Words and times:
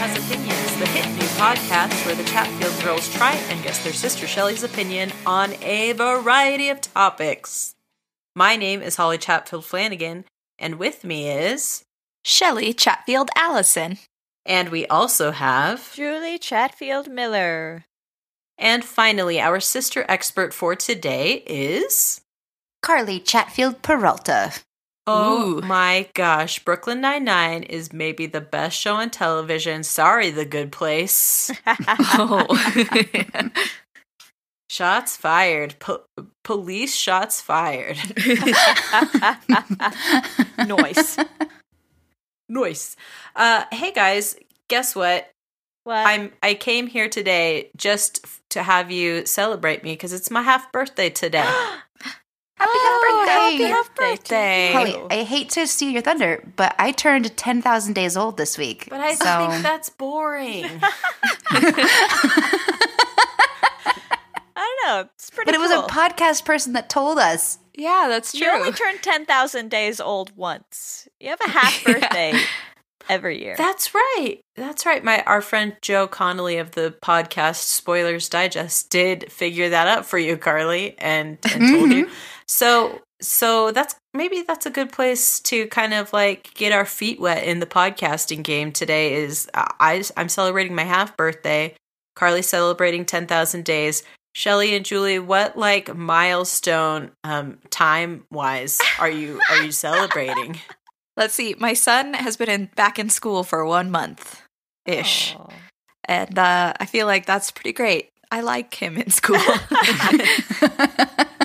Has 0.00 0.16
Opinions, 0.16 0.78
the 0.78 0.86
hit 0.86 1.06
new 1.12 1.28
podcast 1.36 2.06
where 2.06 2.14
the 2.14 2.24
Chatfield 2.24 2.82
girls 2.82 3.12
try 3.12 3.34
and 3.50 3.62
guess 3.62 3.84
their 3.84 3.92
sister 3.92 4.26
Shelley's 4.26 4.62
opinion 4.62 5.12
on 5.26 5.52
a 5.62 5.92
variety 5.92 6.70
of 6.70 6.80
topics. 6.80 7.74
My 8.34 8.56
name 8.56 8.80
is 8.80 8.96
Holly 8.96 9.18
Chatfield 9.18 9.66
Flanagan, 9.66 10.24
and 10.58 10.76
with 10.76 11.04
me 11.04 11.28
is. 11.28 11.84
Shelley 12.24 12.72
Chatfield 12.72 13.28
Allison. 13.36 13.98
And 14.46 14.70
we 14.70 14.86
also 14.86 15.32
have. 15.32 15.92
Julie 15.92 16.38
Chatfield 16.38 17.10
Miller. 17.10 17.84
And 18.56 18.82
finally, 18.82 19.38
our 19.38 19.60
sister 19.60 20.06
expert 20.08 20.54
for 20.54 20.74
today 20.74 21.42
is. 21.46 22.22
Carly 22.80 23.20
Chatfield 23.20 23.82
Peralta. 23.82 24.54
Oh 25.12 25.58
Ooh. 25.58 25.60
my 25.62 26.08
gosh, 26.14 26.60
Brooklyn 26.60 27.00
Nine-Nine 27.00 27.64
is 27.64 27.92
maybe 27.92 28.26
the 28.26 28.40
best 28.40 28.78
show 28.78 28.94
on 28.94 29.10
television. 29.10 29.82
Sorry, 29.82 30.30
The 30.30 30.44
Good 30.44 30.70
Place. 30.70 31.50
Oh. 31.66 32.46
Shots 34.70 35.16
fired. 35.16 35.74
Po- 35.80 36.04
police 36.44 36.94
shots 36.94 37.40
fired. 37.40 37.98
Noise. 40.64 41.18
Noise. 42.48 42.96
Uh, 43.34 43.64
hey 43.72 43.92
guys, 43.92 44.36
guess 44.68 44.94
what? 44.94 45.28
What? 45.82 46.06
I'm 46.06 46.30
I 46.40 46.54
came 46.54 46.86
here 46.86 47.08
today 47.08 47.70
just 47.76 48.20
f- 48.22 48.40
to 48.50 48.62
have 48.62 48.92
you 48.92 49.26
celebrate 49.26 49.82
me 49.82 49.94
because 49.94 50.12
it's 50.12 50.30
my 50.30 50.42
half 50.42 50.70
birthday 50.70 51.10
today. 51.10 51.50
Happy 52.60 52.70
Oh, 52.72 53.24
birthday! 53.26 53.64
happy 53.64 53.90
birthday. 53.96 54.72
Holly, 54.72 54.96
I 55.10 55.22
hate 55.24 55.48
to 55.50 55.66
steal 55.66 55.90
your 55.90 56.02
thunder, 56.02 56.42
but 56.56 56.74
I 56.78 56.92
turned 56.92 57.34
10,000 57.36 57.92
days 57.94 58.16
old 58.16 58.36
this 58.36 58.58
week. 58.58 58.86
but 58.90 59.00
I 59.00 59.14
so 59.14 59.48
think 59.50 59.62
that's 59.62 59.88
boring. 59.88 60.64
I 64.56 64.74
don't 64.84 64.86
know. 64.86 65.08
It's 65.14 65.30
pretty 65.30 65.46
But 65.50 65.54
it 65.54 65.60
was 65.60 65.70
a 65.70 65.82
podcast 65.88 66.44
person 66.44 66.74
that 66.74 66.88
told 66.90 67.18
us. 67.18 67.58
yeah, 67.74 68.06
that's 68.08 68.32
true. 68.32 68.40
You 68.46 68.50
only 68.52 68.72
true. 68.72 68.86
turn 68.92 68.98
10,000 69.00 69.70
days 69.70 70.00
old 70.00 70.36
once. 70.36 71.08
You 71.18 71.30
have 71.30 71.40
a 71.40 71.48
half 71.50 71.82
birthday 71.84 72.34
every 73.08 73.42
year. 73.42 73.54
That's 73.56 73.94
right. 73.94 74.38
That's 74.56 74.84
right. 74.84 75.02
My 75.02 75.22
our 75.22 75.40
friend 75.40 75.76
Joe 75.80 76.06
Connolly 76.06 76.58
of 76.58 76.72
the 76.72 76.94
podcast 77.02 77.62
Spoilers 77.62 78.28
Digest 78.28 78.90
did 78.90 79.32
figure 79.32 79.70
that 79.70 79.88
out 79.88 80.04
for 80.06 80.18
you, 80.18 80.36
Carly, 80.36 80.94
and, 80.98 81.38
and 81.54 81.68
told 81.74 81.90
you. 81.92 82.06
Mm-hmm. 82.06 82.14
So 82.50 83.00
so 83.22 83.70
that's 83.70 83.94
maybe 84.12 84.42
that's 84.42 84.66
a 84.66 84.70
good 84.70 84.90
place 84.90 85.38
to 85.40 85.68
kind 85.68 85.94
of 85.94 86.12
like 86.12 86.52
get 86.54 86.72
our 86.72 86.84
feet 86.84 87.20
wet 87.20 87.44
in 87.44 87.60
the 87.60 87.66
podcasting 87.66 88.42
game 88.42 88.72
today 88.72 89.14
is 89.14 89.48
I 89.54 90.02
I'm 90.16 90.28
celebrating 90.28 90.74
my 90.74 90.82
half 90.82 91.16
birthday. 91.16 91.76
Carly 92.16 92.42
celebrating 92.42 93.06
10,000 93.06 93.64
days. 93.64 94.02
Shelly 94.34 94.74
and 94.74 94.84
Julie, 94.84 95.20
what 95.20 95.56
like 95.56 95.94
milestone 95.94 97.12
um 97.22 97.58
time 97.70 98.24
wise 98.32 98.80
are 98.98 99.10
you 99.10 99.40
are 99.48 99.62
you 99.62 99.70
celebrating? 99.70 100.58
Let's 101.16 101.34
see. 101.34 101.54
My 101.56 101.74
son 101.74 102.14
has 102.14 102.36
been 102.36 102.50
in 102.50 102.70
back 102.74 102.98
in 102.98 103.10
school 103.10 103.44
for 103.44 103.64
one 103.64 103.92
month 103.92 104.42
ish, 104.86 105.36
Aw. 105.36 105.52
and 106.06 106.36
uh, 106.36 106.72
I 106.80 106.86
feel 106.86 107.06
like 107.06 107.26
that's 107.26 107.52
pretty 107.52 107.72
great. 107.72 108.10
I 108.30 108.40
like 108.42 108.74
him 108.74 108.96
in 108.96 109.10
school. 109.10 109.36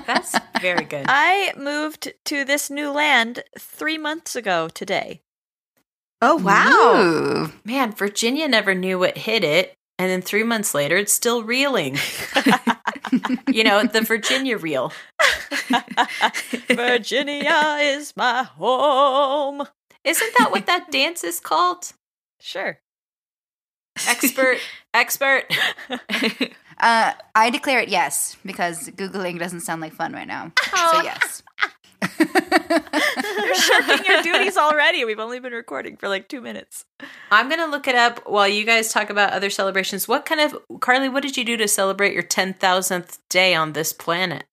That's 0.05 0.35
very 0.61 0.85
good. 0.85 1.05
I 1.07 1.53
moved 1.57 2.13
to 2.25 2.45
this 2.45 2.69
new 2.69 2.91
land 2.91 3.43
three 3.57 3.97
months 3.97 4.35
ago 4.35 4.69
today. 4.69 5.21
oh 6.21 6.35
wow! 6.35 6.69
Ooh. 6.69 7.51
Man, 7.63 7.91
Virginia 7.91 8.47
never 8.47 8.75
knew 8.75 8.99
what 8.99 9.17
hit 9.17 9.43
it, 9.43 9.73
and 9.97 10.11
then 10.11 10.21
three 10.21 10.43
months 10.43 10.73
later, 10.75 10.95
it's 10.97 11.13
still 11.13 11.43
reeling. 11.43 11.97
you 13.47 13.63
know, 13.63 13.83
the 13.83 14.01
Virginia 14.01 14.57
reel. 14.57 14.91
Virginia 16.67 17.77
is 17.79 18.13
my 18.15 18.43
home. 18.43 19.63
Isn't 20.03 20.33
that 20.37 20.51
what 20.51 20.67
that 20.67 20.91
dance 20.91 21.23
is 21.23 21.39
called? 21.39 21.93
Sure. 22.39 22.79
Expert, 24.07 24.57
expert. 24.93 25.45
Uh, 26.79 27.13
I 27.33 27.49
declare 27.49 27.79
it 27.79 27.89
yes, 27.89 28.37
because 28.45 28.89
Googling 28.89 29.39
doesn't 29.39 29.61
sound 29.61 29.81
like 29.81 29.93
fun 29.93 30.13
right 30.13 30.27
now. 30.27 30.51
Oh. 30.73 30.91
So 30.93 31.03
yes. 31.03 31.43
You're 32.19 33.55
shirking 33.55 34.05
your 34.05 34.21
duties 34.21 34.57
already. 34.57 35.05
We've 35.05 35.19
only 35.19 35.39
been 35.39 35.53
recording 35.53 35.97
for 35.97 36.07
like 36.07 36.27
two 36.27 36.41
minutes. 36.41 36.85
I'm 37.31 37.49
gonna 37.49 37.67
look 37.67 37.87
it 37.87 37.95
up 37.95 38.29
while 38.29 38.47
you 38.47 38.65
guys 38.65 38.91
talk 38.91 39.09
about 39.09 39.33
other 39.33 39.49
celebrations. 39.49 40.07
What 40.07 40.25
kind 40.25 40.41
of 40.41 40.57
Carly? 40.81 41.09
What 41.09 41.23
did 41.23 41.37
you 41.37 41.43
do 41.43 41.57
to 41.57 41.67
celebrate 41.67 42.13
your 42.13 42.23
ten 42.23 42.53
thousandth 42.53 43.19
day 43.29 43.55
on 43.55 43.73
this 43.73 43.91
planet? 43.93 44.43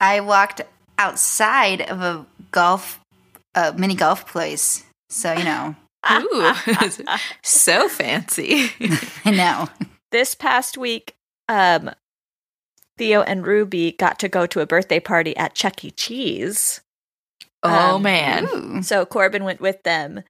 I 0.00 0.20
walked 0.20 0.62
outside 0.98 1.82
of 1.82 2.00
a 2.00 2.26
golf, 2.50 3.00
uh, 3.54 3.72
mini 3.76 3.94
golf 3.94 4.26
place. 4.26 4.84
So, 5.08 5.32
you 5.32 5.44
know, 5.44 5.76
Ooh, 6.10 6.52
so 7.42 7.88
fancy. 7.88 8.70
I 9.24 9.30
know. 9.30 9.68
This 10.12 10.34
past 10.34 10.78
week, 10.78 11.14
um, 11.48 11.90
Theo 12.98 13.22
and 13.22 13.46
Ruby 13.46 13.92
got 13.92 14.18
to 14.20 14.28
go 14.28 14.46
to 14.46 14.60
a 14.60 14.66
birthday 14.66 15.00
party 15.00 15.36
at 15.36 15.54
Chuck 15.54 15.84
E. 15.84 15.90
Cheese. 15.90 16.80
Oh 17.62 17.96
Um, 17.96 18.02
man! 18.02 18.46
Ooh. 18.54 18.82
So 18.82 19.04
Corbin 19.04 19.44
went 19.44 19.60
with 19.60 19.82
them 19.82 20.22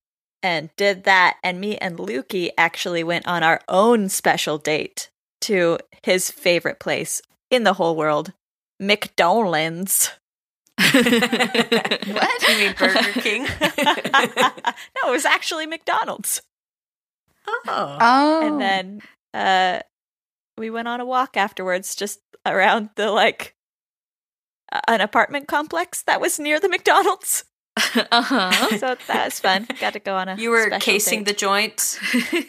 and 0.42 0.70
did 0.76 1.04
that. 1.04 1.36
And 1.44 1.60
me 1.60 1.76
and 1.78 1.98
Lukey 1.98 2.50
actually 2.58 3.04
went 3.04 3.26
on 3.26 3.42
our 3.42 3.60
own 3.68 4.08
special 4.08 4.58
date 4.58 5.10
to 5.42 5.78
his 6.02 6.30
favorite 6.30 6.78
place 6.80 7.20
in 7.50 7.64
the 7.64 7.74
whole 7.74 7.94
world, 7.96 8.32
McDonald's. 8.80 10.10
what? 10.78 12.48
You 12.48 12.58
mean 12.58 12.74
Burger 12.78 13.20
King? 13.20 13.42
no, 13.60 15.08
it 15.08 15.10
was 15.10 15.24
actually 15.24 15.66
McDonald's. 15.66 16.42
oh. 17.46 17.96
Oh. 18.00 18.46
And 18.46 18.60
then 18.60 19.00
uh, 19.34 19.80
we 20.58 20.70
went 20.70 20.88
on 20.88 21.00
a 21.00 21.04
walk 21.06 21.36
afterwards, 21.36 21.94
just 21.94 22.20
around 22.44 22.90
the 22.96 23.10
like 23.10 23.54
an 24.88 25.00
apartment 25.00 25.48
complex 25.48 26.02
that 26.02 26.20
was 26.20 26.38
near 26.38 26.58
the 26.60 26.68
McDonald's. 26.68 27.44
uh 28.10 28.22
huh. 28.22 28.78
So 28.78 28.96
that 29.06 29.24
was 29.26 29.38
fun. 29.38 29.66
Got 29.80 29.92
to 29.92 29.98
go 29.98 30.14
on 30.16 30.28
a 30.30 30.36
You 30.36 30.48
were 30.50 30.62
special 30.66 30.80
casing 30.92 31.24
the 31.24 31.32
date. 31.32 31.38
joint, 31.38 31.98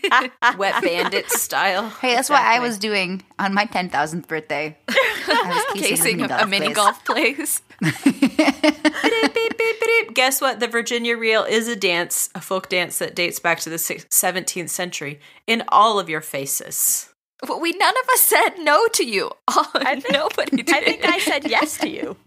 wet 0.57 0.81
bandit 0.81 1.29
style. 1.31 1.89
Hey, 1.89 2.15
that's 2.15 2.29
what 2.29 2.41
I 2.41 2.59
was 2.59 2.77
doing 2.77 3.23
on 3.37 3.53
my 3.53 3.65
10,000th 3.65 4.25
birthday. 4.27 4.77
I 4.87 5.65
was 5.73 5.81
Casing 5.81 6.19
casing, 6.19 6.31
a 6.31 6.47
mini 6.47 6.71
golf 6.73 7.03
place. 7.03 7.61
Beep, 7.81 9.33
beep, 9.33 9.57
beep, 9.57 9.79
beep. 9.81 10.13
Guess 10.15 10.41
what? 10.41 10.59
The 10.59 10.67
Virginia 10.67 11.17
reel 11.17 11.43
is 11.43 11.67
a 11.67 11.75
dance, 11.75 12.29
a 12.33 12.41
folk 12.41 12.69
dance 12.69 12.97
that 12.99 13.13
dates 13.15 13.39
back 13.39 13.59
to 13.61 13.69
the 13.69 13.75
17th 13.75 14.69
century 14.69 15.19
in 15.45 15.63
all 15.69 15.99
of 15.99 16.09
your 16.09 16.21
faces. 16.21 17.09
But 17.45 17.61
we 17.61 17.71
none 17.73 17.93
of 17.95 18.09
us 18.13 18.21
said 18.21 18.49
no 18.59 18.87
to 18.93 19.05
you. 19.05 19.31
Oh, 19.49 19.69
I 19.75 19.99
think- 19.99 20.11
nobody 20.13 20.57
did. 20.63 20.69
I 20.75 20.81
think 20.81 21.05
I 21.05 21.19
said 21.19 21.47
yes 21.49 21.77
to 21.79 21.89
you. 21.89 22.17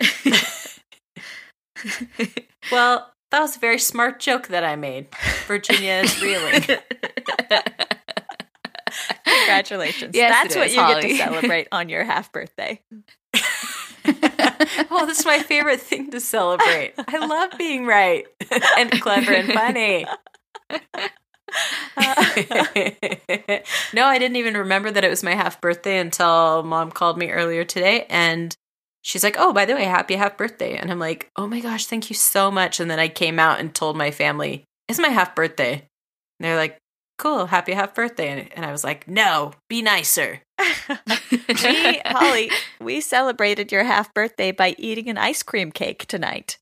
Well, 2.72 3.10
that 3.30 3.40
was 3.40 3.56
a 3.56 3.58
very 3.58 3.78
smart 3.78 4.18
joke 4.20 4.48
that 4.48 4.64
I 4.64 4.74
made. 4.76 5.08
Virginia 5.46 6.00
is 6.04 6.22
reeling. 6.22 6.62
Congratulations. 9.26 10.14
Yes, 10.16 10.30
That's 10.32 10.56
what 10.56 10.66
is, 10.68 10.74
you 10.74 10.80
get 10.80 11.02
to 11.02 11.16
celebrate 11.16 11.68
on 11.72 11.88
your 11.90 12.04
half 12.04 12.32
birthday. 12.32 12.80
well, 14.90 15.06
this 15.06 15.20
is 15.20 15.26
my 15.26 15.40
favorite 15.40 15.80
thing 15.80 16.10
to 16.12 16.20
celebrate. 16.20 16.94
I 16.96 17.26
love 17.26 17.50
being 17.58 17.84
right 17.86 18.24
and 18.78 18.90
clever 19.02 19.32
and 19.32 19.52
funny. 19.52 20.06
no, 23.94 24.06
I 24.06 24.18
didn't 24.18 24.36
even 24.36 24.56
remember 24.56 24.90
that 24.90 25.04
it 25.04 25.10
was 25.10 25.22
my 25.22 25.34
half 25.34 25.60
birthday 25.60 25.98
until 25.98 26.62
mom 26.62 26.90
called 26.90 27.18
me 27.18 27.30
earlier 27.30 27.64
today 27.64 28.06
and 28.08 28.56
she's 29.02 29.22
like, 29.22 29.36
"Oh, 29.38 29.52
by 29.52 29.64
the 29.64 29.74
way, 29.74 29.84
happy 29.84 30.14
half 30.14 30.36
birthday." 30.36 30.76
And 30.76 30.90
I'm 30.90 30.98
like, 30.98 31.30
"Oh 31.36 31.46
my 31.46 31.60
gosh, 31.60 31.86
thank 31.86 32.10
you 32.10 32.16
so 32.16 32.50
much." 32.50 32.80
And 32.80 32.90
then 32.90 32.98
I 32.98 33.08
came 33.08 33.38
out 33.38 33.60
and 33.60 33.72
told 33.72 33.96
my 33.96 34.10
family, 34.10 34.64
"It's 34.88 34.98
my 34.98 35.08
half 35.08 35.34
birthday." 35.34 35.72
And 35.74 36.40
they're 36.40 36.56
like, 36.56 36.78
"Cool, 37.18 37.46
happy 37.46 37.72
half 37.72 37.94
birthday." 37.94 38.48
And, 38.56 38.64
I 38.64 38.72
was 38.72 38.82
like, 38.82 39.06
"No, 39.06 39.52
be 39.68 39.82
nicer." 39.82 40.40
we, 41.30 42.00
Holly, 42.06 42.50
we 42.80 43.00
celebrated 43.00 43.70
your 43.70 43.84
half 43.84 44.12
birthday 44.14 44.50
by 44.50 44.74
eating 44.78 45.08
an 45.08 45.18
ice 45.18 45.42
cream 45.42 45.70
cake 45.70 46.06
tonight. 46.06 46.58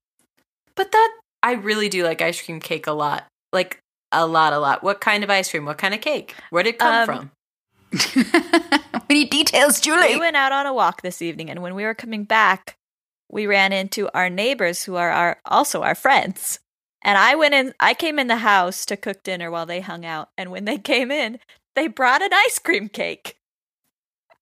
But 0.75 0.93
that 0.93 1.19
I 1.43 1.53
really 1.53 1.89
do 1.89 2.05
like 2.05 2.21
ice 2.23 2.43
cream 2.43 2.61
cake 2.61 2.87
a 2.87 2.93
lot. 2.93 3.27
Like 3.53 3.79
a 4.13 4.27
lot, 4.27 4.53
a 4.53 4.59
lot. 4.59 4.83
What 4.83 5.01
kind 5.01 5.25
of 5.25 5.31
ice 5.31 5.51
cream? 5.51 5.65
What 5.65 5.79
kind 5.79 5.95
of 5.95 6.01
cake? 6.01 6.35
Where 6.51 6.63
did 6.63 6.75
it 6.75 6.79
come 6.79 7.09
Um, 7.11 7.31
from? 7.31 7.31
we 9.09 9.15
need 9.15 9.31
details, 9.31 9.81
Julie. 9.81 10.15
We 10.15 10.21
went 10.21 10.37
out 10.37 10.53
on 10.53 10.67
a 10.67 10.73
walk 10.73 11.03
this 11.03 11.21
evening, 11.21 11.51
and 11.51 11.63
when 11.63 11.75
we 11.75 11.85
were 11.85 11.95
coming 11.95 12.25
back, 12.25 12.77
we 13.31 13.47
ran 13.47 13.73
into 13.73 14.09
our 14.17 14.31
neighbors 14.31 14.85
who 14.85 14.97
are 14.97 15.11
our 15.11 15.39
also 15.45 15.83
our 15.83 15.95
friends. 15.95 16.59
And 17.05 17.19
I 17.19 17.35
went 17.35 17.55
in, 17.55 17.75
I 17.81 17.95
came 17.95 18.19
in 18.19 18.29
the 18.29 18.37
house 18.37 18.87
to 18.87 18.97
cook 18.97 19.23
dinner 19.25 19.51
while 19.51 19.67
they 19.67 19.81
hung 19.81 20.05
out. 20.05 20.29
And 20.39 20.51
when 20.53 20.65
they 20.67 20.79
came 20.79 21.11
in, 21.11 21.39
they 21.75 21.89
brought 21.89 22.23
an 22.23 22.33
ice 22.33 22.59
cream 22.59 22.89
cake. 22.89 23.37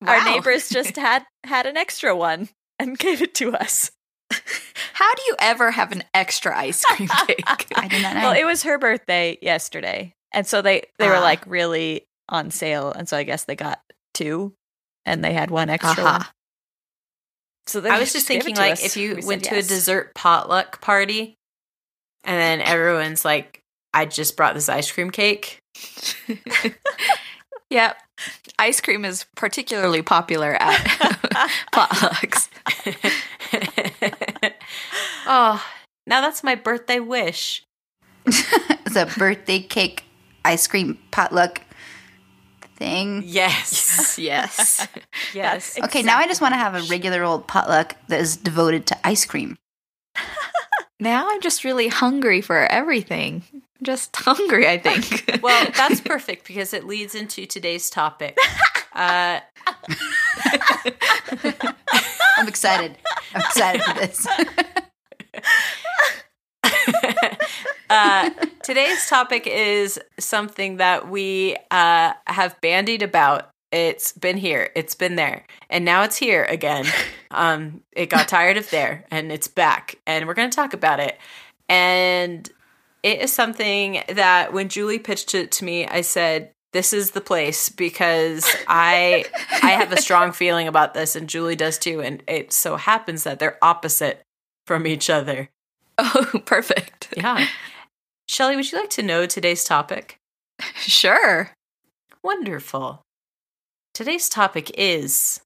Our 0.07 0.23
neighbors 0.25 0.69
just 0.71 0.97
had 0.97 1.25
had 1.45 1.67
an 1.67 1.77
extra 1.77 2.15
one 2.15 2.51
and 2.79 2.99
gave 2.99 3.23
it 3.23 3.35
to 3.37 3.53
us. 3.55 3.91
How 4.94 5.15
do 5.15 5.23
you 5.29 5.37
ever 5.41 5.71
have 5.71 5.93
an 5.93 6.05
extra 6.15 6.56
ice 6.56 6.85
cream 6.85 7.09
cake? 7.27 7.43
I 7.75 7.88
did 7.88 8.03
not 8.03 8.15
know. 8.15 8.21
Well, 8.23 8.32
it 8.41 8.44
was 8.44 8.62
her 8.65 8.79
birthday 8.79 9.38
yesterday. 9.41 10.12
And 10.32 10.47
so 10.47 10.62
they 10.62 10.85
they 10.99 11.09
were 11.09 11.17
Ah. 11.17 11.21
like 11.23 11.44
really 11.47 12.06
on 12.29 12.50
sale 12.50 12.93
and 12.93 13.09
so 13.09 13.17
I 13.17 13.25
guess 13.25 13.44
they 13.44 13.56
got 13.56 13.81
two 14.15 14.53
and 15.05 15.25
they 15.25 15.32
had 15.32 15.50
one 15.50 15.69
extra 15.71 16.05
Aha. 16.05 16.19
one. 16.19 16.27
So 17.67 17.81
they 17.81 17.91
I 17.91 17.99
was 17.99 18.12
just 18.12 18.27
thinking, 18.27 18.56
like, 18.56 18.75
us. 18.75 18.85
if 18.85 18.97
you 18.97 19.17
We 19.17 19.25
went 19.27 19.44
to 19.44 19.55
yes. 19.55 19.67
a 19.67 19.69
dessert 19.69 20.15
potluck 20.15 20.81
party, 20.81 21.35
and 22.25 22.37
then 22.37 22.61
everyone's 22.61 23.25
like, 23.25 23.61
"I 23.94 24.06
just 24.06 24.37
brought 24.37 24.55
this 24.55 24.69
ice 24.69 24.91
cream 24.91 25.11
cake." 25.11 25.59
yep. 27.71 27.97
Ice 28.59 28.81
cream 28.81 29.05
is 29.05 29.25
particularly 29.37 30.03
popular 30.03 30.55
at 30.61 30.79
potlucks. 31.73 32.49
oh, 35.27 35.65
now 36.06 36.21
that's 36.21 36.43
my 36.43 36.55
birthday 36.55 37.00
wish. 37.00 37.65
it's 38.27 38.97
a 38.97 39.06
birthday 39.19 39.61
cake 39.61 40.05
ice 40.44 40.67
cream 40.67 40.99
potluck 41.11 41.62
thing. 42.77 43.23
Yes, 43.25 44.19
yes. 44.19 44.88
yes. 45.35 45.75
That's 45.75 45.88
Okay, 45.88 46.03
now 46.03 46.19
I 46.19 46.27
just 46.27 46.41
want 46.41 46.53
to 46.53 46.59
have 46.59 46.75
a 46.75 46.82
regular 46.82 47.23
old 47.23 47.47
potluck 47.47 47.97
that 48.09 48.21
is 48.21 48.37
devoted 48.37 48.87
to 48.87 49.06
ice 49.06 49.25
cream. 49.25 49.56
Now 51.00 51.31
I'm 51.31 51.41
just 51.41 51.65
really 51.65 51.88
hungry 51.88 52.43
for 52.43 52.67
everything. 52.67 53.43
Just 53.83 54.15
hungry, 54.15 54.69
I 54.69 54.76
think. 54.76 55.41
Well, 55.43 55.67
that's 55.75 56.03
perfect 56.03 56.47
because 56.47 56.75
it 56.75 56.85
leads 56.85 57.15
into 57.15 57.47
today's 57.47 57.88
topic. 57.88 58.37
Uh, 58.93 59.41
I'm 62.41 62.49
excited. 62.49 62.97
I'm 63.35 63.43
excited 63.43 63.83
for 63.83 63.95
this. 63.95 64.27
uh, 67.91 68.31
today's 68.63 69.07
topic 69.11 69.47
is 69.47 70.01
something 70.19 70.79
that 70.79 71.11
we 71.11 71.55
uh, 71.71 72.15
have 72.27 72.59
bandied 72.63 73.03
about. 73.03 73.51
It's 73.73 74.13
been 74.13 74.39
here, 74.39 74.71
it's 74.75 74.95
been 74.95 75.17
there, 75.17 75.45
and 75.69 75.85
now 75.85 76.03
it's 76.03 76.17
here 76.17 76.45
again. 76.45 76.87
Um, 77.33 77.83
it 77.93 78.07
got 78.07 78.27
tired 78.27 78.57
of 78.57 78.69
there, 78.71 79.05
and 79.13 79.31
it's 79.31 79.47
back, 79.47 80.01
and 80.05 80.27
we're 80.27 80.35
going 80.35 80.51
to 80.51 80.57
talk 80.57 80.75
about 80.75 80.99
it. 80.99 81.17
And 81.69 82.51
it 83.05 83.21
is 83.21 83.33
something 83.33 84.03
that 84.09 84.53
when 84.53 84.69
Julie 84.69 84.99
pitched 84.99 85.33
it 85.37 85.53
to 85.53 85.65
me, 85.65 85.87
I 85.87 86.01
said, 86.01 86.51
"This 86.73 86.93
is 86.93 87.13
the 87.13 87.21
place," 87.21 87.69
because 87.69 88.49
I 88.69 89.25
I 89.63 89.71
have 89.71 89.93
a 89.93 90.01
strong 90.01 90.33
feeling 90.33 90.69
about 90.69 90.95
this, 90.95 91.17
and 91.17 91.29
Julie 91.29 91.57
does 91.57 91.79
too. 91.79 92.01
And 92.01 92.23
it 92.27 92.53
so 92.53 92.77
happens 92.77 93.25
that 93.25 93.39
they're 93.39 93.59
opposite 93.63 94.23
from 94.67 94.87
each 94.87 95.11
other. 95.11 95.49
oh, 95.99 96.41
perfect. 96.45 97.13
Yeah. 97.17 97.47
Shelly, 98.29 98.57
would 98.57 98.71
you 98.71 98.79
like 98.79 98.91
to 98.91 99.03
know 99.03 99.27
today's 99.27 99.65
topic? 99.65 100.17
Sure. 100.77 101.51
Wonderful. 102.23 103.03
Today's 103.95 104.29
topic 104.29 104.71
is 104.79 105.41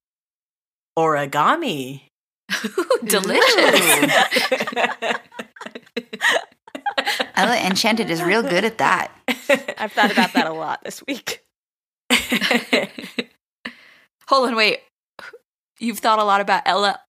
origami. 0.98 2.02
Delicious. 3.04 4.20
Ella 7.34 7.56
oh, 7.60 7.66
Enchanted 7.66 8.10
is 8.10 8.22
real 8.22 8.42
good 8.42 8.64
at 8.64 8.78
that. 8.78 9.10
I've 9.78 9.92
thought 9.92 10.12
about 10.12 10.32
that 10.34 10.46
a 10.46 10.52
lot 10.52 10.82
this 10.84 11.02
week. 11.06 11.44
Hold 14.28 14.48
on, 14.48 14.56
wait. 14.56 14.80
You've 15.78 15.98
thought 15.98 16.18
a 16.18 16.24
lot 16.24 16.40
about 16.40 16.62
Ella 16.66 17.00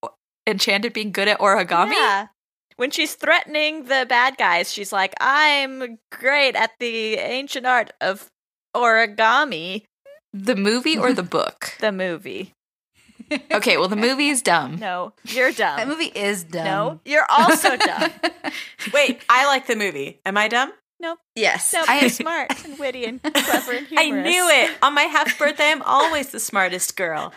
Enchanted 0.47 0.93
being 0.93 1.11
good 1.11 1.27
at 1.27 1.39
origami? 1.39 1.93
Yeah. 1.93 2.27
When 2.77 2.91
she's 2.91 3.15
threatening 3.15 3.85
the 3.85 4.05
bad 4.07 4.37
guys, 4.37 4.71
she's 4.71 4.91
like, 4.91 5.13
I'm 5.19 5.97
great 6.11 6.55
at 6.55 6.71
the 6.79 7.15
ancient 7.15 7.65
art 7.65 7.91
of 8.01 8.29
origami. 8.75 9.83
The 10.33 10.55
movie 10.55 10.97
or 10.97 11.13
the 11.13 11.23
book? 11.23 11.75
The 11.79 11.93
movie. 11.93 12.51
Okay, 13.51 13.77
well, 13.77 13.87
the 13.87 13.95
movie 13.95 14.27
is 14.29 14.41
dumb. 14.41 14.75
No, 14.77 15.13
you're 15.25 15.51
dumb. 15.51 15.77
That 15.77 15.87
movie 15.87 16.11
is 16.13 16.43
dumb. 16.43 16.65
No, 16.65 16.99
you're 17.05 17.25
also 17.29 17.75
dumb. 17.77 18.11
Wait, 18.93 19.21
I 19.29 19.47
like 19.47 19.67
the 19.67 19.75
movie. 19.75 20.19
Am 20.25 20.37
I 20.37 20.47
dumb? 20.47 20.71
Nope. 20.99 21.19
Yes. 21.35 21.73
Nope. 21.73 21.85
I- 21.89 21.99
you're 22.01 22.09
smart 22.09 22.65
and 22.65 22.77
witty 22.79 23.05
and 23.05 23.21
clever 23.33 23.71
and 23.73 23.87
humorous. 23.87 24.27
I 24.27 24.29
knew 24.29 24.49
it. 24.49 24.71
On 24.81 24.93
my 24.93 25.03
half 25.03 25.37
birthday, 25.39 25.71
I'm 25.71 25.81
always 25.83 26.29
the 26.31 26.39
smartest 26.39 26.95
girl. 26.95 27.33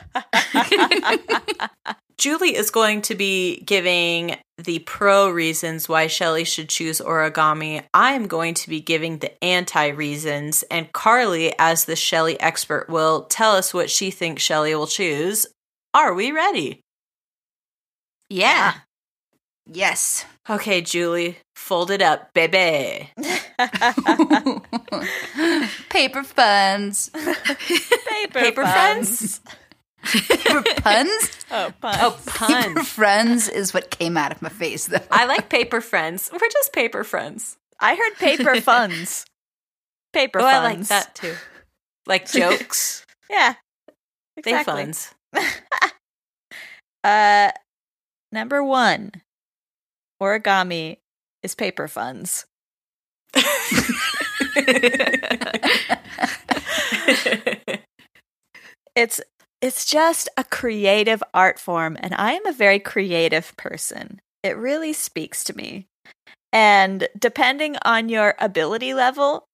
Julie 2.19 2.57
is 2.57 2.71
going 2.73 3.03
to 3.03 3.15
be 3.15 3.61
giving 3.61 4.37
the 4.59 4.81
pro 4.81 5.31
reasons 5.31 5.89
why 5.89 6.09
Shelly 6.09 6.43
should 6.45 6.69
choose 6.69 7.01
origami. 7.01 7.85
I 7.95 8.13
am 8.15 8.27
going 8.27 8.55
to 8.55 8.69
be 8.69 8.81
giving 8.81 9.19
the 9.19 9.43
anti 9.45 9.89
reasons, 9.89 10.65
and 10.65 10.93
Carly, 10.93 11.55
as 11.61 11.85
the 11.85 11.95
Shelly 11.95 12.39
expert, 12.41 12.89
will 12.89 13.23
tell 13.25 13.53
us 13.53 13.73
what 13.73 13.89
she 13.89 14.11
thinks 14.11 14.43
Shelly 14.43 14.75
will 14.75 14.89
choose. 14.89 15.47
Are 15.95 16.15
we 16.15 16.33
ready? 16.33 16.81
Yeah. 18.29 18.75
Yes. 19.71 20.25
Okay, 20.49 20.81
Julie, 20.81 21.37
fold 21.57 21.91
it 21.91 22.01
up, 22.03 22.33
baby. 22.33 23.11
Paper 25.91 26.23
puns. 26.25 27.11
Paper, 27.11 28.39
Paper 28.41 28.67
friends. 28.67 29.41
Paper 30.05 30.63
puns? 30.83 31.31
Oh, 31.51 31.67
oh 31.67 31.73
puns. 31.81 31.99
Oh, 32.01 32.19
Paper 32.27 32.75
pun. 32.75 32.85
friends 32.85 33.49
is 33.49 33.75
what 33.75 33.91
came 33.91 34.17
out 34.17 34.33
of 34.33 34.41
my 34.41 34.49
face, 34.49 34.87
though. 34.87 34.99
I 35.11 35.27
like 35.27 35.49
paper 35.51 35.81
friends. 35.81 36.31
We're 36.33 36.39
just 36.49 36.73
paper 36.73 37.05
friends. 37.05 37.57
I 37.81 37.95
heard 37.95 38.17
paper 38.19 38.61
funds. 38.61 39.27
Paper 40.13 40.39
Oh, 40.41 40.43
funds. 40.43 40.91
I 40.91 40.97
like 40.97 41.05
that 41.05 41.15
too. 41.15 41.35
Like 42.07 42.31
jokes. 42.31 43.05
Yeah. 43.29 43.55
They 44.37 44.51
Exactly. 44.53 44.75
funds. 44.85 45.15
Uh, 47.05 47.53
number 48.33 48.63
one, 48.63 49.13
origami 50.21 50.99
is 51.43 51.55
paper 51.55 51.89
funds. 51.89 52.47
It's 58.95 59.21
it's 59.61 59.85
just 59.85 60.29
a 60.37 60.45
creative 60.45 61.23
art 61.35 61.59
form, 61.59 61.97
and 62.01 62.15
I 62.15 62.33
am 62.33 62.47
a 62.47 62.53
very 62.53 62.79
creative 62.79 63.57
person. 63.57 64.21
It 64.43 64.57
really 64.57 64.93
speaks 64.93 65.43
to 65.45 65.57
me. 65.57 65.87
And 66.53 67.09
depending 67.19 67.77
on 67.85 68.09
your 68.09 68.35
ability 68.39 68.95
level, 68.95 69.48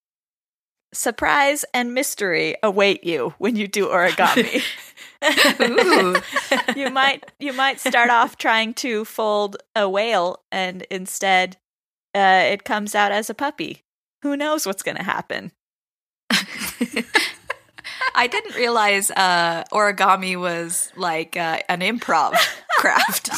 surprise 0.94 1.64
and 1.74 1.92
mystery 1.94 2.56
await 2.62 3.04
you 3.04 3.34
when 3.38 3.56
you 3.56 3.66
do 3.68 3.88
origami. 3.88 4.62
You 6.76 6.90
might 6.90 7.32
you 7.38 7.52
might 7.54 7.80
start 7.80 8.10
off 8.10 8.36
trying 8.36 8.74
to 8.74 9.04
fold 9.04 9.56
a 9.74 9.88
whale 9.88 10.42
and 10.52 10.82
instead 10.90 11.56
uh, 12.14 12.42
it 12.52 12.64
comes 12.64 12.94
out 12.94 13.10
as 13.10 13.30
a 13.30 13.34
puppy 13.34 13.84
who 14.22 14.36
knows 14.36 14.66
what's 14.66 14.82
going 14.82 14.98
to 14.98 15.02
happen 15.02 15.52
I 18.14 18.26
didn't 18.26 18.54
realize 18.54 19.10
uh, 19.10 19.64
origami 19.72 20.38
was 20.38 20.92
like 20.96 21.36
uh, 21.36 21.58
an 21.68 21.80
improv 21.80 22.34
craft. 22.78 23.30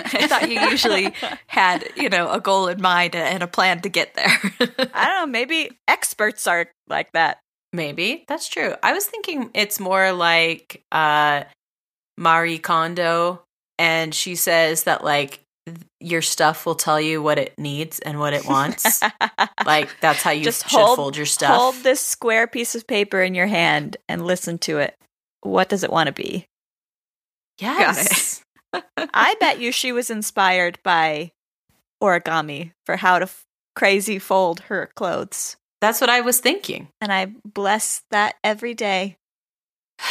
I 0.04 0.26
thought 0.26 0.50
you 0.50 0.60
usually 0.60 1.12
had, 1.46 1.84
you 1.96 2.08
know, 2.08 2.30
a 2.30 2.40
goal 2.40 2.68
in 2.68 2.80
mind 2.80 3.14
and 3.14 3.42
a 3.42 3.46
plan 3.46 3.80
to 3.82 3.88
get 3.88 4.14
there. 4.14 4.26
i 4.94 5.06
don't 5.06 5.20
know 5.20 5.26
maybe 5.26 5.70
experts 5.88 6.46
are 6.46 6.66
like 6.88 7.12
that 7.12 7.38
Maybe 7.72 8.24
that's 8.28 8.48
true. 8.48 8.74
I 8.84 8.92
was 8.92 9.04
thinking 9.04 9.50
it's 9.52 9.80
more 9.80 10.12
like 10.12 10.84
uh 10.92 11.42
Marie 12.16 12.60
Kondo 12.60 13.42
and 13.80 14.14
she 14.14 14.36
says 14.36 14.84
that 14.84 15.02
like 15.02 15.40
your 15.98 16.22
stuff 16.22 16.66
will 16.66 16.76
tell 16.76 17.00
you 17.00 17.20
what 17.20 17.36
it 17.36 17.58
needs 17.58 17.98
and 17.98 18.20
what 18.20 18.32
it 18.32 18.46
wants. 18.46 19.00
like 19.66 19.90
that's 20.00 20.22
how 20.22 20.30
you 20.30 20.44
Just 20.44 20.68
should 20.70 20.78
hold- 20.78 20.96
fold 20.96 21.16
your 21.16 21.26
stuff. 21.26 21.56
hold 21.60 21.74
this 21.82 21.98
square 22.00 22.46
piece 22.46 22.76
of 22.76 22.86
paper 22.86 23.20
in 23.20 23.34
your 23.34 23.48
hand 23.48 23.96
and 24.08 24.24
listen 24.24 24.56
to 24.58 24.78
it 24.78 24.94
what 25.40 25.68
does 25.68 25.82
it 25.82 25.90
want 25.90 26.06
to 26.06 26.12
be 26.12 26.46
yes. 27.60 28.40
I 28.98 29.34
bet 29.40 29.60
you 29.60 29.72
she 29.72 29.92
was 29.92 30.10
inspired 30.10 30.78
by 30.82 31.32
origami 32.02 32.72
for 32.84 32.96
how 32.96 33.18
to 33.18 33.24
f- 33.24 33.44
crazy 33.76 34.18
fold 34.18 34.60
her 34.60 34.90
clothes 34.94 35.56
That's 35.80 36.00
what 36.00 36.10
I 36.10 36.20
was 36.20 36.40
thinking. 36.40 36.88
and 37.00 37.12
I 37.12 37.32
bless 37.44 38.02
that 38.10 38.34
every 38.44 38.74
day 38.74 39.16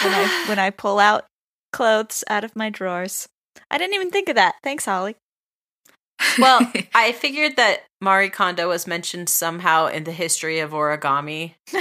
when 0.01 0.13
I 0.13 0.45
when 0.47 0.59
I 0.59 0.69
pull 0.69 0.99
out 0.99 1.25
clothes 1.71 2.23
out 2.29 2.43
of 2.43 2.55
my 2.55 2.69
drawers. 2.69 3.27
I 3.69 3.77
didn't 3.77 3.95
even 3.95 4.11
think 4.11 4.29
of 4.29 4.35
that. 4.35 4.55
Thanks, 4.63 4.85
Holly. 4.85 5.15
Well, 6.39 6.71
I 6.95 7.11
figured 7.11 7.55
that 7.57 7.83
Marie 8.01 8.29
Kondo 8.29 8.69
was 8.69 8.87
mentioned 8.87 9.29
somehow 9.29 9.87
in 9.87 10.03
the 10.03 10.11
history 10.11 10.59
of 10.59 10.71
origami. 10.71 11.55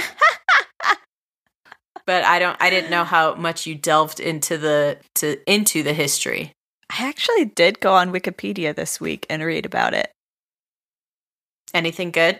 but 2.05 2.23
I 2.23 2.39
don't 2.39 2.57
I 2.59 2.69
didn't 2.69 2.91
know 2.91 3.03
how 3.03 3.35
much 3.35 3.65
you 3.65 3.75
delved 3.75 4.19
into 4.19 4.57
the 4.57 4.97
to 5.15 5.37
into 5.49 5.83
the 5.83 5.93
history. 5.93 6.51
I 6.93 7.07
actually 7.07 7.45
did 7.45 7.79
go 7.79 7.93
on 7.93 8.11
Wikipedia 8.11 8.75
this 8.75 9.01
week 9.01 9.25
and 9.27 9.41
read 9.41 9.65
about 9.65 9.95
it. 9.95 10.11
Anything 11.73 12.11
good? 12.11 12.39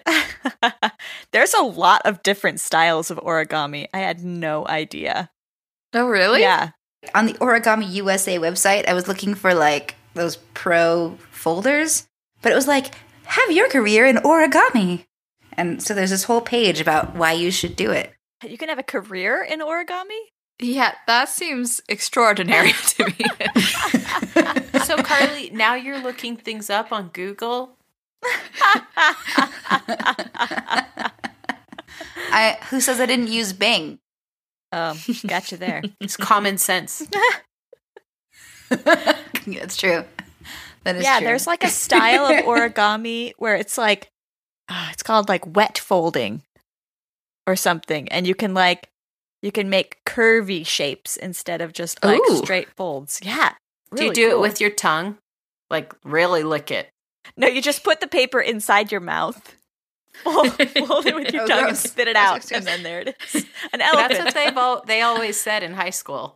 There's 1.32 1.56
a 1.56 1.64
lot 1.64 2.04
of 2.06 2.22
different 2.22 2.60
styles 2.60 3.10
of 3.10 3.18
origami. 3.18 3.88
I 3.94 4.00
had 4.00 4.24
no 4.24 4.68
idea. 4.68 5.32
oh, 5.96 6.08
really? 6.08 6.42
Yeah. 6.42 6.70
On 7.16 7.26
the 7.26 7.34
Origami 7.34 7.92
USA 7.94 8.38
website, 8.38 8.88
I 8.88 8.94
was 8.94 9.08
looking 9.08 9.34
for 9.34 9.56
like 9.56 9.96
those 10.14 10.36
pro 10.54 11.18
folders, 11.32 12.06
but 12.44 12.52
it 12.52 12.56
was 12.56 12.68
like, 12.68 12.94
have 13.26 13.52
your 13.52 13.70
career 13.70 14.06
in 14.06 14.18
origami. 14.18 15.06
And 15.54 15.82
so 15.82 15.96
there's 15.96 16.12
this 16.12 16.26
whole 16.26 16.42
page 16.42 16.80
about 16.80 17.16
why 17.16 17.32
you 17.32 17.50
should 17.50 17.76
do 17.76 17.90
it. 17.90 18.14
You 18.48 18.58
can 18.58 18.70
have 18.70 18.80
a 18.80 18.84
career 18.84 19.42
in 19.44 19.62
origami? 19.62 20.20
Yeah, 20.60 20.94
that 21.08 21.30
seems 21.30 21.82
extraordinary 21.90 22.72
to 22.88 23.06
me. 23.06 23.26
so 24.86 24.98
Carly, 24.98 25.50
now 25.52 25.76
you're 25.76 26.02
looking 26.02 26.38
things 26.38 26.70
up 26.70 26.92
on 26.92 27.10
Google. 27.10 27.78
I 32.36 32.58
who 32.70 32.80
says 32.80 33.00
I 33.00 33.06
didn't 33.06 33.28
use 33.28 33.54
Bing? 33.54 34.00
Um, 34.72 34.98
got 35.28 35.52
you 35.52 35.58
there. 35.58 35.84
It's 36.00 36.18
common 36.18 36.58
sense. 36.58 37.04
That's 38.70 39.78
true. 39.78 40.06
That 40.84 40.96
is 40.98 41.04
yeah, 41.04 41.20
true. 41.20 41.28
there's 41.28 41.48
like 41.48 41.64
a 41.64 41.70
style 41.70 42.26
of 42.26 42.46
origami 42.46 43.34
where 43.38 43.56
it's 43.56 43.78
like, 43.78 44.10
uh, 44.68 44.90
it's 44.92 45.04
called 45.04 45.30
like 45.30 45.56
wet 45.56 45.78
folding 45.78 46.42
or 47.48 47.56
something. 47.56 48.10
And 48.10 48.28
you 48.28 48.36
can 48.36 48.54
like, 48.54 48.90
you 49.44 49.52
can 49.52 49.70
make 49.70 49.98
curvy 50.06 50.66
shapes 50.66 51.16
instead 51.18 51.62
of 51.62 51.72
just 51.74 52.04
like 52.04 52.20
Ooh. 52.32 52.38
straight 52.38 52.70
folds. 52.72 53.20
Yeah. 53.24 53.52
do 53.94 54.04
you 54.06 54.10
really 54.10 54.16
do 54.16 54.30
it 54.32 54.40
with 54.40 54.60
your 54.60 54.72
tongue? 54.72 55.18
Like 55.70 55.94
really 56.04 56.42
lick 56.42 56.72
it. 56.72 56.90
No, 57.38 57.48
you 57.48 57.62
just 57.62 57.84
put 57.84 58.00
the 58.02 58.08
paper 58.08 58.40
inside 58.42 58.92
your 58.92 59.02
mouth. 59.02 59.56
Fold, 60.24 60.52
fold 60.52 61.06
it 61.08 61.16
with 61.16 61.34
your 61.34 61.44
Oh, 61.46 61.48
tongue 61.48 61.68
and 61.70 61.78
spit 61.78 62.08
it 62.08 62.16
out, 62.16 62.34
gross, 62.36 62.50
gross. 62.50 62.58
and 62.60 62.68
then 62.68 62.84
there 62.84 63.00
it 63.02 63.16
is. 63.34 63.46
An 63.74 63.80
That's 63.80 63.94
what 63.96 64.12
elephant. 64.12 64.36
they've 64.36 64.56
al- 64.58 64.84
they 64.86 65.02
always 65.02 65.40
said 65.42 65.64
in 65.64 65.74
high 65.74 65.90
school. 65.90 66.36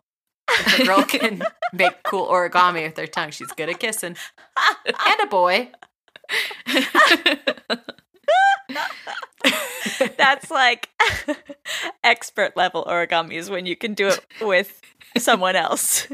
If 0.49 0.79
a 0.79 0.85
girl 0.85 1.03
can 1.03 1.43
make 1.73 2.01
cool 2.03 2.25
origami 2.27 2.83
with 2.83 2.95
their 2.95 3.05
tongue, 3.05 3.29
she's 3.31 3.51
good 3.51 3.69
at 3.69 3.79
kissing. 3.79 4.15
And 4.87 5.19
a 5.21 5.27
boy. 5.27 5.69
That's 10.17 10.51
like 10.51 10.89
expert 12.03 12.55
level 12.55 12.85
origami 12.85 13.33
is 13.33 13.49
when 13.49 13.65
you 13.65 13.75
can 13.75 13.93
do 13.93 14.07
it 14.07 14.25
with 14.41 14.81
someone 15.17 15.55
else 15.55 16.07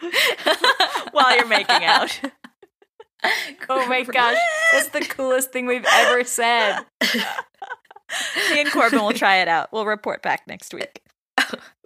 while 1.12 1.36
you're 1.36 1.46
making 1.46 1.84
out. 1.84 2.20
Oh 3.68 3.86
my 3.86 4.02
gosh, 4.02 4.38
that's 4.72 4.88
the 4.88 5.00
coolest 5.00 5.52
thing 5.52 5.66
we've 5.66 5.84
ever 5.84 6.24
said. 6.24 6.80
Me 8.50 8.60
and 8.60 8.70
Corbin 8.70 9.00
will 9.00 9.12
try 9.12 9.36
it 9.36 9.48
out. 9.48 9.70
We'll 9.72 9.86
report 9.86 10.22
back 10.22 10.46
next 10.46 10.72
week. 10.72 11.02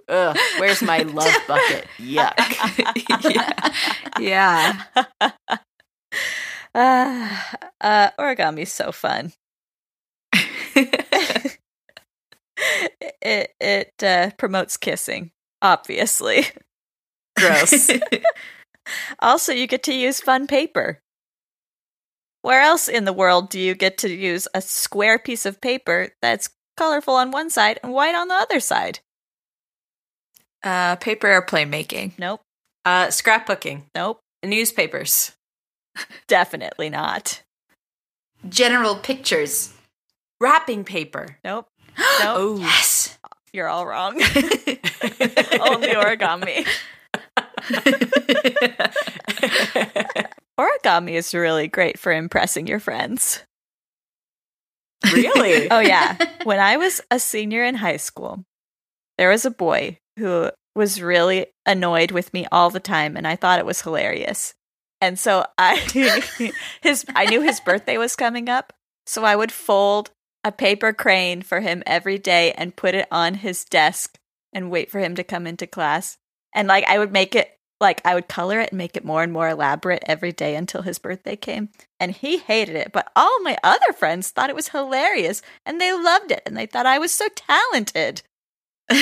Ugh, 0.09 0.37
where's 0.59 0.83
my 0.83 0.99
love 0.99 1.35
bucket? 1.49 1.87
Yuck. 1.99 2.35
yeah. 4.21 4.83
Uh, 6.75 7.43
uh, 7.81 8.11
origami's 8.19 8.73
so 8.73 8.93
fun. 8.93 9.33
it 13.23 13.51
it 13.61 13.93
uh, 14.03 14.31
promotes 14.39 14.77
kissing, 14.77 15.31
obviously. 15.63 16.47
Gross. 17.39 17.91
Also, 19.19 19.51
you 19.51 19.67
get 19.67 19.83
to 19.85 19.95
use 19.95 20.21
fun 20.21 20.47
paper. 20.47 21.01
Where 22.43 22.61
else 22.61 22.87
in 22.87 23.07
the 23.07 23.15
world 23.15 23.49
do 23.49 23.59
you 23.59 23.75
get 23.75 23.97
to 23.99 24.13
use 24.13 24.47
a 24.53 24.61
square 24.61 25.19
piece 25.19 25.47
of 25.47 25.59
paper 25.63 26.11
that's 26.21 26.51
colorful 26.77 27.15
on 27.15 27.31
one 27.31 27.49
side 27.49 27.81
and 27.83 27.95
white 27.95 28.15
on 28.15 28.29
the 28.29 28.35
other 28.35 28.61
side? 28.61 29.01
Uh, 30.63 30.97
paper 30.97 31.29
airplane 31.29 31.71
making. 31.71 32.13
Nope, 32.19 32.43
Uh, 32.85 33.07
scrapbooking, 33.07 33.85
nope, 33.95 34.21
newspapers. 34.45 35.33
definitely 36.29 36.91
not. 36.91 37.43
general 38.51 38.97
pictures. 38.97 39.73
Wrapping 40.45 40.85
paper. 40.85 41.39
Nope, 41.43 41.69
nope. 41.99 42.07
Oh, 42.21 42.59
Yes. 42.61 43.19
You're 43.55 43.69
all 43.69 43.87
wrong. 43.87 44.15
Only 44.21 45.95
origami. 45.95 46.67
Origami 50.59 51.13
is 51.13 51.35
really 51.35 51.69
great 51.69 51.99
for 51.99 52.13
impressing 52.13 52.67
your 52.67 52.81
friends. 52.81 53.43
really? 55.13 55.67
Oh, 55.71 55.81
yeah. 55.81 56.17
when 56.45 56.61
I 56.61 56.77
was 56.77 57.01
a 57.11 57.19
senior 57.19 57.65
in 57.65 57.77
high 57.77 57.97
school, 57.97 58.45
there 59.19 59.31
was 59.31 59.45
a 59.45 59.51
boy 59.51 59.99
who 60.19 60.51
was 60.77 61.01
really 61.01 61.47
annoyed 61.67 62.11
with 62.11 62.33
me 62.35 62.47
all 62.53 62.71
the 62.71 62.81
time, 62.81 63.17
and 63.17 63.27
I 63.27 63.37
thought 63.37 63.59
it 63.61 63.67
was 63.67 63.83
hilarious. 63.83 64.55
And 65.01 65.19
so 65.19 65.45
I 65.59 65.77
his 66.83 67.05
I 67.15 67.27
knew 67.27 67.43
his 67.43 67.61
birthday 67.61 67.99
was 67.99 68.17
coming 68.17 68.49
up, 68.49 68.73
so 69.07 69.25
I 69.25 69.37
would 69.37 69.53
fold 69.53 70.11
a 70.45 70.53
paper 70.53 70.93
crane 70.93 71.43
for 71.43 71.61
him 71.61 71.83
every 71.87 72.19
day 72.19 72.53
and 72.53 72.77
put 72.77 72.95
it 72.95 73.09
on 73.11 73.35
his 73.35 73.65
desk 73.65 74.19
and 74.53 74.71
wait 74.71 74.91
for 74.91 75.01
him 75.01 75.17
to 75.17 75.25
come 75.25 75.47
into 75.47 75.67
class. 75.67 76.19
And 76.55 76.69
like 76.69 76.85
I 76.85 76.99
would 76.99 77.13
make 77.13 77.35
it 77.35 77.51
like 77.81 78.01
I 78.05 78.15
would 78.15 78.29
color 78.29 78.61
it 78.61 78.71
and 78.71 78.79
make 78.79 78.97
it 78.97 79.05
more 79.05 79.23
and 79.23 79.33
more 79.33 79.49
elaborate 79.49 80.05
every 80.07 80.33
day 80.33 80.55
until 80.55 80.83
his 80.83 80.99
birthday 80.99 81.35
came. 81.35 81.71
And 81.99 82.13
he 82.13 82.39
hated 82.39 82.77
it, 82.77 82.93
but 82.93 83.11
all 83.17 83.41
my 83.41 83.57
other 83.65 83.93
friends 83.93 84.31
thought 84.31 84.51
it 84.51 84.57
was 84.57 84.69
hilarious 84.69 85.43
and 85.67 85.81
they 85.81 85.93
loved 85.93 86.31
it 86.31 86.43
and 86.47 86.57
they 86.57 86.67
thought 86.67 86.87
I 86.87 86.99
was 86.99 87.13
so 87.13 87.27
talented 87.35 88.23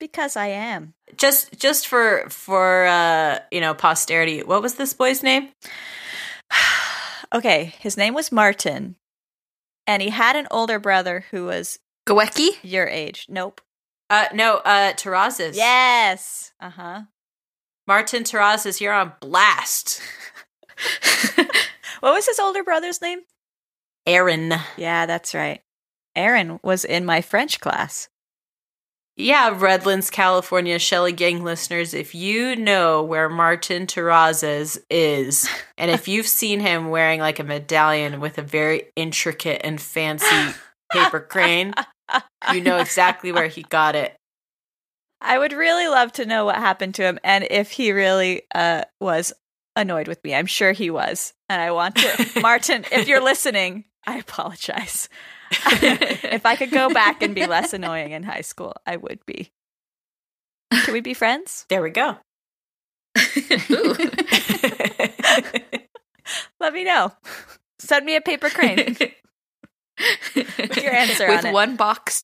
because 0.00 0.36
I 0.36 0.46
am. 0.48 0.94
just 1.16 1.58
just 1.58 1.86
for 1.86 2.24
for 2.28 2.86
uh, 2.86 3.38
you 3.50 3.60
know 3.60 3.74
posterity. 3.74 4.42
What 4.42 4.62
was 4.62 4.74
this 4.74 4.94
boy's 4.94 5.22
name? 5.22 5.50
okay, 7.34 7.74
his 7.78 7.96
name 7.96 8.14
was 8.14 8.32
Martin. 8.32 8.96
And 9.86 10.02
he 10.02 10.10
had 10.10 10.36
an 10.36 10.46
older 10.50 10.78
brother 10.78 11.24
who 11.30 11.46
was 11.46 11.78
Goecki? 12.06 12.50
your 12.62 12.86
age. 12.86 13.26
Nope. 13.28 13.60
Uh, 14.10 14.26
no, 14.34 14.56
uh, 14.64 14.92
Terrazas. 14.92 15.56
Yes. 15.56 16.52
Uh 16.60 16.70
huh. 16.70 17.00
Martin 17.86 18.24
Terrazas. 18.24 18.80
You're 18.80 18.92
on 18.92 19.12
blast. 19.20 20.00
What 22.02 22.14
was 22.14 22.26
his 22.26 22.40
older 22.40 22.64
brother's 22.64 23.00
name? 23.00 23.20
Aaron. 24.08 24.52
Yeah, 24.76 25.06
that's 25.06 25.36
right. 25.36 25.62
Aaron 26.16 26.58
was 26.64 26.84
in 26.84 27.04
my 27.04 27.20
French 27.20 27.60
class. 27.60 28.08
Yeah, 29.16 29.54
Redlands, 29.54 30.08
California, 30.08 30.78
Shelly 30.78 31.12
Gang 31.12 31.44
listeners, 31.44 31.92
if 31.92 32.14
you 32.14 32.56
know 32.56 33.02
where 33.02 33.28
Martin 33.28 33.86
Terrazas 33.86 34.78
is, 34.88 35.48
and 35.78 35.90
if 35.90 36.08
you've 36.08 36.26
seen 36.26 36.60
him 36.60 36.88
wearing 36.88 37.20
like 37.20 37.38
a 37.38 37.44
medallion 37.44 38.20
with 38.20 38.38
a 38.38 38.42
very 38.42 38.84
intricate 38.96 39.60
and 39.64 39.80
fancy 39.80 40.54
paper 40.90 41.20
crane, 41.20 41.74
you 42.52 42.62
know 42.62 42.78
exactly 42.78 43.32
where 43.32 43.48
he 43.48 43.62
got 43.62 43.94
it. 43.94 44.16
I 45.20 45.38
would 45.38 45.52
really 45.52 45.88
love 45.88 46.12
to 46.12 46.26
know 46.26 46.46
what 46.46 46.56
happened 46.56 46.94
to 46.96 47.02
him 47.02 47.18
and 47.22 47.46
if 47.48 47.70
he 47.70 47.92
really 47.92 48.42
uh, 48.54 48.82
was 49.00 49.32
annoyed 49.76 50.08
with 50.08 50.22
me. 50.24 50.34
I'm 50.34 50.46
sure 50.46 50.72
he 50.72 50.90
was. 50.90 51.32
And 51.48 51.60
I 51.60 51.70
want 51.70 51.96
to, 51.96 52.40
Martin, 52.40 52.84
if 52.90 53.06
you're 53.08 53.22
listening, 53.22 53.84
I 54.06 54.18
apologize. 54.18 55.08
if 56.32 56.46
I 56.46 56.56
could 56.56 56.70
go 56.70 56.88
back 56.92 57.22
and 57.22 57.34
be 57.34 57.46
less 57.46 57.72
annoying 57.72 58.12
in 58.12 58.22
high 58.22 58.40
school, 58.40 58.74
I 58.86 58.96
would 58.96 59.24
be. 59.26 59.50
Can 60.72 60.92
we 60.94 61.00
be 61.00 61.14
friends? 61.14 61.66
There 61.68 61.82
we 61.82 61.90
go. 61.90 62.16
Let 66.60 66.72
me 66.72 66.84
know. 66.84 67.12
Send 67.78 68.06
me 68.06 68.16
a 68.16 68.20
paper 68.20 68.48
crane 68.48 68.96
with 70.36 70.76
your 70.82 70.92
answer 70.94 71.28
With 71.28 71.40
on 71.40 71.46
it. 71.46 71.52
one 71.52 71.76
box 71.76 72.22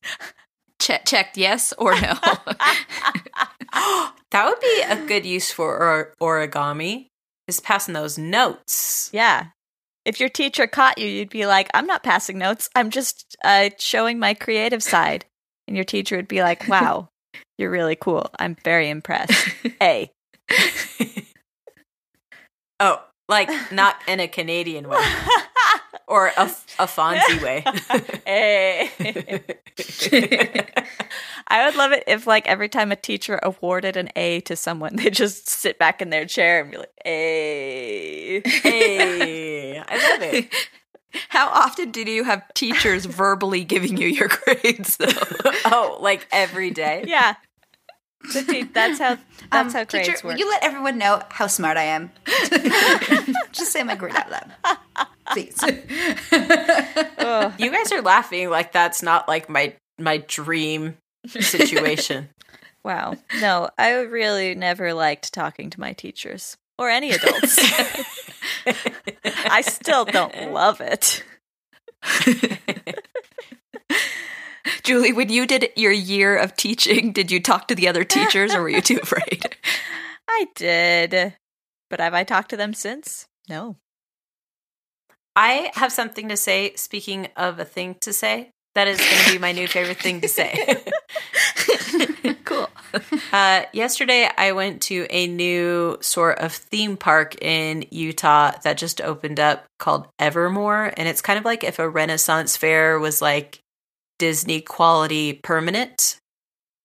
che- 0.79 1.01
checked 1.05 1.37
yes 1.37 1.73
or 1.77 1.93
no. 1.93 2.13
that 3.73 4.45
would 4.45 4.59
be 4.61 4.81
a 4.87 5.05
good 5.05 5.25
use 5.25 5.51
for 5.51 5.77
or- 5.77 6.13
origami. 6.21 7.07
Is 7.47 7.59
passing 7.59 7.93
those 7.95 8.17
notes. 8.17 9.09
Yeah. 9.11 9.47
If 10.09 10.19
your 10.19 10.27
teacher 10.27 10.65
caught 10.65 10.97
you, 10.97 11.05
you'd 11.05 11.29
be 11.29 11.45
like, 11.45 11.69
I'm 11.71 11.85
not 11.85 12.01
passing 12.01 12.39
notes. 12.39 12.67
I'm 12.75 12.89
just 12.89 13.37
uh, 13.43 13.69
showing 13.77 14.17
my 14.17 14.33
creative 14.33 14.81
side. 14.81 15.25
And 15.67 15.77
your 15.77 15.85
teacher 15.85 16.15
would 16.15 16.27
be 16.27 16.41
like, 16.41 16.67
wow, 16.67 17.09
you're 17.59 17.69
really 17.69 17.95
cool. 17.95 18.27
I'm 18.39 18.57
very 18.63 18.89
impressed. 18.89 19.49
A. 19.83 20.09
Oh, 22.79 23.03
like 23.27 23.51
not 23.71 23.97
in 24.07 24.19
a 24.19 24.27
Canadian 24.27 24.89
way 24.89 24.97
or 26.07 26.27
a, 26.37 26.43
a 26.79 26.87
Fonzie 26.87 27.41
way. 27.41 27.63
Hey. 28.25 28.89
Eh. 29.79 30.61
I 31.47 31.65
would 31.65 31.75
love 31.75 31.91
it 31.91 32.03
if, 32.05 32.27
like, 32.27 32.47
every 32.47 32.69
time 32.69 32.91
a 32.91 32.95
teacher 32.95 33.39
awarded 33.41 33.97
an 33.97 34.09
A 34.15 34.41
to 34.41 34.55
someone, 34.55 34.95
they 34.95 35.09
just 35.09 35.49
sit 35.49 35.79
back 35.79 36.01
in 36.01 36.09
their 36.09 36.25
chair 36.25 36.61
and 36.61 36.71
be 36.71 36.77
like, 36.77 36.91
A. 37.05 38.41
hey, 38.45 39.79
I 39.79 40.11
love 40.11 40.21
it. 40.33 40.53
How 41.29 41.47
often 41.47 41.89
did 41.89 42.07
you 42.07 42.23
have 42.23 42.43
teachers 42.53 43.05
verbally 43.05 43.63
giving 43.63 43.97
you 43.97 44.07
your 44.07 44.27
grades 44.27 44.97
though? 44.97 45.07
Oh, 45.65 45.97
like 46.01 46.27
every 46.31 46.69
day. 46.69 47.03
Yeah. 47.07 47.33
The 48.33 48.43
te- 48.43 48.63
that's 48.63 48.99
how 48.99 49.17
that's 49.51 49.73
Um, 49.73 49.79
how 49.79 49.85
grades 49.85 50.07
teacher, 50.07 50.11
work. 50.13 50.23
will 50.33 50.37
you 50.37 50.49
let 50.49 50.63
everyone 50.63 50.97
know 50.97 51.21
how 51.29 51.47
smart 51.47 51.77
I 51.77 51.83
am? 51.83 52.11
Just 53.51 53.71
say 53.71 53.81
my 53.83 53.95
grade 53.95 54.15
out 54.15 54.29
loud. 54.29 54.51
Please. 55.31 55.57
Ugh. 56.31 57.53
You 57.57 57.71
guys 57.71 57.91
are 57.91 58.01
laughing 58.01 58.49
like 58.49 58.71
that's 58.71 59.01
not 59.01 59.27
like 59.27 59.49
my 59.49 59.73
my 59.97 60.17
dream 60.17 60.97
situation. 61.27 62.29
Wow. 62.83 63.15
No, 63.41 63.69
I 63.77 63.91
really 64.01 64.55
never 64.55 64.93
liked 64.93 65.33
talking 65.33 65.69
to 65.71 65.79
my 65.79 65.93
teachers 65.93 66.57
or 66.77 66.89
any 66.89 67.11
adults. 67.11 67.57
I 69.45 69.61
still 69.61 70.05
don't 70.05 70.51
love 70.53 70.81
it. 70.81 71.23
Julie, 74.89 75.13
when 75.13 75.29
you 75.29 75.45
did 75.45 75.69
your 75.75 75.91
year 75.91 76.35
of 76.35 76.55
teaching, 76.55 77.11
did 77.11 77.31
you 77.31 77.39
talk 77.39 77.67
to 77.67 77.75
the 77.75 77.87
other 77.87 78.03
teachers 78.15 78.55
or 78.55 78.63
were 78.63 78.69
you 78.69 78.81
too 78.81 78.97
afraid? 78.99 79.55
I 80.27 80.47
did. 80.55 81.35
But 81.91 81.99
have 81.99 82.15
I 82.15 82.23
talked 82.23 82.49
to 82.49 82.57
them 82.57 82.73
since? 82.73 83.27
No. 83.47 83.75
I 85.35 85.69
have 85.75 85.91
something 85.91 86.27
to 86.29 86.35
say. 86.35 86.73
Speaking 86.75 87.27
of 87.37 87.59
a 87.59 87.65
thing 87.65 87.97
to 88.01 88.11
say, 88.11 88.49
that 88.73 88.87
is 88.87 88.97
going 88.97 89.25
to 89.25 89.31
be 89.33 89.37
my 89.37 89.51
new 89.51 89.67
favorite 89.67 89.99
thing 89.99 90.21
to 90.21 90.27
say. 90.27 90.83
cool. 92.43 92.69
Uh, 93.31 93.65
yesterday, 93.73 94.27
I 94.35 94.53
went 94.53 94.81
to 94.83 95.05
a 95.11 95.27
new 95.27 95.99
sort 96.01 96.39
of 96.39 96.51
theme 96.51 96.97
park 96.97 97.39
in 97.43 97.85
Utah 97.91 98.53
that 98.63 98.79
just 98.79 99.01
opened 99.01 99.39
up 99.39 99.65
called 99.77 100.07
Evermore. 100.17 100.91
And 100.97 101.07
it's 101.07 101.21
kind 101.21 101.37
of 101.37 101.45
like 101.45 101.63
if 101.63 101.77
a 101.77 101.87
Renaissance 101.87 102.57
fair 102.57 102.97
was 102.97 103.21
like 103.21 103.61
Disney 104.19 104.61
quality 104.61 105.33
permanent. 105.33 106.19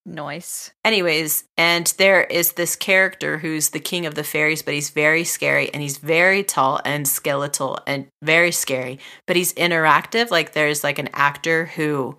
Noise. 0.06 0.72
Anyways, 0.84 1.44
and 1.56 1.86
there 1.98 2.24
is 2.24 2.52
this 2.52 2.76
character 2.76 3.38
who's 3.38 3.70
the 3.70 3.80
king 3.80 4.04
of 4.04 4.14
the 4.14 4.24
fairies, 4.24 4.62
but 4.62 4.74
he's 4.74 4.90
very 4.90 5.24
scary 5.24 5.72
and 5.72 5.82
he's 5.82 5.96
very 5.96 6.42
tall 6.42 6.80
and 6.84 7.08
skeletal 7.08 7.78
and 7.86 8.06
very 8.22 8.52
scary, 8.52 8.98
but 9.26 9.36
he's 9.36 9.54
interactive. 9.54 10.30
Like 10.30 10.52
there's 10.52 10.84
like 10.84 10.98
an 10.98 11.08
actor 11.14 11.66
who 11.66 12.18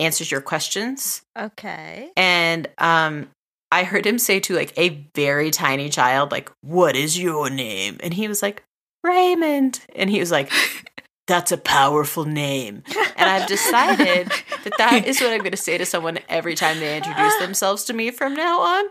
answers 0.00 0.30
your 0.30 0.40
questions. 0.40 1.22
Okay. 1.38 2.10
And 2.16 2.68
um 2.78 3.28
I 3.72 3.84
heard 3.84 4.06
him 4.06 4.18
say 4.18 4.40
to 4.40 4.54
like 4.54 4.76
a 4.76 5.06
very 5.14 5.50
tiny 5.52 5.88
child, 5.88 6.32
like, 6.32 6.50
what 6.60 6.96
is 6.96 7.18
your 7.18 7.48
name? 7.50 7.98
And 8.02 8.12
he 8.12 8.26
was 8.26 8.42
like, 8.42 8.64
Raymond. 9.04 9.80
And 9.94 10.10
he 10.10 10.18
was 10.20 10.30
like, 10.30 10.50
that's 11.30 11.52
a 11.52 11.56
powerful 11.56 12.24
name. 12.24 12.82
And 13.16 13.30
I've 13.30 13.46
decided 13.46 14.32
that 14.64 14.72
that 14.78 15.06
is 15.10 15.20
what 15.20 15.32
I'm 15.32 15.38
going 15.38 15.52
to 15.52 15.56
say 15.56 15.78
to 15.78 15.86
someone 15.86 16.18
every 16.28 16.56
time 16.56 16.80
they 16.80 16.96
introduce 16.96 17.36
themselves 17.38 17.84
to 17.84 17.92
me 17.92 18.10
from 18.10 18.34
now 18.34 18.60
on. 18.60 18.84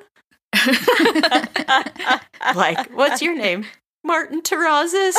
Like, 2.56 2.90
what's 2.92 3.22
your 3.22 3.36
name? 3.36 3.66
Martin 4.04 4.42
Terrazas. 4.42 5.14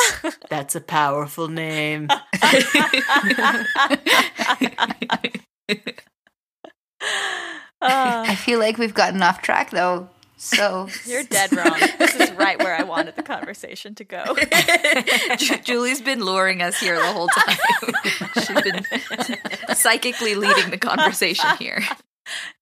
That's 0.49 0.75
a 0.75 0.81
powerful 0.81 1.47
name. 1.47 2.07
Uh, 2.09 2.19
I 7.81 8.35
feel 8.35 8.59
like 8.59 8.79
we've 8.79 8.95
gotten 8.95 9.21
off 9.21 9.43
track 9.43 9.69
though. 9.69 10.09
So 10.41 10.87
you're 11.05 11.21
dead 11.21 11.55
wrong. 11.55 11.79
This 11.99 12.15
is 12.15 12.31
right 12.31 12.57
where 12.57 12.75
I 12.75 12.81
wanted 12.81 13.15
the 13.15 13.21
conversation 13.21 13.93
to 13.95 14.03
go. 14.03 14.35
Julie's 15.63 16.01
been 16.01 16.25
luring 16.25 16.63
us 16.63 16.79
here 16.79 16.95
the 16.97 17.13
whole 17.13 17.27
time. 17.27 17.57
She's 18.33 18.61
been 18.61 19.75
psychically 19.75 20.33
leading 20.33 20.71
the 20.71 20.79
conversation 20.79 21.47
here. 21.59 21.83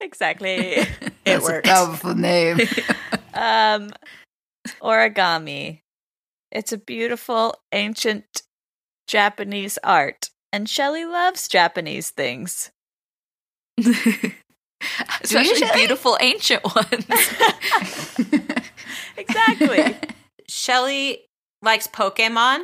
exactly. 0.01 0.51
It 0.51 0.89
that's 1.23 1.47
a 1.47 1.51
works. 1.51 1.69
powerful 1.69 2.15
name. 2.15 2.59
Um, 3.33 3.91
origami. 4.81 5.79
It's 6.51 6.73
a 6.73 6.77
beautiful 6.77 7.55
ancient 7.71 8.41
Japanese 9.07 9.79
art, 9.85 10.31
and 10.51 10.67
Shelley 10.67 11.05
loves 11.05 11.47
Japanese 11.47 12.09
things. 12.09 12.71
Especially 15.21 15.67
beautiful 15.73 16.17
ancient 16.21 16.63
ones. 16.63 17.05
Exactly. 19.17 19.95
Shelly 20.47 21.25
likes 21.61 21.87
Pokemon. 21.87 22.63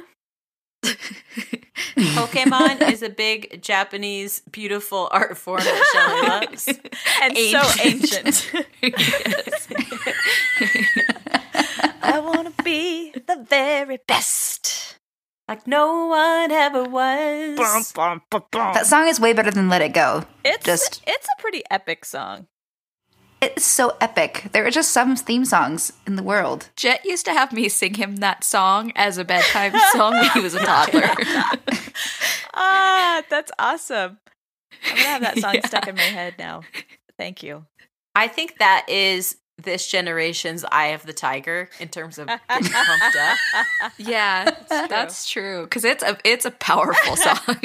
Pokemon 1.96 2.90
is 2.92 3.02
a 3.04 3.10
big 3.10 3.62
Japanese 3.62 4.42
beautiful 4.52 5.10
art 5.12 5.38
form 5.38 5.60
that 5.60 5.84
Shelly 5.92 6.28
loves. 6.30 6.68
and 7.22 7.38
so 7.38 7.62
ancient. 7.84 8.52
I 12.02 12.20
want 12.20 12.56
to 12.56 12.64
be 12.64 13.12
the 13.12 13.46
very 13.50 14.00
best. 14.08 14.98
Like 15.48 15.68
no 15.68 16.08
one 16.08 16.52
ever 16.52 16.84
was. 16.84 17.58
that 18.52 18.86
song 18.86 19.08
is 19.08 19.20
way 19.20 19.34
better 19.34 19.52
than 19.52 19.70
Let 19.70 19.82
It 19.82 19.94
Go. 19.94 20.24
It's 20.44 20.66
Just- 20.66 21.04
it's 21.06 21.28
a 21.38 21.42
pretty 21.42 21.62
epic 21.70 22.04
song. 22.06 22.48
It's 23.42 23.64
so 23.66 23.96
epic. 24.02 24.46
There 24.54 24.66
are 24.66 24.72
just 24.72 24.92
some 24.92 25.16
theme 25.16 25.46
songs 25.46 25.94
in 26.08 26.16
the 26.16 26.24
world. 26.24 26.70
Jet 26.76 27.06
used 27.06 27.26
to 27.26 27.32
have 27.34 27.52
me 27.54 27.70
sing 27.70 27.94
him 27.94 28.16
that 28.18 28.44
song 28.44 28.92
as 28.96 29.20
a 29.20 29.26
bedtime 29.26 29.74
song 29.92 30.14
when 30.14 30.30
he 30.32 30.40
was 30.40 30.56
a 30.56 30.60
toddler. 30.66 31.10
Ah, 32.58 33.22
that's 33.30 33.52
awesome. 33.60 34.18
I'm 34.86 34.96
gonna 34.96 35.08
have 35.10 35.22
that 35.22 35.38
song 35.40 35.54
Yeah. 35.56 35.66
stuck 35.68 35.88
in 35.88 35.96
my 35.96 36.02
head 36.02 36.36
now. 36.40 36.62
Thank 37.18 37.44
you. 37.44 37.66
I 38.16 38.28
think 38.30 38.60
that 38.60 38.86
is 38.88 39.36
this 39.62 39.88
generation's 39.88 40.66
Eye 40.72 40.88
of 40.88 41.06
the 41.06 41.14
Tiger 41.14 41.70
in 41.80 41.88
terms 41.88 42.18
of 42.18 42.28
getting 42.28 42.72
pumped 42.72 43.18
up. 43.18 43.92
yeah, 43.98 44.52
that's 44.70 45.30
true 45.30 45.64
because 45.64 45.84
it's 45.84 46.04
a 46.04 46.18
it's 46.24 46.46
a 46.46 46.52
powerful 46.52 47.16
song. 47.16 47.56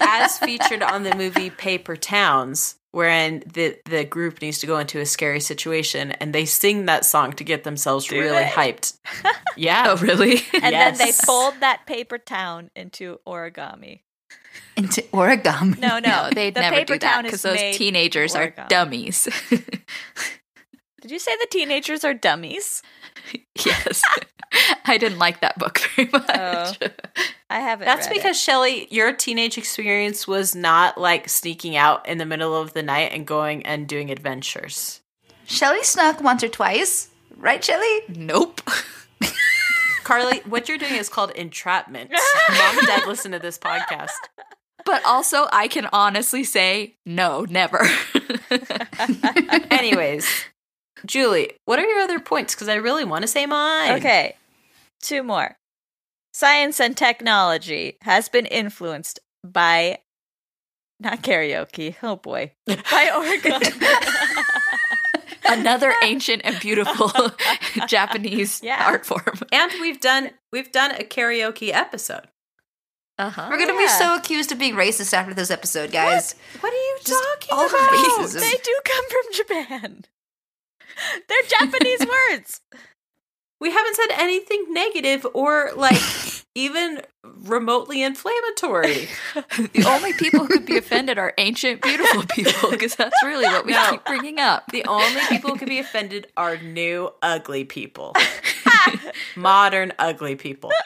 As 0.00 0.38
featured 0.38 0.82
on 0.82 1.02
the 1.02 1.14
movie 1.14 1.50
Paper 1.50 1.96
Towns, 1.96 2.76
wherein 2.92 3.42
the, 3.52 3.78
the 3.84 4.04
group 4.04 4.40
needs 4.40 4.58
to 4.58 4.66
go 4.66 4.78
into 4.78 5.00
a 5.00 5.06
scary 5.06 5.40
situation 5.40 6.12
and 6.12 6.34
they 6.34 6.44
sing 6.44 6.86
that 6.86 7.04
song 7.04 7.32
to 7.34 7.44
get 7.44 7.64
themselves 7.64 8.10
really 8.10 8.30
they? 8.30 8.44
hyped. 8.44 8.98
Yeah. 9.56 9.86
oh, 9.88 9.96
really? 9.96 10.40
And 10.54 10.72
then 10.72 10.96
they 10.96 11.10
fold 11.10 11.54
that 11.60 11.84
paper 11.84 12.16
town 12.16 12.70
into 12.76 13.18
origami. 13.26 14.02
Into 14.78 15.02
origami. 15.12 15.76
No, 15.80 15.98
no, 15.98 16.28
No, 16.28 16.30
they'd 16.34 16.54
the 16.54 16.60
never 16.60 16.76
paper 16.76 16.94
do 16.94 16.98
that 17.00 17.24
because 17.24 17.42
those 17.42 17.56
made 17.56 17.74
teenagers 17.74 18.36
are 18.36 18.54
dummies. 18.68 19.28
Did 21.00 21.10
you 21.10 21.18
say 21.18 21.34
the 21.36 21.48
teenagers 21.50 22.04
are 22.04 22.14
dummies? 22.14 22.82
yes, 23.66 24.02
I 24.84 24.96
didn't 24.96 25.18
like 25.18 25.40
that 25.40 25.58
book 25.58 25.80
very 25.96 26.08
oh. 26.12 26.18
much. 26.18 26.78
Oh. 26.80 26.88
I 27.50 27.60
haven't. 27.60 27.86
That's 27.86 28.06
read 28.06 28.16
it. 28.16 28.18
because 28.18 28.40
Shelly, 28.40 28.86
your 28.90 29.12
teenage 29.12 29.58
experience 29.58 30.28
was 30.28 30.54
not 30.54 30.96
like 30.96 31.28
sneaking 31.28 31.76
out 31.76 32.06
in 32.08 32.18
the 32.18 32.26
middle 32.26 32.54
of 32.54 32.72
the 32.72 32.82
night 32.82 33.12
and 33.12 33.26
going 33.26 33.66
and 33.66 33.88
doing 33.88 34.10
adventures. 34.10 35.00
Shelly 35.44 35.82
snuck 35.82 36.20
once 36.20 36.44
or 36.44 36.48
twice, 36.48 37.08
right, 37.36 37.64
Shelly? 37.64 38.00
Nope. 38.08 38.60
Carly, 40.04 40.40
what 40.46 40.68
you're 40.68 40.78
doing 40.78 40.94
is 40.94 41.08
called 41.08 41.32
entrapment. 41.32 42.10
Mom 42.10 42.78
and 42.78 42.86
dad 42.86 43.06
listen 43.08 43.32
to 43.32 43.38
this 43.38 43.58
podcast. 43.58 44.12
But 44.88 45.04
also, 45.04 45.46
I 45.52 45.68
can 45.68 45.86
honestly 45.92 46.44
say 46.44 46.96
no, 47.04 47.44
never. 47.50 47.86
Anyways, 49.70 50.26
Julie, 51.04 51.52
what 51.66 51.78
are 51.78 51.86
your 51.86 52.00
other 52.00 52.18
points? 52.18 52.54
Because 52.54 52.68
I 52.70 52.76
really 52.76 53.04
want 53.04 53.20
to 53.20 53.28
say 53.28 53.44
mine. 53.44 53.98
Okay, 53.98 54.34
two 55.02 55.22
more. 55.22 55.58
Science 56.32 56.80
and 56.80 56.96
technology 56.96 57.98
has 58.00 58.30
been 58.30 58.46
influenced 58.46 59.20
by 59.44 59.98
not 60.98 61.22
karaoke. 61.22 61.94
Oh 62.02 62.16
boy, 62.16 62.52
by 62.66 62.74
origami. 62.82 63.70
Another 65.50 65.92
ancient 66.02 66.42
and 66.46 66.58
beautiful 66.60 67.10
Japanese 67.86 68.62
Yeah. 68.62 68.84
art 68.86 69.04
form. 69.04 69.38
And 69.52 69.70
we've 69.82 70.00
done 70.00 70.30
we've 70.50 70.72
done 70.72 70.92
a 70.92 71.04
karaoke 71.04 71.72
episode. 71.74 72.28
Uh 73.18 73.30
huh. 73.30 73.48
We're 73.50 73.58
gonna 73.58 73.76
be 73.76 73.88
so 73.88 74.14
accused 74.16 74.52
of 74.52 74.58
being 74.58 74.74
racist 74.74 75.12
after 75.12 75.34
this 75.34 75.50
episode, 75.50 75.90
guys. 75.90 76.34
What 76.60 76.72
are 76.72 76.76
you 76.76 76.98
Just 77.04 77.24
talking 77.40 77.48
all 77.58 77.66
about? 77.66 77.90
racism. 77.90 78.40
they 78.40 78.56
do 78.62 78.80
come 78.84 79.04
from 79.08 79.32
Japan. 79.32 80.04
They're 81.28 81.42
Japanese 81.48 82.00
words. 82.30 82.60
We 83.60 83.72
haven't 83.72 83.96
said 83.96 84.08
anything 84.18 84.66
negative 84.70 85.26
or 85.34 85.70
like 85.74 86.00
even 86.54 87.02
remotely 87.24 88.02
inflammatory. 88.04 89.08
the 89.34 89.84
only 89.86 90.12
people 90.12 90.40
who 90.40 90.48
could 90.48 90.66
be 90.66 90.76
offended 90.76 91.18
are 91.18 91.34
ancient, 91.38 91.82
beautiful 91.82 92.22
people, 92.30 92.70
because 92.70 92.94
that's 92.94 93.20
really 93.24 93.46
what 93.46 93.66
we 93.66 93.72
No. 93.72 93.90
keep 93.90 94.04
bringing 94.04 94.38
up. 94.38 94.64
The 94.70 94.84
only 94.86 95.20
people 95.28 95.50
who 95.50 95.56
could 95.58 95.68
be 95.68 95.80
offended 95.80 96.28
are 96.36 96.56
new 96.58 97.10
ugly 97.22 97.64
people. 97.64 98.14
Modern 99.36 99.92
ugly 99.98 100.36
people. 100.36 100.70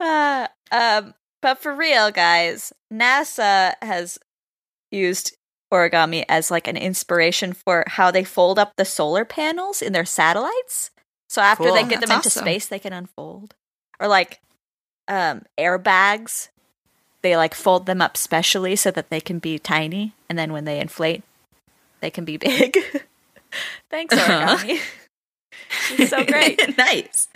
Uh, 0.00 0.46
um, 0.70 1.12
but 1.42 1.58
for 1.58 1.74
real, 1.74 2.10
guys, 2.12 2.72
NASA 2.92 3.74
has 3.82 4.16
used 4.92 5.36
origami 5.72 6.24
as 6.28 6.50
like 6.52 6.68
an 6.68 6.76
inspiration 6.76 7.52
for 7.52 7.84
how 7.86 8.10
they 8.10 8.22
fold 8.22 8.58
up 8.60 8.74
the 8.76 8.84
solar 8.84 9.24
panels 9.24 9.82
in 9.82 9.92
their 9.92 10.04
satellites. 10.04 10.90
So 11.28 11.42
after 11.42 11.64
Cool. 11.64 11.74
they 11.74 11.82
get 11.82 12.00
them 12.00 12.08
That's 12.10 12.26
into 12.26 12.28
awesome. 12.28 12.44
space, 12.44 12.66
they 12.68 12.78
can 12.78 12.92
unfold. 12.92 13.54
Or 13.98 14.06
like 14.06 14.40
um, 15.08 15.42
airbags, 15.58 16.48
they 17.22 17.36
like 17.36 17.54
fold 17.54 17.86
them 17.86 18.00
up 18.00 18.16
specially 18.16 18.76
so 18.76 18.92
that 18.92 19.10
they 19.10 19.20
can 19.20 19.40
be 19.40 19.58
tiny, 19.58 20.14
and 20.28 20.38
then 20.38 20.52
when 20.52 20.64
they 20.64 20.78
inflate, 20.78 21.24
they 22.00 22.10
can 22.10 22.24
be 22.24 22.36
big. 22.38 22.78
Thanks, 23.90 24.14
Uh-huh. 24.14 24.78
Origami. 25.70 26.00
It's 26.00 26.10
so 26.10 26.24
great. 26.24 26.60
nice. 26.78 27.28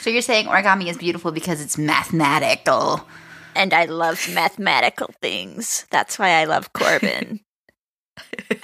So 0.00 0.10
you're 0.10 0.22
saying 0.22 0.46
origami 0.46 0.88
is 0.88 0.98
beautiful 0.98 1.32
because 1.32 1.60
it's 1.60 1.76
mathematical. 1.78 3.06
And 3.54 3.74
I 3.74 3.84
love 3.86 4.28
mathematical 4.32 5.10
things. 5.20 5.86
That's 5.90 6.18
why 6.18 6.30
I 6.30 6.44
love 6.44 6.72
Corbin. 6.72 7.40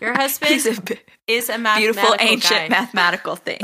Your 0.00 0.12
husband 0.14 0.66
a 0.66 0.80
b- 0.80 0.98
is 1.26 1.48
a 1.48 1.56
mathematical 1.56 1.94
beautiful, 1.94 2.16
ancient 2.20 2.52
guy. 2.52 2.68
mathematical 2.68 3.36
thing. 3.36 3.58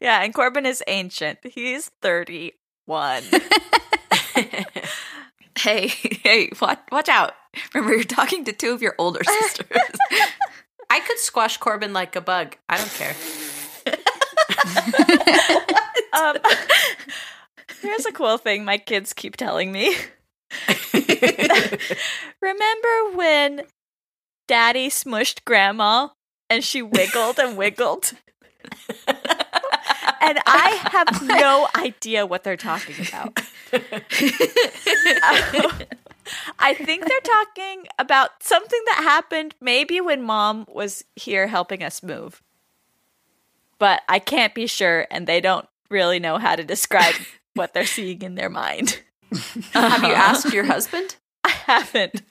yeah, 0.00 0.22
and 0.22 0.32
Corbin 0.32 0.64
is 0.66 0.82
ancient. 0.86 1.38
He's 1.42 1.90
31. 2.02 3.22
Hey, 5.58 5.88
hey, 5.88 6.50
watch, 6.60 6.80
watch 6.90 7.08
out. 7.08 7.34
Remember, 7.74 7.94
you're 7.94 8.04
talking 8.04 8.44
to 8.44 8.52
two 8.52 8.72
of 8.72 8.82
your 8.82 8.94
older 8.98 9.22
sisters. 9.40 9.78
I 10.88 11.00
could 11.00 11.18
squash 11.18 11.56
Corbin 11.56 11.92
like 11.92 12.16
a 12.16 12.20
bug. 12.20 12.56
I 12.68 12.76
don't 12.76 12.92
care. 12.92 13.14
um, 16.12 16.36
here's 17.80 18.06
a 18.06 18.12
cool 18.12 18.38
thing 18.38 18.64
my 18.64 18.78
kids 18.78 19.12
keep 19.12 19.36
telling 19.36 19.72
me. 19.72 19.96
Remember 22.40 23.16
when 23.16 23.62
Daddy 24.46 24.88
smushed 24.88 25.44
Grandma 25.44 26.08
and 26.48 26.62
she 26.62 26.82
wiggled 26.82 27.38
and 27.38 27.56
wiggled? 27.56 28.12
And 30.20 30.38
I 30.46 30.68
have 30.92 31.22
no 31.22 31.68
idea 31.74 32.26
what 32.26 32.44
they're 32.44 32.56
talking 32.56 33.06
about. 33.06 33.40
I 36.58 36.74
think 36.74 37.06
they're 37.06 37.20
talking 37.20 37.86
about 37.98 38.42
something 38.42 38.80
that 38.86 39.00
happened 39.02 39.54
maybe 39.60 40.00
when 40.00 40.22
mom 40.22 40.66
was 40.68 41.04
here 41.14 41.46
helping 41.46 41.82
us 41.82 42.02
move. 42.02 42.42
But 43.78 44.02
I 44.08 44.18
can't 44.18 44.54
be 44.54 44.66
sure, 44.66 45.06
and 45.10 45.26
they 45.26 45.40
don't 45.40 45.68
really 45.90 46.18
know 46.18 46.38
how 46.38 46.56
to 46.56 46.64
describe 46.64 47.14
what 47.54 47.74
they're 47.74 47.86
seeing 47.86 48.22
in 48.22 48.34
their 48.34 48.50
mind. 48.50 49.00
Have 49.72 50.02
you 50.02 50.12
asked 50.14 50.52
your 50.52 50.64
husband? 50.64 51.16
I 51.44 51.50
haven't. 51.50 52.22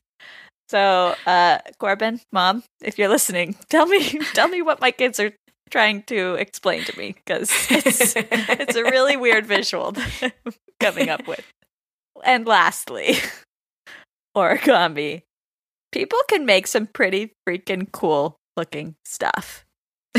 So, 0.68 1.16
uh, 1.28 1.60
Corbin, 1.78 2.22
mom, 2.32 2.64
if 2.82 2.98
you're 2.98 3.10
listening, 3.10 3.56
tell 3.70 3.86
me, 3.86 4.20
tell 4.34 4.48
me 4.48 4.64
what 4.64 4.82
my 4.82 4.92
kids 4.92 5.20
are 5.20 5.32
trying 5.70 6.04
to 6.04 6.36
explain 6.36 6.84
to 6.86 6.98
me 6.98 7.14
because 7.14 7.50
it's, 7.70 8.16
it's 8.16 8.76
a 8.76 8.84
really 8.84 9.18
weird 9.18 9.46
visual 9.46 9.92
that 9.92 10.34
I'm 10.46 10.54
coming 10.80 11.10
up 11.10 11.28
with. 11.28 11.46
And 12.24 12.46
lastly, 12.46 13.18
origami. 14.38 15.24
People 15.92 16.20
can 16.28 16.46
make 16.46 16.68
some 16.68 16.88
pretty 16.88 17.34
freaking 17.48 17.92
cool 17.92 18.38
looking 18.58 18.96
stuff. 19.06 19.66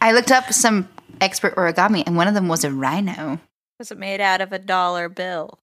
I 0.00 0.12
looked 0.12 0.30
up 0.30 0.52
some 0.52 0.88
expert 1.20 1.56
origami, 1.56 2.04
and 2.06 2.16
one 2.16 2.28
of 2.28 2.34
them 2.34 2.48
was 2.48 2.64
a 2.64 2.72
rhino. 2.72 3.40
Was 3.78 3.90
it 3.90 3.98
made 3.98 4.20
out 4.20 4.40
of 4.40 4.52
a 4.52 4.58
dollar 4.58 5.08
bill? 5.08 5.58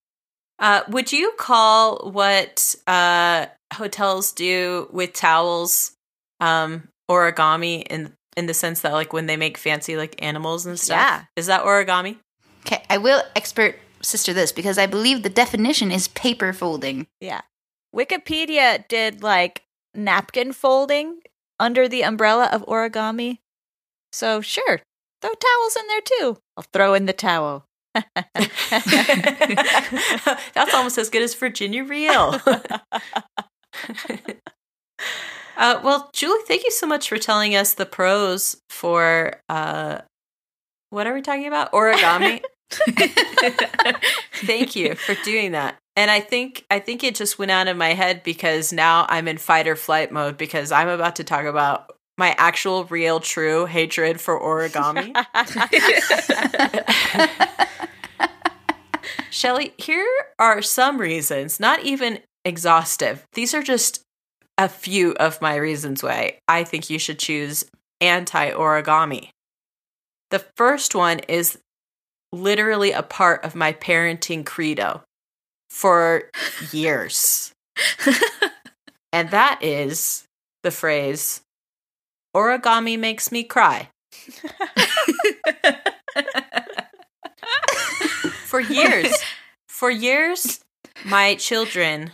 Uh, 0.60 0.82
would 0.88 1.12
you 1.12 1.34
call 1.38 2.10
what 2.12 2.76
uh, 2.88 3.48
hotels 3.74 4.32
do 4.32 4.88
with 4.92 5.14
towels 5.14 5.92
um, 6.40 6.88
origami 7.10 7.84
in 7.84 8.14
in 8.38 8.48
the 8.48 8.54
sense 8.54 8.82
that 8.82 8.94
like 8.94 9.14
when 9.14 9.28
they 9.28 9.38
make 9.38 9.58
fancy 9.58 9.96
like 9.96 10.16
animals 10.22 10.66
and 10.66 10.80
stuff? 10.80 10.98
Yeah. 10.98 11.24
Is 11.36 11.48
that 11.48 11.64
origami? 11.64 12.18
Okay, 12.66 12.84
I 12.90 12.98
will 12.98 13.24
expert 13.36 13.78
sister 14.02 14.34
this 14.34 14.52
because 14.52 14.78
I 14.78 14.86
believe 14.86 15.24
the 15.24 15.30
definition 15.30 15.92
is 15.92 16.08
paper 16.10 16.52
folding. 16.54 17.08
Yeah. 17.22 17.42
Wikipedia 17.96 18.88
did 18.88 19.24
like 19.24 19.64
napkin 19.94 20.52
folding 20.52 21.20
under 21.60 21.88
the 21.88 22.04
umbrella 22.04 22.50
of 22.52 22.66
origami. 22.66 23.40
So 24.12 24.42
sure, 24.42 24.82
throw 25.22 25.32
towels 25.32 25.76
in 25.78 25.88
there 25.88 26.02
too. 26.02 26.38
I'll 26.58 26.66
throw 26.74 26.94
in 26.94 27.06
the 27.06 27.14
towel. 27.14 27.66
That's 30.54 30.74
almost 30.74 30.98
as 30.98 31.10
good 31.10 31.22
as 31.22 31.34
Virginia 31.34 31.84
reel. 31.84 32.42
uh, 35.58 35.80
well, 35.84 36.10
Julie, 36.14 36.42
thank 36.48 36.64
you 36.64 36.72
so 36.72 36.88
much 36.88 37.10
for 37.10 37.18
telling 37.18 37.56
us 37.56 37.74
the 37.74 37.86
pros 37.86 38.58
for 38.70 39.42
uh, 39.50 40.00
what 40.90 41.08
are 41.08 41.14
we 41.14 41.22
talking 41.22 41.48
about? 41.48 41.72
Origami. 41.72 42.42
thank 44.46 44.76
you 44.76 44.96
for 44.96 45.16
doing 45.24 45.52
that. 45.52 45.78
And 45.96 46.12
I 46.12 46.20
think 46.20 46.66
I 46.70 46.80
think 46.80 47.04
it 47.04 47.16
just 47.16 47.40
went 47.40 47.52
out 47.52 47.68
of 47.68 47.78
my 47.78 47.94
head 47.94 48.24
because 48.24 48.74
now 48.74 49.06
I'm 49.08 49.28
in 49.28 49.38
fight 49.38 49.68
or 49.68 49.76
flight 49.76 50.12
mode 50.12 50.38
because 50.38 50.72
I'm 50.72 50.90
about 50.90 51.16
to 51.18 51.24
talk 51.24 51.46
about 51.46 51.96
my 52.18 52.36
actual 52.38 52.86
real 52.86 53.20
true 53.20 53.66
hatred 53.66 54.20
for 54.20 54.40
origami. 54.40 55.14
Shelly, 59.30 59.74
here 59.78 60.08
are 60.40 60.62
some 60.62 60.98
reasons, 60.98 61.60
not 61.60 61.84
even 61.84 62.20
exhaustive. 62.46 63.26
These 63.34 63.54
are 63.54 63.62
just 63.62 64.05
a 64.58 64.70
few 64.70 65.14
of 65.14 65.42
my 65.42 65.56
reasons 65.56 66.02
why 66.02 66.40
I 66.48 66.64
think 66.64 66.90
you 66.90 66.98
should 67.00 67.20
choose 67.20 67.66
anti 68.02 68.52
origami. 68.52 69.30
The 70.32 70.40
first 70.56 70.96
one 70.96 71.20
is 71.20 71.60
literally 72.32 72.92
a 72.92 73.04
part 73.04 73.44
of 73.44 73.56
my 73.56 73.74
parenting 73.74 74.46
credo 74.46 75.04
for 75.70 76.30
years. 76.72 77.52
and 79.14 79.30
that 79.32 79.60
is 79.62 80.26
the 80.64 80.72
phrase 80.72 81.42
origami 82.36 82.98
makes 82.98 83.32
me 83.32 83.44
cry. 83.44 83.90
for 88.46 88.60
years 88.62 89.14
for 89.68 89.92
years 89.92 90.62
my 91.04 91.36
children 91.36 92.12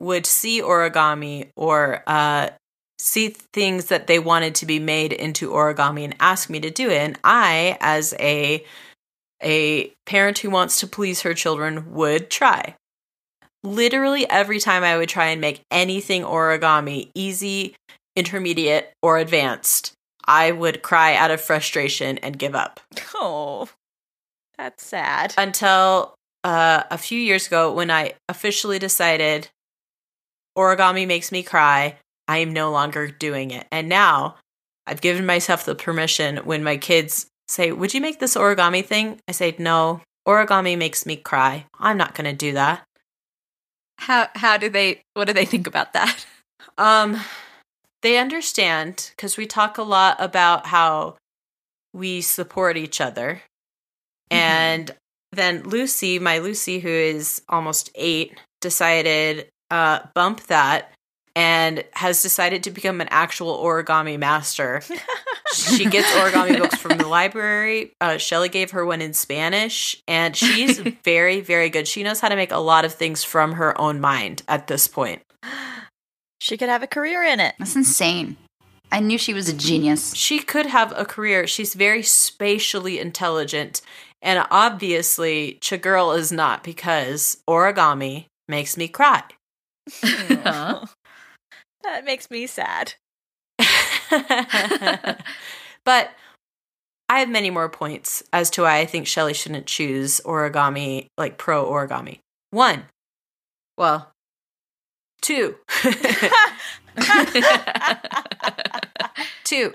would 0.00 0.26
see 0.26 0.60
origami 0.60 1.50
or 1.56 2.02
uh, 2.06 2.50
see 2.98 3.28
things 3.28 3.86
that 3.86 4.06
they 4.06 4.18
wanted 4.18 4.54
to 4.56 4.66
be 4.66 4.78
made 4.78 5.12
into 5.12 5.50
origami 5.50 6.04
and 6.04 6.16
ask 6.20 6.48
me 6.50 6.60
to 6.60 6.70
do 6.70 6.90
it. 6.90 6.98
And 6.98 7.18
i 7.24 7.76
as 7.80 8.14
a 8.18 8.64
a 9.42 9.92
parent 10.06 10.38
who 10.38 10.48
wants 10.50 10.80
to 10.80 10.86
please 10.86 11.22
her 11.22 11.34
children 11.34 11.92
would 11.92 12.30
try. 12.30 12.76
Literally 13.62 14.28
every 14.28 14.58
time 14.60 14.84
i 14.84 14.96
would 14.96 15.08
try 15.08 15.26
and 15.26 15.40
make 15.40 15.62
anything 15.70 16.22
origami 16.22 17.10
easy 17.14 17.74
intermediate 18.16 18.92
or 19.02 19.18
advanced 19.18 19.92
i 20.26 20.52
would 20.52 20.82
cry 20.82 21.14
out 21.14 21.30
of 21.30 21.40
frustration 21.40 22.18
and 22.18 22.38
give 22.38 22.54
up. 22.54 22.80
Oh, 23.14 23.68
that's 24.58 24.84
sad. 24.84 25.34
until 25.36 26.14
uh, 26.44 26.84
a 26.90 26.98
few 26.98 27.18
years 27.18 27.46
ago 27.46 27.72
when 27.72 27.90
I 27.90 28.14
officially 28.28 28.78
decided 28.78 29.48
origami 30.56 31.06
makes 31.06 31.32
me 31.32 31.42
cry. 31.42 31.98
I 32.28 32.38
am 32.38 32.52
no 32.52 32.70
longer 32.70 33.08
doing 33.08 33.50
it. 33.50 33.66
And 33.70 33.88
now 33.88 34.36
I've 34.86 35.00
given 35.00 35.26
myself 35.26 35.64
the 35.64 35.74
permission 35.74 36.38
when 36.38 36.64
my 36.64 36.76
kids 36.76 37.26
say, 37.48 37.72
Would 37.72 37.94
you 37.94 38.00
make 38.00 38.18
this 38.20 38.36
origami 38.36 38.84
thing? 38.84 39.20
I 39.28 39.32
say, 39.32 39.54
No, 39.58 40.00
origami 40.26 40.76
makes 40.78 41.04
me 41.06 41.16
cry. 41.16 41.66
I'm 41.78 41.96
not 41.98 42.14
going 42.14 42.30
to 42.30 42.36
do 42.36 42.52
that. 42.52 42.84
how 43.98 44.28
how 44.34 44.56
do 44.56 44.68
they? 44.68 45.02
What 45.14 45.26
do 45.26 45.32
they 45.32 45.44
think 45.46 45.66
about 45.66 45.92
that? 45.94 46.26
Um, 46.76 47.20
they 48.02 48.18
understand 48.18 49.12
because 49.14 49.36
we 49.36 49.46
talk 49.46 49.78
a 49.78 49.82
lot 49.82 50.16
about 50.18 50.66
how 50.66 51.16
we 51.92 52.20
support 52.20 52.76
each 52.76 53.00
other. 53.00 53.42
And 54.28 54.90
then 55.30 55.62
Lucy, 55.62 56.18
my 56.18 56.38
Lucy, 56.38 56.80
who 56.80 56.88
is 56.88 57.42
almost 57.48 57.90
eight, 57.94 58.40
decided 58.60 59.48
uh, 59.74 59.98
bump 60.14 60.40
that. 60.46 60.92
and 61.36 61.82
has 61.94 62.22
decided 62.22 62.62
to 62.62 62.70
become 62.70 63.00
an 63.00 63.08
actual 63.10 63.58
origami 63.58 64.16
master. 64.16 64.80
she 65.52 65.84
gets 65.84 66.08
origami 66.12 66.56
books 66.62 66.76
from 66.76 66.96
the 66.96 67.08
library. 67.08 67.92
Uh, 68.00 68.18
Shelly 68.18 68.48
gave 68.48 68.70
her 68.70 68.86
one 68.86 69.02
in 69.02 69.12
Spanish, 69.14 70.00
and 70.06 70.36
she's 70.36 70.78
very, 71.04 71.40
very 71.40 71.70
good. 71.70 71.88
She 71.88 72.04
knows 72.04 72.20
how 72.20 72.28
to 72.28 72.36
make 72.36 72.52
a 72.52 72.58
lot 72.58 72.84
of 72.84 72.94
things 72.94 73.24
from 73.24 73.54
her 73.54 73.78
own 73.80 74.00
mind 74.00 74.42
at 74.48 74.68
this 74.68 74.86
point. 74.88 75.22
She 76.40 76.58
could 76.58 76.68
have 76.68 76.82
a 76.82 76.86
career 76.86 77.22
in 77.22 77.40
it. 77.40 77.54
That's 77.58 77.74
insane. 77.74 78.36
I 78.92 79.00
knew 79.00 79.16
she 79.16 79.32
was 79.32 79.48
a 79.48 79.54
genius. 79.54 80.14
She 80.14 80.40
could 80.40 80.66
have 80.66 80.92
a 80.94 81.06
career. 81.06 81.46
She's 81.46 81.72
very 81.72 82.02
spatially 82.02 82.98
intelligent, 82.98 83.80
and 84.20 84.46
obviously, 84.50 85.56
Chagirl 85.62 86.14
is 86.18 86.30
not 86.30 86.62
because 86.62 87.38
origami 87.48 88.26
makes 88.46 88.76
me 88.76 88.88
cry. 88.88 89.22
Huh? 90.44 90.86
That 91.82 92.04
makes 92.04 92.30
me 92.30 92.46
sad. 92.46 92.94
but 95.84 96.10
I 97.08 97.18
have 97.20 97.28
many 97.28 97.50
more 97.50 97.68
points 97.68 98.22
as 98.32 98.48
to 98.50 98.62
why 98.62 98.78
I 98.78 98.86
think 98.86 99.06
Shelly 99.06 99.34
shouldn't 99.34 99.66
choose 99.66 100.20
origami, 100.24 101.08
like 101.18 101.36
pro 101.38 101.64
origami. 101.66 102.20
One, 102.50 102.84
well, 103.76 104.12
two, 105.20 105.56
two, 109.44 109.74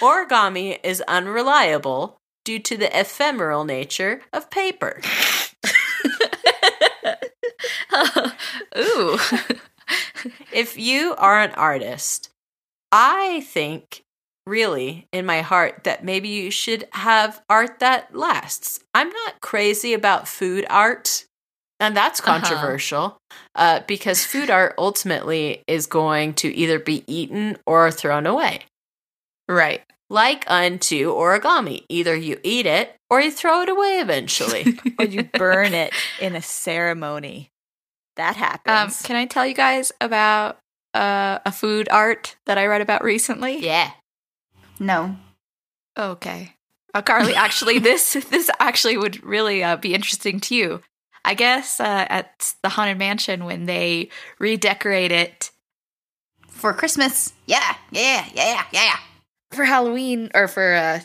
origami 0.00 0.78
is 0.82 1.00
unreliable 1.08 2.18
due 2.44 2.58
to 2.58 2.76
the 2.76 2.98
ephemeral 2.98 3.64
nature 3.64 4.20
of 4.32 4.50
paper. 4.50 5.00
Um, 7.96 8.32
Ooh. 8.76 9.18
if 10.52 10.78
you 10.78 11.14
are 11.18 11.40
an 11.40 11.52
artist, 11.52 12.30
I 12.92 13.40
think 13.40 14.02
really 14.46 15.06
in 15.12 15.26
my 15.26 15.40
heart 15.42 15.84
that 15.84 16.04
maybe 16.04 16.28
you 16.28 16.50
should 16.50 16.86
have 16.92 17.42
art 17.50 17.78
that 17.80 18.14
lasts. 18.14 18.80
I'm 18.94 19.10
not 19.10 19.40
crazy 19.40 19.92
about 19.92 20.28
food 20.28 20.64
art. 20.70 21.24
And 21.78 21.94
that's 21.96 22.20
Uh-huh. 22.20 22.38
controversial 22.40 23.18
uh, 23.54 23.80
because 23.86 24.24
food 24.24 24.48
art 24.50 24.74
ultimately 24.78 25.62
is 25.66 25.86
going 25.86 26.32
to 26.34 26.48
either 26.54 26.78
be 26.78 27.04
eaten 27.06 27.58
or 27.66 27.90
thrown 27.90 28.26
away. 28.26 28.60
Right. 29.48 29.82
Like 30.08 30.44
unto 30.50 31.12
origami, 31.12 31.84
either 31.90 32.16
you 32.16 32.38
eat 32.42 32.64
it 32.64 32.94
or 33.10 33.20
you 33.20 33.30
throw 33.30 33.60
it 33.62 33.68
away 33.68 33.98
eventually. 34.00 34.78
Or 34.98 35.04
you 35.04 35.24
burn 35.24 35.74
it 35.74 35.92
in 36.20 36.34
a 36.34 36.40
ceremony. 36.40 37.50
That 38.16 38.34
Um, 38.36 38.42
happens. 38.42 39.02
can 39.02 39.16
I 39.16 39.26
tell 39.26 39.46
you 39.46 39.54
guys 39.54 39.92
about 40.00 40.58
uh, 40.94 41.38
a 41.44 41.52
food 41.52 41.88
art 41.90 42.36
that 42.46 42.58
I 42.58 42.66
read 42.66 42.80
about 42.80 43.04
recently? 43.04 43.58
yeah. 43.58 43.92
No. 44.78 45.16
Okay. 45.98 46.54
Uh, 46.94 47.02
Carly, 47.02 47.34
actually, 47.34 47.78
this 47.90 48.12
this 48.30 48.50
actually 48.58 48.96
would 48.96 49.22
really 49.24 49.62
uh, 49.64 49.76
be 49.76 49.94
interesting 49.94 50.40
to 50.40 50.54
you. 50.54 50.82
I 51.24 51.34
guess 51.34 51.80
uh, 51.80 52.06
at 52.08 52.54
the 52.62 52.68
haunted 52.70 52.98
mansion 52.98 53.44
when 53.44 53.66
they 53.66 54.10
redecorate 54.38 55.10
it 55.12 55.50
For 56.48 56.72
Christmas. 56.72 57.32
Yeah, 57.46 57.74
yeah, 57.90 58.26
yeah, 58.32 58.62
yeah, 58.72 58.84
yeah. 58.84 58.96
for 59.50 59.64
Halloween 59.64 60.30
or 60.34 60.46
for 60.48 60.74
uh, 60.74 61.00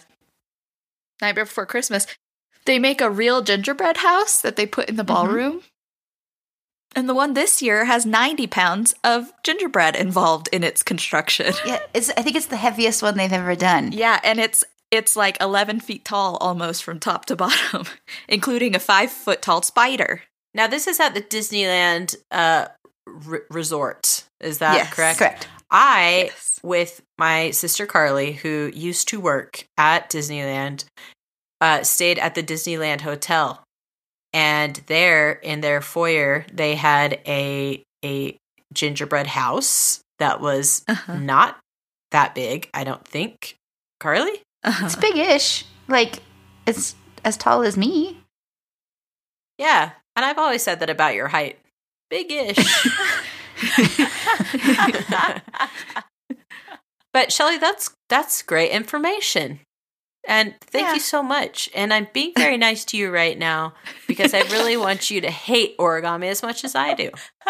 night 1.22 1.36
before 1.36 1.66
Christmas, 1.66 2.06
they 2.66 2.78
make 2.80 3.02
a 3.02 3.10
real 3.10 3.42
gingerbread 3.42 3.98
house 3.98 4.42
that 4.42 4.56
they 4.58 4.66
put 4.66 4.90
in 4.90 4.96
the 4.96 5.04
ballroom. 5.04 5.62
And 6.96 7.08
the 7.08 7.14
one 7.14 7.34
this 7.34 7.62
year 7.62 7.86
has 7.86 8.06
90 8.06 8.48
pounds 8.48 8.94
of 9.04 9.32
gingerbread 9.44 9.96
involved 9.96 10.50
in 10.52 10.64
its 10.64 10.84
construction. 10.84 11.54
Yeah, 11.66 11.80
it's 11.94 12.10
I 12.12 12.22
think 12.22 12.36
it's 12.36 12.48
the 12.48 12.58
heaviest 12.58 13.02
one 13.02 13.16
they've 13.18 13.32
ever 13.32 13.56
done. 13.56 13.92
Yeah, 13.94 14.20
and 14.24 14.40
it's 14.40 14.64
it's 14.92 15.16
like 15.16 15.38
11 15.42 15.80
feet 15.80 16.04
tall 16.04 16.36
almost 16.42 16.84
from 16.84 17.00
top 17.00 17.26
to 17.28 17.36
bottom, 17.38 17.86
including 18.28 18.76
a 18.76 18.80
five 18.80 19.10
foot 19.12 19.42
tall 19.42 19.62
spider. 19.62 20.24
Now, 20.54 20.68
this 20.68 20.86
is 20.86 21.00
at 21.00 21.14
the 21.14 21.22
Disneyland 21.22 22.18
uh, 22.30 22.68
r- 23.08 23.44
resort. 23.50 24.26
Is 24.42 24.58
that 24.58 24.74
Yes. 24.76 24.94
correct? 24.94 25.18
Correct. 25.20 25.48
I, 25.72 26.24
Yes. 26.26 26.60
with 26.62 27.02
my 27.18 27.52
sister 27.52 27.86
Carly, 27.86 28.34
who 28.34 28.70
used 28.76 29.08
to 29.08 29.22
work 29.22 29.66
at 29.78 30.10
Disneyland, 30.10 30.84
uh, 31.62 31.84
stayed 31.84 32.20
at 32.20 32.36
the 32.36 32.44
Disneyland 32.44 33.00
Hotel, 33.02 33.64
and 34.34 34.76
there 34.88 35.32
in 35.34 35.62
their 35.62 35.82
foyer 35.82 36.46
they 36.54 36.76
had 36.76 37.20
a 37.28 37.84
a 38.04 38.38
gingerbread 38.74 39.28
house 39.28 40.02
that 40.20 40.40
was 40.42 40.84
Uh-huh. 40.88 41.18
not 41.18 41.60
that 42.12 42.34
big. 42.36 42.70
I 42.74 42.84
don't 42.84 43.06
think. 43.06 43.56
Carly, 44.00 44.42
It's 44.64 44.96
big-ish. 44.96 45.66
Like 45.88 46.20
it's 46.66 46.96
as 47.24 47.38
tall 47.38 47.62
as 47.64 47.78
me. 47.78 48.18
yeah, 49.58 49.92
and 50.16 50.26
I've 50.26 50.38
always 50.40 50.64
said 50.64 50.80
that 50.80 50.90
about 50.90 51.16
your 51.16 51.28
height, 51.28 51.60
big-ish. 52.10 52.58
but 57.14 57.32
Shelly, 57.32 57.58
that's 57.58 57.92
that's 58.10 58.42
great 58.42 58.72
information. 58.72 59.60
And 60.32 60.56
thank 60.62 60.88
Yeah. 60.88 60.94
you 60.94 61.00
so 61.02 61.22
much. 61.22 61.70
And 61.76 61.94
I'm 61.94 62.08
being 62.14 62.32
very 62.38 62.58
nice 62.68 62.86
to 62.86 62.98
you 62.98 63.12
right 63.12 63.38
now 63.38 63.74
because 64.08 64.34
I 64.34 64.42
really 64.44 64.78
want 64.78 65.12
you 65.12 65.20
to 65.22 65.30
hate 65.30 65.78
origami 65.78 66.28
as 66.30 66.42
much 66.42 66.64
as 66.64 66.74
I 66.74 66.94
do. 66.94 67.10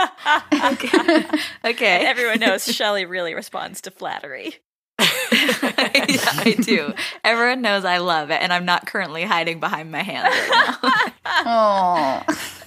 okay. 1.64 1.98
And 1.98 2.08
everyone 2.08 2.40
knows 2.40 2.66
Shelly 2.76 3.06
really 3.06 3.34
responds 3.36 3.82
to 3.82 3.92
flattery. 3.92 4.56
yeah, 5.00 5.06
I 5.32 6.56
do. 6.60 6.94
Everyone 7.24 7.62
knows 7.62 7.86
I 7.86 7.98
love 7.98 8.30
it, 8.30 8.42
and 8.42 8.52
I'm 8.54 8.66
not 8.66 8.86
currently 8.86 9.24
hiding 9.24 9.60
behind 9.60 9.92
my 9.92 10.04
hands 10.04 10.28
right 10.50 11.14
now. 11.26 12.24
Oh. 12.28 12.58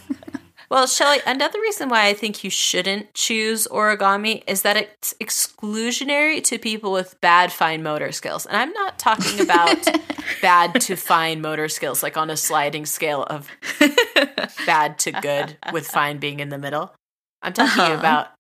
Well, 0.75 0.89
Shelly, 0.89 1.19
another 1.25 1.61
reason 1.61 1.89
why 1.89 2.07
I 2.07 2.15
think 2.15 2.43
you 2.43 2.51
shouldn't 2.51 3.15
choose 3.15 3.69
origami 3.69 4.43
is 4.49 4.63
that 4.63 4.77
it's 4.77 5.15
exclusionary 5.21 6.43
to 6.43 6.59
people 6.59 6.91
with 6.91 7.21
bad 7.21 7.53
fine 7.53 7.81
motor 7.85 8.11
skills. 8.11 8.45
And 8.45 8.57
I'm 8.57 8.73
not 8.73 8.99
talking 8.99 9.39
about 9.39 9.87
bad 10.43 10.81
to 10.81 10.97
fine 10.97 11.41
motor 11.41 11.69
skills, 11.69 12.03
like 12.03 12.17
on 12.17 12.29
a 12.29 12.37
sliding 12.37 12.87
scale 12.87 13.23
of 13.23 13.49
bad 14.67 14.99
to 14.99 15.13
good, 15.13 15.57
with 15.73 15.87
fine 15.87 16.19
being 16.19 16.41
in 16.41 16.49
the 16.49 16.59
middle. 16.59 16.93
I'm 17.41 17.53
talking 17.53 17.81
Uh-huh. 17.85 17.95
about 17.95 18.33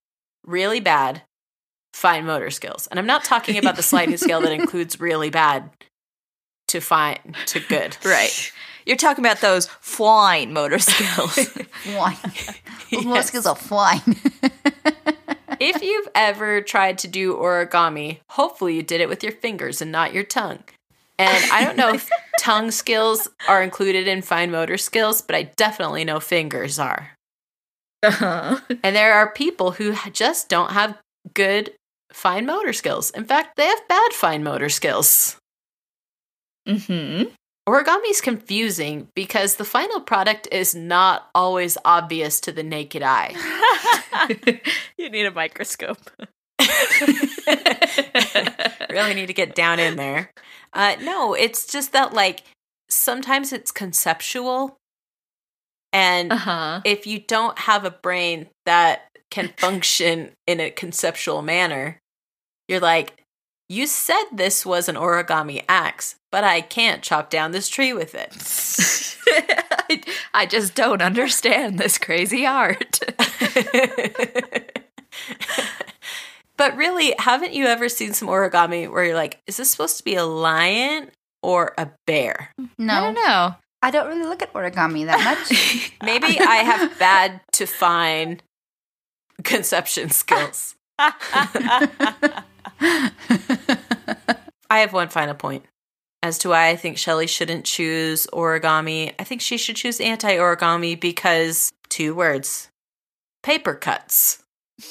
really 0.44 0.80
bad 0.80 1.22
fine 1.92 2.26
motor 2.26 2.50
skills. 2.50 2.88
And 2.88 2.98
I'm 2.98 3.06
not 3.06 3.22
talking 3.22 3.58
about 3.58 3.76
the 3.76 3.82
sliding 3.84 4.16
scale 4.16 4.40
that 4.40 4.50
includes 4.60 4.98
really 4.98 5.30
bad 5.30 5.70
to 6.66 6.80
fine 6.80 7.36
to 7.46 7.60
good. 7.60 7.96
right. 8.04 8.52
You're 8.86 8.96
talking 8.96 9.24
about 9.24 9.40
those 9.40 9.66
flying 9.80 10.52
motor 10.52 10.78
skills. 10.78 11.34
Fine. 11.84 12.16
Those 12.90 13.04
Yes. 13.04 13.28
skills 13.28 13.46
are 13.46 13.56
fine. 13.56 14.00
if 15.60 15.82
you've 15.82 16.08
ever 16.14 16.60
tried 16.60 16.98
to 16.98 17.08
do 17.08 17.34
origami, 17.34 18.18
hopefully 18.30 18.76
you 18.76 18.82
did 18.82 19.00
it 19.00 19.08
with 19.08 19.22
your 19.22 19.32
fingers 19.32 19.80
and 19.82 19.90
not 19.90 20.12
your 20.14 20.22
tongue. 20.24 20.62
And 21.18 21.44
I 21.52 21.64
don't 21.64 21.76
know 21.76 21.94
if 21.94 22.08
tongue 22.40 22.70
skills 22.70 23.28
are 23.48 23.62
included 23.62 24.06
in 24.08 24.20
fine 24.22 24.50
motor 24.50 24.76
skills, 24.76 25.22
but 25.22 25.34
I 25.36 25.44
definitely 25.56 26.04
know 26.04 26.20
fingers 26.20 26.78
are. 26.78 27.12
uh-huh. 28.02 28.60
And 28.82 28.94
there 28.96 29.14
are 29.14 29.32
people 29.32 29.72
who 29.72 29.94
just 30.12 30.48
don't 30.48 30.72
have 30.72 30.98
good 31.34 31.72
fine 32.12 32.46
motor 32.46 32.72
skills. 32.72 33.10
In 33.10 33.24
fact, 33.24 33.56
they 33.56 33.66
have 33.66 33.88
bad 33.88 34.12
fine 34.12 34.42
motor 34.44 34.68
skills. 34.68 35.36
Mm-hmm. 36.68 37.30
Origami 37.68 38.10
is 38.10 38.20
confusing 38.20 39.08
because 39.14 39.54
the 39.56 39.64
final 39.64 40.00
product 40.00 40.46
is 40.52 40.74
not 40.74 41.30
always 41.34 41.78
obvious 41.84 42.38
to 42.40 42.52
the 42.52 42.62
naked 42.62 43.02
eye. 43.02 43.34
you 44.98 45.08
need 45.10 45.24
a 45.26 45.30
microscope. 45.30 45.98
really 48.90 49.14
need 49.14 49.26
to 49.26 49.32
get 49.34 49.54
down 49.54 49.78
in 49.80 49.96
there. 49.96 50.30
Uh, 50.72 50.96
no, 51.02 51.34
it's 51.34 51.66
just 51.66 51.92
that 51.92 52.12
like 52.12 52.42
sometimes 52.90 53.52
it's 53.52 53.70
conceptual, 53.70 54.76
and 55.92 56.32
Uh-huh. 56.32 56.80
if 56.84 57.06
you 57.06 57.18
don't 57.20 57.58
have 57.60 57.84
a 57.84 57.90
brain 57.90 58.48
that 58.66 59.08
can 59.30 59.52
function 59.56 60.32
in 60.46 60.60
a 60.60 60.70
conceptual 60.70 61.42
manner, 61.42 61.98
you're 62.68 62.80
like, 62.80 63.22
you 63.68 63.86
said 63.86 64.24
this 64.32 64.66
was 64.66 64.88
an 64.88 64.96
origami 64.96 65.64
axe, 65.68 66.16
but 66.30 66.44
I 66.44 66.60
can't 66.60 67.02
chop 67.02 67.30
down 67.30 67.52
this 67.52 67.68
tree 67.68 67.92
with 67.92 68.14
it. 68.14 68.32
I, 69.88 70.02
I 70.34 70.46
just 70.46 70.74
don't 70.74 71.00
understand 71.00 71.78
this 71.78 71.96
crazy 71.98 72.44
art. 72.46 73.00
but 76.56 76.76
really, 76.76 77.14
haven't 77.18 77.54
you 77.54 77.66
ever 77.66 77.88
seen 77.88 78.12
some 78.12 78.28
origami 78.28 78.90
where 78.90 79.04
you're 79.04 79.14
like, 79.14 79.40
is 79.46 79.56
this 79.56 79.70
supposed 79.70 79.96
to 79.98 80.04
be 80.04 80.14
a 80.14 80.24
lion 80.24 81.10
or 81.42 81.72
a 81.78 81.88
bear? 82.06 82.50
No, 82.78 82.92
I 82.94 83.00
don't 83.00 83.14
know. 83.14 83.54
I 83.82 83.90
don't 83.90 84.08
really 84.08 84.24
look 84.24 84.42
at 84.42 84.52
origami 84.52 85.06
that 85.06 85.22
much. 85.24 85.92
Maybe 86.02 86.38
I 86.40 86.56
have 86.56 86.98
bad 86.98 87.40
to 87.52 87.66
fine 87.66 88.40
conception 89.42 90.10
skills. 90.10 90.74
I 94.70 94.80
have 94.80 94.92
one 94.92 95.08
final 95.08 95.34
point 95.34 95.64
as 96.22 96.38
to 96.38 96.48
why 96.48 96.68
I 96.68 96.76
think 96.76 96.96
Shelley 96.96 97.26
shouldn't 97.26 97.64
choose 97.66 98.26
origami. 98.32 99.12
I 99.18 99.24
think 99.24 99.40
she 99.40 99.58
should 99.58 99.76
choose 99.76 100.00
anti 100.00 100.36
origami 100.36 100.98
because 100.98 101.72
two 101.88 102.14
words 102.14 102.70
paper 103.42 103.74
cuts. 103.74 104.42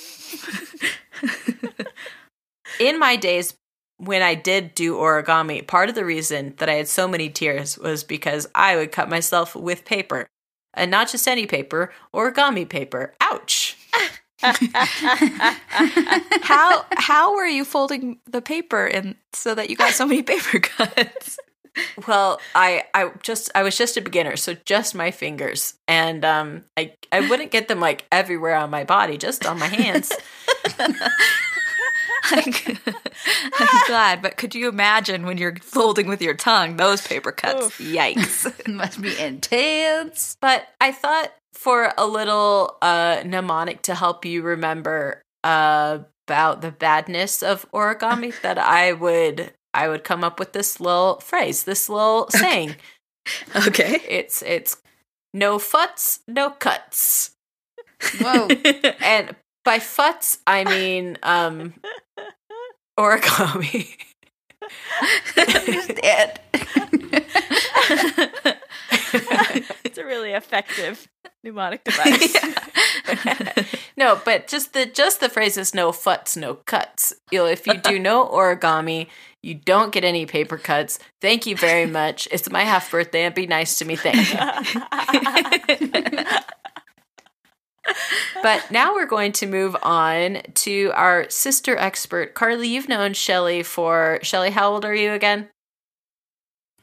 In 2.79 2.99
my 2.99 3.15
days 3.15 3.55
when 3.97 4.21
I 4.21 4.35
did 4.35 4.75
do 4.75 4.95
origami, 4.95 5.65
part 5.65 5.89
of 5.89 5.95
the 5.95 6.05
reason 6.05 6.53
that 6.57 6.69
I 6.69 6.73
had 6.73 6.87
so 6.87 7.07
many 7.07 7.29
tears 7.29 7.77
was 7.77 8.03
because 8.03 8.47
I 8.53 8.75
would 8.75 8.91
cut 8.91 9.09
myself 9.09 9.55
with 9.55 9.85
paper. 9.85 10.27
And 10.73 10.89
not 10.91 11.09
just 11.09 11.27
any 11.27 11.45
paper, 11.45 11.91
origami 12.13 12.67
paper. 12.67 13.13
Ouch. 13.21 13.77
How 16.43 16.85
how 16.91 17.35
were 17.35 17.45
you 17.45 17.63
folding 17.65 18.19
the 18.29 18.41
paper 18.41 18.85
and 18.85 19.15
so 19.31 19.55
that 19.55 19.69
you 19.69 19.75
got 19.75 19.93
so 19.93 20.05
many 20.05 20.21
paper 20.21 20.59
cuts? 20.59 21.37
Well, 22.07 22.39
I 22.53 22.83
I 22.93 23.11
just 23.23 23.49
I 23.55 23.63
was 23.63 23.77
just 23.77 23.97
a 23.97 24.01
beginner, 24.01 24.35
so 24.35 24.53
just 24.65 24.93
my 24.93 25.11
fingers, 25.11 25.75
and 25.87 26.23
um, 26.25 26.63
I 26.77 26.93
I 27.11 27.27
wouldn't 27.27 27.51
get 27.51 27.67
them 27.67 27.79
like 27.79 28.05
everywhere 28.11 28.55
on 28.55 28.69
my 28.69 28.83
body, 28.83 29.17
just 29.17 29.45
on 29.45 29.57
my 29.59 29.67
hands. 29.67 30.11
I'm, 32.25 32.53
I'm 33.59 33.87
glad, 33.87 34.21
but 34.21 34.37
could 34.37 34.55
you 34.55 34.69
imagine 34.69 35.25
when 35.25 35.37
you're 35.37 35.55
folding 35.57 36.07
with 36.07 36.21
your 36.21 36.33
tongue 36.33 36.77
those 36.77 37.05
paper 37.05 37.31
cuts? 37.31 37.77
Yikes! 37.79 38.47
It 38.59 38.67
must 38.69 39.01
be 39.01 39.17
intense. 39.19 40.37
but 40.39 40.67
I 40.79 40.91
thought 40.91 41.31
for 41.53 41.93
a 41.97 42.05
little 42.05 42.77
uh, 42.81 43.21
mnemonic 43.25 43.81
to 43.83 43.95
help 43.95 44.25
you 44.25 44.41
remember 44.41 45.21
uh, 45.43 45.99
about 46.27 46.61
the 46.61 46.71
badness 46.71 47.43
of 47.43 47.69
origami, 47.71 48.33
that 48.41 48.57
I 48.57 48.93
would 48.93 49.53
I 49.73 49.87
would 49.87 50.03
come 50.03 50.23
up 50.23 50.39
with 50.39 50.53
this 50.53 50.79
little 50.79 51.19
phrase, 51.19 51.63
this 51.63 51.89
little 51.89 52.27
saying. 52.29 52.75
Okay. 53.55 54.01
It's 54.07 54.41
it's 54.41 54.77
no 55.33 55.57
futs, 55.59 56.19
no 56.27 56.49
cuts. 56.51 57.31
Whoa. 58.19 58.47
and 58.99 59.35
by 59.63 59.79
futs 59.79 60.39
I 60.45 60.63
mean 60.65 61.17
um 61.23 61.73
origami. 62.99 63.95
Dead. 65.35 66.39
it's 69.83 69.97
a 69.97 70.05
really 70.05 70.31
effective 70.31 71.07
mnemonic 71.43 71.83
device. 71.85 72.35
no, 73.97 74.21
but 74.23 74.47
just 74.47 74.73
the 74.73 74.85
just 74.85 75.19
the 75.19 75.29
phrase 75.29 75.57
is 75.57 75.73
no 75.73 75.91
futs, 75.91 76.37
no 76.37 76.55
cuts. 76.55 77.13
You 77.31 77.39
know, 77.39 77.45
if 77.45 77.67
you 77.67 77.75
do 77.75 77.99
no 77.99 78.27
origami, 78.33 79.07
you 79.41 79.55
don't 79.55 79.91
get 79.91 80.03
any 80.03 80.25
paper 80.25 80.57
cuts. 80.57 80.99
Thank 81.21 81.45
you 81.45 81.55
very 81.55 81.85
much. 81.85 82.27
It's 82.31 82.49
my 82.49 82.63
half 82.63 82.89
birthday 82.89 83.23
and 83.23 83.35
be 83.35 83.47
nice 83.47 83.77
to 83.79 83.85
me. 83.85 83.95
Thank 83.95 84.33
you. 84.33 84.39
but 88.41 88.71
now 88.71 88.93
we're 88.93 89.05
going 89.05 89.33
to 89.33 89.45
move 89.45 89.75
on 89.83 90.41
to 90.55 90.91
our 90.95 91.29
sister 91.29 91.75
expert. 91.77 92.33
Carly, 92.33 92.69
you've 92.69 92.89
known 92.89 93.13
Shelley 93.13 93.63
for 93.63 94.19
Shelley, 94.23 94.51
how 94.51 94.71
old 94.71 94.85
are 94.85 94.95
you 94.95 95.11
again? 95.11 95.49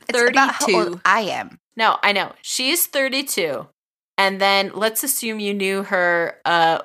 It's 0.09 0.21
about 0.21 0.55
how 0.55 0.67
32. 0.67 0.79
old 0.79 1.01
I 1.05 1.21
am. 1.23 1.59
No, 1.77 1.99
I 2.03 2.13
know. 2.13 2.33
She's 2.43 2.87
32. 2.87 3.67
And 4.21 4.39
then 4.39 4.73
let's 4.75 5.03
assume 5.03 5.41
you 5.41 5.55
knew 5.55 5.83
her 5.85 6.37
uh 6.45 6.81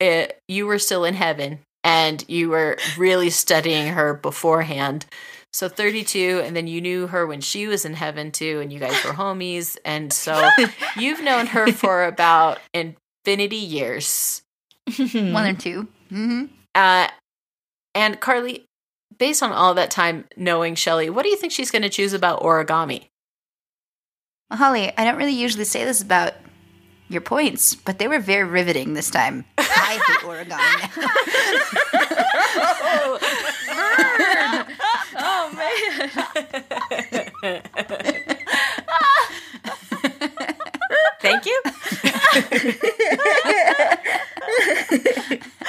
uh, 0.00 0.26
you 0.46 0.66
were 0.66 0.78
still 0.78 1.04
in 1.04 1.14
heaven 1.14 1.60
and 1.82 2.24
you 2.28 2.48
were 2.50 2.78
really 2.96 3.30
studying 3.30 3.88
her 3.88 4.14
beforehand. 4.14 5.06
So 5.52 5.68
32 5.68 6.42
and 6.44 6.54
then 6.54 6.68
you 6.68 6.80
knew 6.80 7.08
her 7.08 7.26
when 7.26 7.40
she 7.40 7.66
was 7.66 7.84
in 7.84 7.94
heaven 7.94 8.30
too 8.30 8.60
and 8.60 8.72
you 8.72 8.78
guys 8.78 9.04
were 9.04 9.10
homies 9.10 9.76
and 9.84 10.12
so 10.12 10.48
you've 10.96 11.24
known 11.24 11.46
her 11.46 11.72
for 11.72 12.04
about 12.04 12.60
infinity 12.72 13.56
years. 13.56 14.42
One 14.96 15.46
or 15.46 15.54
2 15.54 15.88
Mm-hmm. 16.12 16.44
Uh 16.76 17.08
and 17.96 18.20
Carly 18.20 18.64
based 19.18 19.42
on 19.42 19.50
all 19.50 19.74
that 19.74 19.90
time 19.90 20.26
knowing 20.36 20.76
Shelley, 20.76 21.10
what 21.10 21.24
do 21.24 21.30
you 21.30 21.36
think 21.36 21.52
she's 21.52 21.72
going 21.72 21.82
to 21.82 21.88
choose 21.88 22.12
about 22.12 22.42
origami? 22.42 23.08
Well, 24.50 24.58
Holly, 24.58 24.92
I 24.96 25.04
don't 25.04 25.16
really 25.16 25.32
usually 25.32 25.64
say 25.64 25.84
this 25.84 26.02
about 26.02 26.34
your 27.08 27.20
points, 27.20 27.74
but 27.74 27.98
they 27.98 28.08
were 28.08 28.18
very 28.18 28.44
riveting 28.48 28.94
this 28.94 29.10
time. 29.10 29.44
I 29.58 30.00
hate 30.06 30.20
origami 30.24 30.90
oh 35.16 35.50
man. 35.56 36.10
Thank 41.20 41.46
you. 41.46 41.62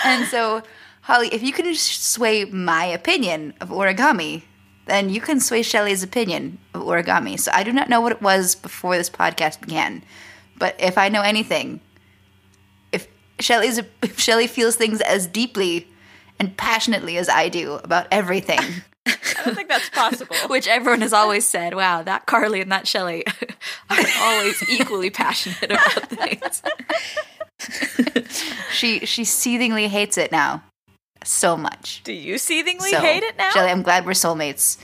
and 0.04 0.28
so, 0.28 0.62
Holly, 1.02 1.30
if 1.32 1.42
you 1.42 1.54
can 1.54 1.74
sway 1.76 2.46
my 2.46 2.86
opinion 2.86 3.54
of 3.62 3.70
origami, 3.70 4.44
then 4.86 5.10
you 5.10 5.20
can 5.22 5.40
sway 5.40 5.62
Shelley's 5.62 6.04
opinion 6.04 6.60
of 6.74 6.82
origami. 6.82 7.40
So 7.40 7.52
I 7.54 7.64
do 7.64 7.74
not 7.74 7.90
know 7.90 8.02
what 8.02 8.12
it 8.12 8.22
was 8.22 8.56
before 8.56 8.98
this 8.98 9.10
podcast 9.10 9.62
began, 9.62 10.04
but 10.58 10.76
if 10.80 10.98
I 10.98 11.10
know 11.10 11.22
anything, 11.22 11.82
if 12.92 13.08
Shelley's 13.40 13.80
if 14.02 14.20
Shelley 14.20 14.48
feels 14.48 14.76
things 14.76 15.02
as 15.02 15.28
deeply 15.28 15.88
and 16.40 16.56
passionately 16.56 17.18
as 17.18 17.30
I 17.30 17.50
do 17.50 17.74
about 17.74 18.08
everything, 18.12 18.60
I 19.06 19.44
don't 19.44 19.56
think 19.56 19.70
that's 19.70 19.90
possible. 19.90 20.36
Which 20.48 20.68
everyone 20.68 21.02
has 21.02 21.14
always 21.14 21.48
said, 21.48 21.74
wow, 21.74 22.04
that 22.04 22.26
Carly 22.28 22.62
and 22.62 22.72
that 22.72 22.88
Shelley 22.88 23.26
are 23.90 23.98
always 24.20 24.70
equally 24.70 25.10
passionate 25.10 25.72
about 25.72 26.10
things. 26.10 26.62
she 28.72 29.06
she 29.06 29.24
seethingly 29.24 29.88
hates 29.88 30.18
it 30.18 30.32
now 30.32 30.62
so 31.28 31.58
much. 31.58 32.02
Do 32.04 32.14
you 32.14 32.38
seethingly 32.38 32.90
So, 32.92 33.00
hate 33.00 33.24
it 33.24 33.38
now? 33.38 33.50
Shelley, 33.52 33.70
I'm 33.72 33.82
glad 33.82 34.06
we're 34.06 34.12
soulmates, 34.12 34.78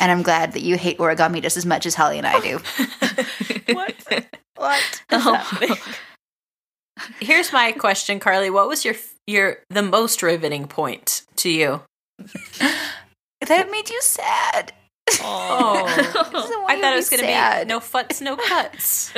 and 0.00 0.10
I'm 0.10 0.22
glad 0.22 0.52
that 0.52 0.62
you 0.62 0.76
hate 0.76 0.98
origami 0.98 1.42
just 1.42 1.56
as 1.56 1.66
much 1.66 1.86
as 1.86 1.94
Holly 1.94 2.18
and 2.18 2.26
I 2.26 2.40
do. 2.40 2.58
what? 3.74 3.94
What 4.56 5.02
Oh. 5.10 5.76
Here's 7.20 7.52
my 7.52 7.72
question, 7.72 8.18
Carly. 8.18 8.50
What 8.50 8.68
was 8.68 8.84
your 8.84 8.94
your 9.26 9.58
the 9.70 9.82
most 9.82 10.22
riveting 10.22 10.66
point 10.66 11.22
to 11.36 11.48
you? 11.48 11.82
that 13.46 13.70
made 13.70 13.88
you 13.88 14.00
sad. 14.02 14.72
Oh, 15.22 15.86
So 15.88 16.64
I 16.68 16.80
thought 16.80 16.92
it 16.92 16.96
was 16.96 17.08
going 17.08 17.22
to 17.22 17.26
be 17.64 17.64
no 17.68 17.80
futs, 17.80 18.20
no 18.20 18.36
cuts. 18.36 19.12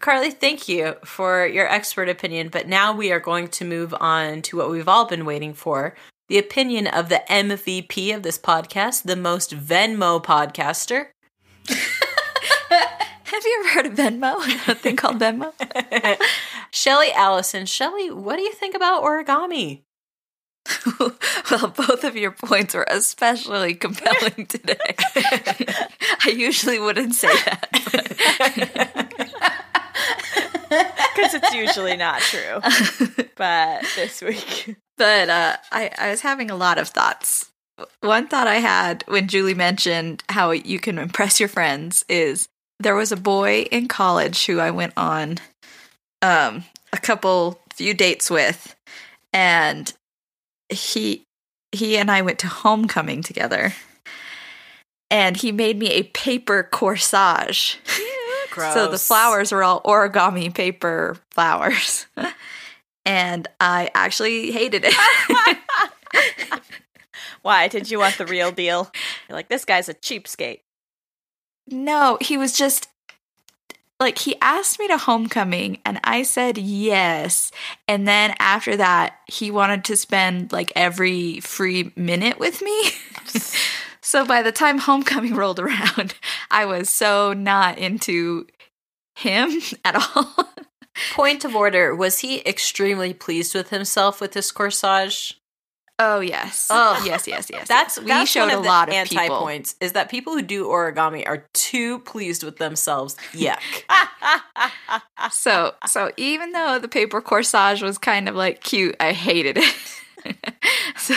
Carly, 0.00 0.30
thank 0.30 0.68
you 0.68 0.94
for 1.04 1.46
your 1.46 1.66
expert 1.68 2.08
opinion. 2.08 2.48
But 2.48 2.68
now 2.68 2.94
we 2.94 3.12
are 3.12 3.20
going 3.20 3.48
to 3.48 3.64
move 3.64 3.94
on 4.00 4.42
to 4.42 4.56
what 4.56 4.70
we've 4.70 4.88
all 4.88 5.06
been 5.06 5.24
waiting 5.24 5.54
for 5.54 5.94
the 6.28 6.38
opinion 6.38 6.86
of 6.86 7.08
the 7.08 7.22
MVP 7.28 8.14
of 8.14 8.22
this 8.22 8.38
podcast, 8.38 9.04
the 9.04 9.16
most 9.16 9.56
Venmo 9.56 10.22
podcaster. 10.22 11.08
Have 11.68 13.44
you 13.44 13.64
ever 13.64 13.74
heard 13.74 13.86
of 13.86 13.92
Venmo? 13.94 14.36
A 14.68 14.74
thing 14.74 14.96
called 14.96 15.18
Venmo? 15.18 15.52
Shelley 16.70 17.12
Allison. 17.12 17.66
Shelley, 17.66 18.10
what 18.10 18.36
do 18.36 18.42
you 18.42 18.52
think 18.52 18.74
about 18.74 19.02
origami? 19.02 19.82
well, 21.00 21.68
both 21.68 22.04
of 22.04 22.14
your 22.14 22.30
points 22.30 22.74
were 22.74 22.86
especially 22.90 23.74
compelling 23.74 24.44
today. 24.46 24.76
I 25.16 26.34
usually 26.36 26.78
wouldn't 26.78 27.14
say 27.14 27.28
that. 27.28 29.07
Because 31.18 31.34
it's 31.34 31.54
usually 31.54 31.96
not 31.96 32.20
true. 32.20 32.60
But 33.36 33.84
this 33.94 34.20
week. 34.20 34.74
but 34.98 35.28
uh, 35.28 35.56
I, 35.70 35.92
I 35.96 36.10
was 36.10 36.22
having 36.22 36.50
a 36.50 36.56
lot 36.56 36.76
of 36.76 36.88
thoughts. 36.88 37.52
One 38.00 38.26
thought 38.26 38.48
I 38.48 38.56
had 38.56 39.04
when 39.06 39.28
Julie 39.28 39.54
mentioned 39.54 40.24
how 40.28 40.50
you 40.50 40.80
can 40.80 40.98
impress 40.98 41.38
your 41.38 41.48
friends 41.48 42.04
is 42.08 42.48
there 42.80 42.96
was 42.96 43.12
a 43.12 43.16
boy 43.16 43.62
in 43.70 43.86
college 43.86 44.46
who 44.46 44.58
I 44.58 44.72
went 44.72 44.92
on 44.96 45.38
um, 46.20 46.64
a 46.92 46.96
couple 46.96 47.60
few 47.72 47.94
dates 47.94 48.28
with, 48.28 48.74
and 49.32 49.92
he 50.68 51.22
he 51.70 51.96
and 51.96 52.10
I 52.10 52.22
went 52.22 52.40
to 52.40 52.48
homecoming 52.48 53.22
together, 53.22 53.72
and 55.10 55.36
he 55.36 55.52
made 55.52 55.78
me 55.78 55.90
a 55.92 56.02
paper 56.02 56.68
corsage. 56.72 57.76
So 58.74 58.90
the 58.90 58.98
flowers 58.98 59.52
were 59.52 59.62
all 59.62 59.82
origami 59.82 60.52
paper 60.52 61.16
flowers. 61.30 62.06
and 63.04 63.48
I 63.60 63.90
actually 63.94 64.50
hated 64.50 64.84
it. 64.84 64.94
Why? 67.42 67.68
Did 67.68 67.90
you 67.90 67.98
want 67.98 68.18
the 68.18 68.26
real 68.26 68.50
deal? 68.50 68.90
You're 69.28 69.36
like, 69.36 69.48
this 69.48 69.64
guy's 69.64 69.88
a 69.88 69.94
cheapskate. 69.94 70.60
no, 71.68 72.18
he 72.20 72.36
was 72.36 72.52
just 72.52 72.88
like 74.00 74.18
he 74.18 74.36
asked 74.40 74.78
me 74.78 74.86
to 74.88 74.96
homecoming 74.96 75.78
and 75.84 75.98
I 76.04 76.22
said 76.22 76.56
yes. 76.56 77.50
And 77.88 78.06
then 78.06 78.34
after 78.38 78.76
that, 78.76 79.16
he 79.26 79.50
wanted 79.50 79.84
to 79.86 79.96
spend 79.96 80.52
like 80.52 80.72
every 80.76 81.40
free 81.40 81.92
minute 81.96 82.38
with 82.38 82.62
me. 82.62 82.90
so 84.08 84.24
by 84.24 84.40
the 84.40 84.52
time 84.52 84.78
homecoming 84.78 85.34
rolled 85.34 85.60
around, 85.60 86.14
I 86.50 86.64
was 86.64 86.88
so 86.88 87.34
not 87.34 87.76
into 87.76 88.46
him 89.14 89.60
at 89.84 89.96
all. 89.96 90.48
Point 91.12 91.44
of 91.44 91.54
order: 91.54 91.94
Was 91.94 92.20
he 92.20 92.40
extremely 92.46 93.12
pleased 93.12 93.54
with 93.54 93.68
himself 93.68 94.18
with 94.18 94.32
his 94.32 94.50
corsage? 94.50 95.34
Oh 95.98 96.20
yes. 96.20 96.68
Oh. 96.70 97.02
yes, 97.04 97.26
yes, 97.26 97.50
yes. 97.50 97.68
That's 97.68 97.96
yes. 97.96 98.04
we 98.04 98.08
that's 98.08 98.30
showed 98.30 98.50
a 98.50 98.58
lot 98.58 98.88
of 98.88 98.94
anti 98.94 99.16
people. 99.16 99.40
points. 99.40 99.76
Is 99.80 99.92
that 99.92 100.08
people 100.08 100.32
who 100.32 100.42
do 100.42 100.64
origami 100.64 101.26
are 101.26 101.46
too 101.52 101.98
pleased 102.00 102.42
with 102.42 102.56
themselves? 102.56 103.14
Yuck. 103.32 103.58
So 105.30 105.74
so 105.86 106.12
even 106.16 106.52
though 106.52 106.78
the 106.78 106.88
paper 106.88 107.20
corsage 107.20 107.82
was 107.82 107.98
kind 107.98 108.28
of 108.28 108.34
like 108.34 108.62
cute, 108.62 108.96
I 108.98 109.12
hated 109.12 109.58
it. 109.58 109.74
so 110.96 111.14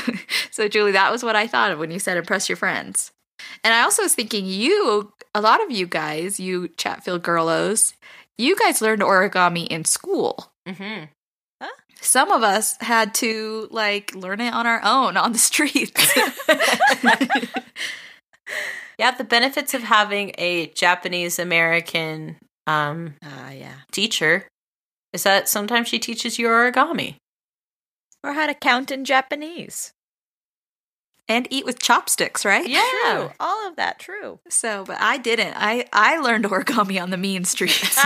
so 0.52 0.68
Julie, 0.68 0.92
that 0.94 1.12
was 1.12 1.24
what 1.24 1.36
I 1.36 1.48
thought 1.48 1.72
of 1.72 1.80
when 1.80 1.92
you 1.92 2.00
said 2.00 2.18
impress 2.18 2.50
your 2.50 2.56
friends. 2.56 3.12
And 3.64 3.74
I 3.74 3.82
also 3.82 4.04
was 4.04 4.14
thinking 4.16 4.46
you 4.46 5.12
a 5.34 5.42
lot 5.42 5.64
of 5.64 5.72
you 5.72 5.86
guys, 5.88 6.40
you 6.40 6.68
Chatfield 6.78 7.24
girlos, 7.24 7.94
you 8.38 8.56
guys 8.58 8.82
learned 8.82 9.02
origami 9.02 9.68
in 9.68 9.86
school. 9.86 10.52
hmm 10.68 11.06
Some 12.04 12.32
of 12.32 12.42
us 12.44 12.76
had 12.82 13.14
to 13.16 13.68
like 13.72 14.14
learn 14.16 14.42
it 14.42 14.54
on 14.54 14.66
our 14.68 14.82
own 14.84 15.18
on 15.18 15.34
the 15.34 15.40
streets. 15.40 16.18
Yeah, 18.98 19.12
the 19.12 19.24
benefits 19.24 19.74
of 19.74 19.82
having 19.82 20.32
a 20.38 20.68
Japanese 20.76 21.40
American 21.40 22.36
um, 22.68 23.16
Ah, 23.24 23.50
yeah. 23.50 23.74
teacher 23.92 24.48
is 25.12 25.24
that 25.24 25.50
sometimes 25.50 25.88
she 25.88 25.98
teaches 25.98 26.38
you 26.38 26.48
origami. 26.48 27.16
Or 28.24 28.34
how 28.34 28.46
to 28.48 28.54
count 28.54 28.92
in 28.92 29.04
Japanese. 29.06 29.94
and 31.28 31.48
eat 31.50 31.66
with 31.66 31.80
chopsticks, 31.80 32.44
right? 32.44 32.66
True. 32.66 33.32
All 33.40 33.68
of 33.68 33.76
that 33.78 34.00
true. 34.00 34.40
So, 34.50 34.84
but 34.86 34.98
I 35.00 35.18
didn't. 35.18 35.54
I 35.58 35.86
I 35.94 36.18
learned 36.18 36.46
origami 36.46 37.02
on 37.02 37.10
the 37.10 37.18
mean 37.18 37.46
streets. 37.46 37.98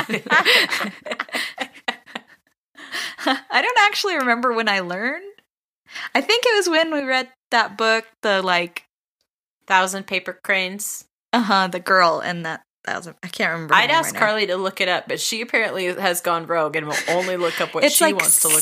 I 3.25 3.61
don't 3.61 3.79
actually 3.79 4.15
remember 4.17 4.53
when 4.53 4.69
I 4.69 4.81
learned. 4.81 5.23
I 6.13 6.21
think 6.21 6.43
it 6.45 6.55
was 6.55 6.69
when 6.69 6.93
we 6.93 7.01
read 7.03 7.29
that 7.51 7.77
book, 7.77 8.05
the 8.21 8.41
like, 8.41 8.83
Thousand 9.67 10.05
paper 10.05 10.39
cranes. 10.43 11.05
uh 11.33 11.41
huh, 11.41 11.67
the 11.67 11.79
girl 11.79 12.19
and 12.19 12.45
that 12.45 12.61
thousand. 12.85 13.15
I 13.23 13.27
can't 13.27 13.51
remember. 13.51 13.73
I'd 13.73 13.89
ask 13.89 14.13
right 14.13 14.19
now. 14.19 14.19
Carly 14.27 14.45
to 14.47 14.57
look 14.57 14.79
it 14.79 14.87
up, 14.87 15.07
but 15.07 15.19
she 15.19 15.41
apparently 15.41 15.85
has 15.87 16.21
gone 16.21 16.45
rogue 16.45 16.75
and 16.75 16.85
will 16.85 16.95
only 17.09 17.35
look 17.35 17.59
up 17.59 17.73
what 17.73 17.83
It's 17.83 17.95
she 17.95 18.03
like 18.05 18.15
wants 18.17 18.41
to 18.41 18.49
look 18.49 18.57
up. 18.57 18.61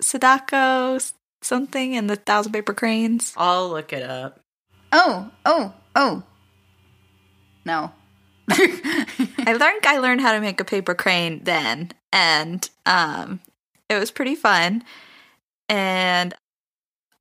Sadako, 0.00 0.98
Sadako, 0.98 1.14
something, 1.42 1.96
and 1.96 2.08
the 2.08 2.16
thousand 2.16 2.52
paper 2.52 2.74
cranes. 2.74 3.32
I'll 3.36 3.68
look 3.70 3.92
it 3.92 4.02
up. 4.02 4.40
Oh, 4.92 5.30
oh, 5.44 5.74
oh. 5.94 6.22
No. 7.64 7.92
I 8.50 9.56
learned 9.58 9.86
I 9.86 9.98
learned 9.98 10.20
how 10.20 10.32
to 10.32 10.40
make 10.40 10.60
a 10.60 10.64
paper 10.64 10.94
crane 10.94 11.42
then, 11.44 11.92
and 12.12 12.68
um, 12.84 13.40
it 13.88 13.98
was 13.98 14.10
pretty 14.10 14.34
fun. 14.34 14.82
And 15.68 16.34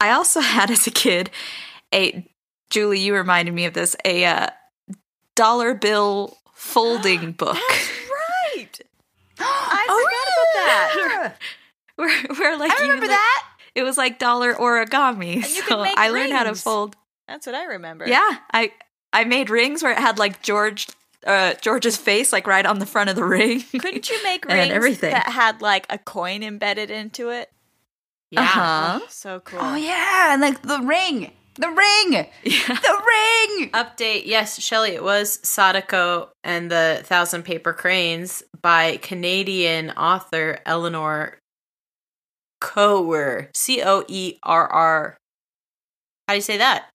I 0.01 0.11
also 0.11 0.39
had 0.41 0.69
as 0.69 0.85
a 0.87 0.91
kid 0.91 1.29
a 1.93 2.27
Julie. 2.69 2.99
You 2.99 3.15
reminded 3.15 3.53
me 3.53 3.65
of 3.65 3.73
this 3.73 3.95
a 4.03 4.25
uh, 4.25 4.47
dollar 5.35 5.73
bill 5.73 6.37
folding 6.53 7.31
book 7.37 7.57
That's 7.69 7.89
right. 8.57 8.81
I 9.39 9.87
Oh, 9.89 10.05
forgot 10.05 11.07
about 11.13 11.23
that. 11.23 11.37
where, 11.95 12.23
where 12.37 12.57
like 12.57 12.71
I 12.71 12.75
you 12.75 12.81
remember 12.89 13.07
like- 13.07 13.15
that. 13.17 13.43
It 13.75 13.81
was 13.83 13.97
like 13.97 14.19
dollar 14.19 14.53
origami. 14.53 15.35
And 15.37 15.49
you 15.49 15.63
so 15.63 15.83
I 15.85 16.09
learned 16.09 16.31
how 16.31 16.43
to 16.43 16.53
fold. 16.53 16.95
That's 17.27 17.47
what 17.47 17.55
I 17.55 17.65
remember. 17.65 18.07
Yeah, 18.07 18.37
I 18.53 18.71
I 19.11 19.23
made 19.23 19.49
rings 19.49 19.81
where 19.81 19.91
it 19.91 19.97
had 19.97 20.19
like 20.19 20.43
George 20.43 20.87
uh, 21.25 21.53
George's 21.55 21.97
face 21.97 22.31
like 22.31 22.45
right 22.45 22.65
on 22.65 22.77
the 22.79 22.85
front 22.85 23.09
of 23.09 23.15
the 23.15 23.23
ring. 23.23 23.63
Couldn't 23.71 24.09
you 24.09 24.21
make 24.23 24.45
rings 24.49 24.71
everything. 24.71 25.11
that 25.11 25.27
had 25.29 25.61
like 25.61 25.87
a 25.89 25.97
coin 25.97 26.43
embedded 26.43 26.91
into 26.91 27.29
it? 27.29 27.49
Yeah. 28.29 28.41
Uh-huh. 28.41 28.99
Oh, 29.01 29.07
so 29.09 29.39
cool. 29.39 29.59
Oh 29.61 29.75
yeah, 29.75 30.33
and 30.33 30.41
like 30.41 30.61
the 30.61 30.79
ring, 30.79 31.31
the 31.55 31.69
ring, 31.69 32.27
Yeah. 32.43 32.67
the 32.67 33.01
ring. 33.57 33.69
Update. 33.73 34.23
Yes, 34.25 34.59
Shelley, 34.61 34.91
it 34.91 35.03
was 35.03 35.39
Sadako 35.47 36.29
and 36.43 36.69
the 36.69 37.01
Thousand 37.05 37.43
Paper 37.43 37.73
Cranes 37.73 38.43
by 38.61 38.97
Canadian 38.97 39.91
author 39.91 40.59
Eleanor 40.65 41.37
Coerr. 42.63 43.49
C 43.53 43.83
O 43.83 44.05
E 44.07 44.39
R 44.41 44.67
R. 44.67 45.17
How 46.27 46.33
do 46.33 46.37
you 46.37 46.41
say 46.41 46.57
that? 46.57 46.89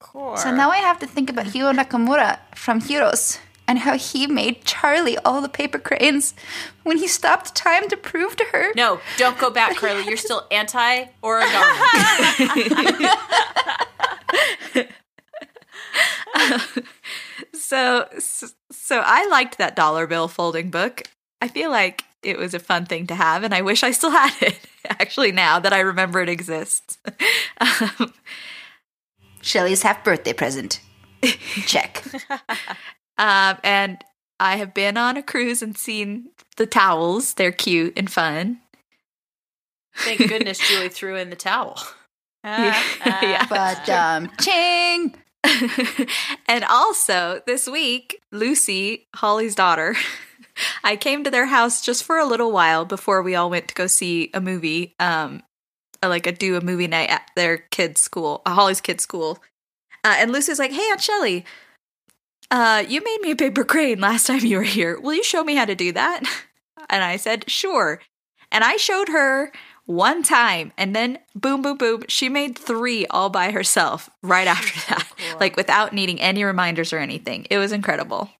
Core. 0.00 0.38
So 0.38 0.50
now 0.50 0.70
I 0.70 0.78
have 0.78 0.98
to 1.00 1.06
think 1.06 1.28
about 1.28 1.48
Hiro 1.48 1.72
Nakamura 1.72 2.38
from 2.54 2.80
Heroes 2.80 3.38
and 3.68 3.80
how 3.80 3.98
he 3.98 4.26
made 4.26 4.64
Charlie 4.64 5.18
all 5.18 5.42
the 5.42 5.48
paper 5.48 5.78
cranes 5.78 6.34
when 6.84 6.96
he 6.96 7.06
stopped 7.06 7.54
time 7.54 7.88
to 7.88 7.96
prove 7.96 8.34
to 8.36 8.44
her. 8.52 8.72
No, 8.74 9.00
don't 9.18 9.38
go 9.38 9.50
back, 9.50 9.76
Carly. 9.76 10.04
You're 10.06 10.16
still 10.16 10.46
anti 10.50 11.04
origami. 11.22 11.80
so 17.52 18.08
so 18.70 19.02
I 19.04 19.26
liked 19.28 19.58
that 19.58 19.76
dollar 19.76 20.06
bill 20.06 20.28
folding 20.28 20.70
book. 20.70 21.02
I 21.42 21.48
feel 21.48 21.70
like 21.70 22.04
it 22.24 22.38
was 22.38 22.54
a 22.54 22.58
fun 22.58 22.86
thing 22.86 23.06
to 23.08 23.14
have, 23.14 23.44
and 23.44 23.54
I 23.54 23.62
wish 23.62 23.82
I 23.82 23.90
still 23.90 24.10
had 24.10 24.34
it. 24.40 24.58
Actually, 24.88 25.32
now 25.32 25.58
that 25.58 25.72
I 25.72 25.80
remember 25.80 26.20
it 26.20 26.28
exists. 26.28 26.98
Um, 27.60 28.12
Shelley's 29.40 29.82
half 29.82 30.02
birthday 30.02 30.32
present. 30.32 30.80
Check. 31.66 32.02
um, 33.18 33.58
and 33.62 34.02
I 34.40 34.56
have 34.56 34.74
been 34.74 34.96
on 34.96 35.16
a 35.16 35.22
cruise 35.22 35.62
and 35.62 35.76
seen 35.76 36.30
the 36.56 36.66
towels. 36.66 37.34
They're 37.34 37.52
cute 37.52 37.94
and 37.96 38.10
fun. 38.10 38.60
Thank 39.96 40.28
goodness 40.28 40.58
Julie 40.68 40.88
threw 40.88 41.16
in 41.16 41.30
the 41.30 41.36
towel. 41.36 41.78
Ah. 42.46 43.22
Yeah. 43.22 43.46
But 43.48 43.88
um, 43.88 44.30
ching. 44.38 45.14
and 46.46 46.62
also 46.64 47.40
this 47.46 47.66
week, 47.66 48.20
Lucy, 48.32 49.06
Holly's 49.14 49.54
daughter, 49.54 49.96
I 50.84 50.96
came 50.96 51.24
to 51.24 51.30
their 51.30 51.46
house 51.46 51.80
just 51.80 52.04
for 52.04 52.18
a 52.18 52.24
little 52.26 52.52
while 52.52 52.84
before 52.84 53.22
we 53.22 53.34
all 53.34 53.50
went 53.50 53.68
to 53.68 53.74
go 53.74 53.86
see 53.86 54.30
a 54.34 54.40
movie, 54.40 54.94
um, 54.98 55.42
uh, 56.02 56.08
like 56.08 56.26
a 56.26 56.32
do 56.32 56.56
a 56.56 56.60
movie 56.60 56.86
night 56.86 57.10
at 57.10 57.30
their 57.36 57.58
kids' 57.58 58.00
school, 58.00 58.42
uh, 58.46 58.54
Holly's 58.54 58.80
kids' 58.80 59.02
school. 59.02 59.38
Uh, 60.02 60.16
and 60.18 60.32
Lucy's 60.32 60.58
like, 60.58 60.72
"Hey, 60.72 60.86
Aunt 60.90 61.00
Shelley, 61.00 61.44
uh, 62.50 62.84
you 62.86 63.02
made 63.02 63.20
me 63.22 63.30
a 63.30 63.36
paper 63.36 63.64
crane 63.64 64.00
last 64.00 64.26
time 64.26 64.44
you 64.44 64.58
were 64.58 64.62
here. 64.62 65.00
Will 65.00 65.14
you 65.14 65.24
show 65.24 65.42
me 65.42 65.54
how 65.54 65.64
to 65.64 65.74
do 65.74 65.92
that?" 65.92 66.22
And 66.90 67.02
I 67.02 67.16
said, 67.16 67.48
"Sure." 67.50 68.00
And 68.52 68.62
I 68.62 68.76
showed 68.76 69.08
her 69.08 69.50
one 69.86 70.22
time, 70.22 70.72
and 70.76 70.94
then 70.94 71.18
boom, 71.34 71.62
boom, 71.62 71.76
boom, 71.76 72.04
she 72.08 72.28
made 72.28 72.58
three 72.58 73.06
all 73.06 73.30
by 73.30 73.50
herself 73.50 74.08
right 74.22 74.46
after 74.46 74.78
that, 74.90 75.08
cool. 75.16 75.38
like 75.40 75.56
without 75.56 75.92
needing 75.92 76.20
any 76.20 76.44
reminders 76.44 76.92
or 76.92 76.98
anything. 76.98 77.46
It 77.50 77.58
was 77.58 77.72
incredible. 77.72 78.30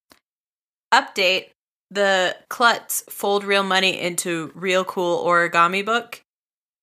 Update. 0.93 1.51
The 1.91 2.37
Klutz 2.49 3.03
Fold 3.11 3.45
Real 3.45 3.62
Money 3.62 4.01
into 4.01 4.51
Real 4.55 4.85
Cool 4.85 5.24
Origami 5.24 5.85
book 5.85 6.22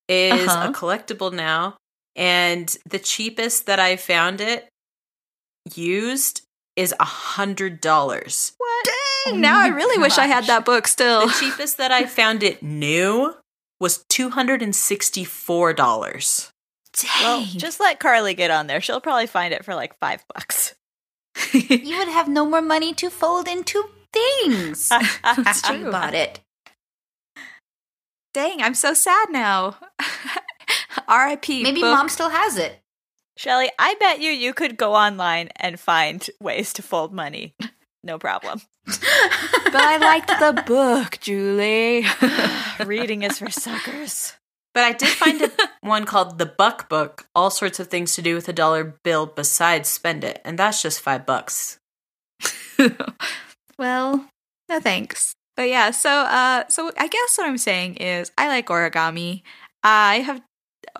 is 0.08 0.48
Uh-huh. 0.48 0.70
a 0.70 0.74
collectible 0.74 1.34
now. 1.34 1.76
And 2.16 2.76
the 2.86 3.00
cheapest 3.00 3.66
that 3.66 3.80
I 3.80 3.96
found 3.96 4.42
it 4.42 4.68
used 5.76 6.42
is 6.76 6.94
a 7.00 7.06
hundred 7.06 7.82
dollars. 7.82 8.54
What? 8.58 8.88
Dang, 9.26 9.42
now 9.42 9.60
I 9.60 9.68
really 9.68 9.98
wish 10.02 10.18
I 10.18 10.28
had 10.28 10.46
that 10.48 10.66
book 10.66 10.88
still. 10.88 11.28
The 11.28 11.34
cheapest 11.40 11.78
that 11.78 11.92
I 11.92 12.06
found 12.06 12.44
it 12.44 12.62
new 12.64 13.36
was 13.80 14.04
two 14.10 14.30
hundred 14.30 14.62
and 14.62 14.76
sixty-four 14.76 15.74
dollars. 15.74 16.52
Well, 17.22 17.44
just 17.46 17.80
let 17.80 18.00
Carly 18.00 18.34
get 18.34 18.52
on 18.52 18.68
there. 18.68 18.82
She'll 18.82 19.00
probably 19.02 19.28
find 19.28 19.54
it 19.54 19.64
for 19.64 19.76
like 19.76 19.98
five 20.00 20.24
bucks. 20.34 20.76
You 21.54 21.98
would 21.98 22.10
have 22.10 22.28
no 22.28 22.46
more 22.46 22.62
money 22.62 22.94
to 22.96 23.10
fold 23.10 23.48
into 23.48 23.90
things. 24.14 24.90
That's 24.90 25.70
You 25.70 25.92
bought 25.92 26.14
it. 26.14 26.40
Dang, 28.34 28.62
I'm 28.62 28.76
so 28.76 28.94
sad 28.94 29.30
now. 29.30 29.78
R.I.P. 31.08 31.64
Maybe 31.64 31.82
book. 31.82 31.92
mom 31.92 32.10
still 32.10 32.30
has 32.30 32.58
it. 32.58 32.80
Shelley, 33.38 33.70
I 33.80 33.96
bet 33.96 34.22
you 34.22 34.32
you 34.32 34.54
could 34.54 34.78
go 34.78 34.94
online 34.94 35.50
and 35.56 35.80
find 35.80 36.26
ways 36.40 36.74
to 36.74 36.82
fold 36.82 37.14
money. 37.14 37.56
No 38.04 38.18
problem. 38.18 38.62
but 38.86 39.76
I 39.76 39.98
liked 39.98 40.28
the 40.28 40.64
book, 40.68 41.18
Julie. 41.22 42.06
Reading 42.86 43.24
is 43.24 43.40
for 43.40 43.50
suckers. 43.50 44.34
But 44.74 44.84
I 44.84 44.94
did 44.94 45.10
find 45.10 45.42
a, 45.42 45.52
one 45.82 46.06
called 46.06 46.38
the 46.38 46.46
Buck 46.46 46.88
Book, 46.88 47.28
all 47.36 47.50
sorts 47.50 47.80
of 47.80 47.88
things 47.88 48.16
to 48.16 48.22
do 48.22 48.36
with 48.36 48.48
a 48.48 48.54
dollar 48.54 48.96
bill 49.04 49.26
besides 49.26 49.90
spend 49.90 50.24
it, 50.24 50.40
and 50.46 50.58
that's 50.58 50.82
just 50.82 51.02
five 51.02 51.26
bucks. 51.26 51.78
Well, 53.82 54.28
no 54.70 54.80
thanks. 54.80 55.34
But 55.58 55.68
yeah, 55.68 55.90
so 55.90 56.12
uh 56.12 56.66
so 56.70 56.92
I 57.00 57.08
guess 57.08 57.36
what 57.36 57.48
I'm 57.48 57.58
saying 57.58 57.96
is 57.96 58.32
I 58.38 58.48
like 58.48 58.68
origami. 58.68 59.42
I 59.84 60.18
have 60.18 60.44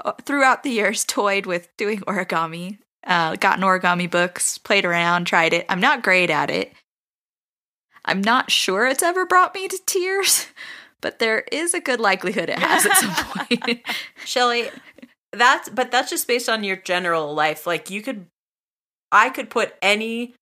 uh, 0.04 0.14
throughout 0.24 0.64
the 0.64 0.72
years 0.72 1.06
toyed 1.08 1.46
with 1.46 1.70
doing 1.78 2.00
origami. 2.02 2.80
Uh 3.06 3.36
gotten 3.36 3.64
origami 3.64 4.10
books, 4.10 4.58
played 4.58 4.84
around, 4.84 5.26
tried 5.26 5.54
it. 5.54 5.68
I'm 5.70 5.80
not 5.80 6.02
great 6.02 6.32
at 6.32 6.50
it. 6.50 6.74
I'm 8.04 8.20
not 8.20 8.50
sure 8.50 8.88
it's 8.88 9.04
ever 9.04 9.28
brought 9.28 9.54
me 9.54 9.68
to 9.68 9.80
tears, 9.86 10.48
but 11.02 11.20
there 11.20 11.42
is 11.52 11.76
a 11.76 11.80
good 11.80 12.00
likelihood 12.00 12.50
it 12.50 12.58
has 12.58 12.88
at 12.88 12.98
some 12.98 13.14
point. 13.60 13.82
Shelley, 14.26 14.72
that's 15.32 15.70
but 15.70 15.92
that's 15.92 16.10
just 16.10 16.28
based 16.28 16.50
on 16.50 16.64
your 16.64 16.78
general 16.78 17.32
life. 17.36 17.68
Like 17.68 17.92
you 17.92 18.02
could 18.02 18.26
I 19.12 19.30
could 19.30 19.52
put 19.52 19.76
any 19.84 20.34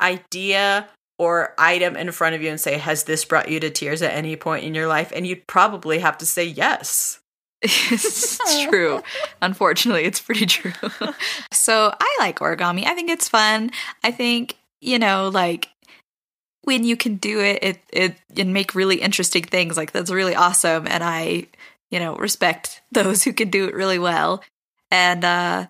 idea 0.00 0.88
or 1.18 1.54
item 1.58 1.96
in 1.96 2.10
front 2.12 2.34
of 2.34 2.42
you 2.42 2.50
and 2.50 2.60
say, 2.60 2.78
Has 2.78 3.04
this 3.04 3.24
brought 3.24 3.48
you 3.48 3.60
to 3.60 3.70
tears 3.70 4.02
at 4.02 4.12
any 4.12 4.36
point 4.36 4.64
in 4.64 4.74
your 4.74 4.86
life? 4.86 5.12
And 5.14 5.26
you'd 5.26 5.46
probably 5.46 5.98
have 5.98 6.18
to 6.18 6.26
say 6.26 6.44
yes. 6.44 7.20
it's 7.62 8.64
true. 8.64 9.00
Unfortunately, 9.40 10.04
it's 10.04 10.20
pretty 10.20 10.46
true. 10.46 10.72
so 11.52 11.94
I 11.98 12.16
like 12.18 12.40
origami. 12.40 12.84
I 12.84 12.94
think 12.94 13.08
it's 13.08 13.28
fun. 13.28 13.70
I 14.02 14.10
think, 14.10 14.56
you 14.80 14.98
know, 14.98 15.28
like 15.28 15.68
when 16.62 16.82
you 16.82 16.96
can 16.96 17.16
do 17.16 17.40
it, 17.40 17.58
it, 17.62 17.78
it 17.92 18.16
and 18.36 18.52
make 18.52 18.74
really 18.74 18.96
interesting 18.96 19.44
things, 19.44 19.76
like 19.76 19.92
that's 19.92 20.10
really 20.10 20.34
awesome. 20.34 20.88
And 20.88 21.04
I, 21.04 21.46
you 21.90 22.00
know, 22.00 22.16
respect 22.16 22.82
those 22.90 23.22
who 23.22 23.32
can 23.32 23.48
do 23.48 23.68
it 23.68 23.74
really 23.74 23.98
well. 23.98 24.42
And 24.90 25.24
uh 25.24 25.66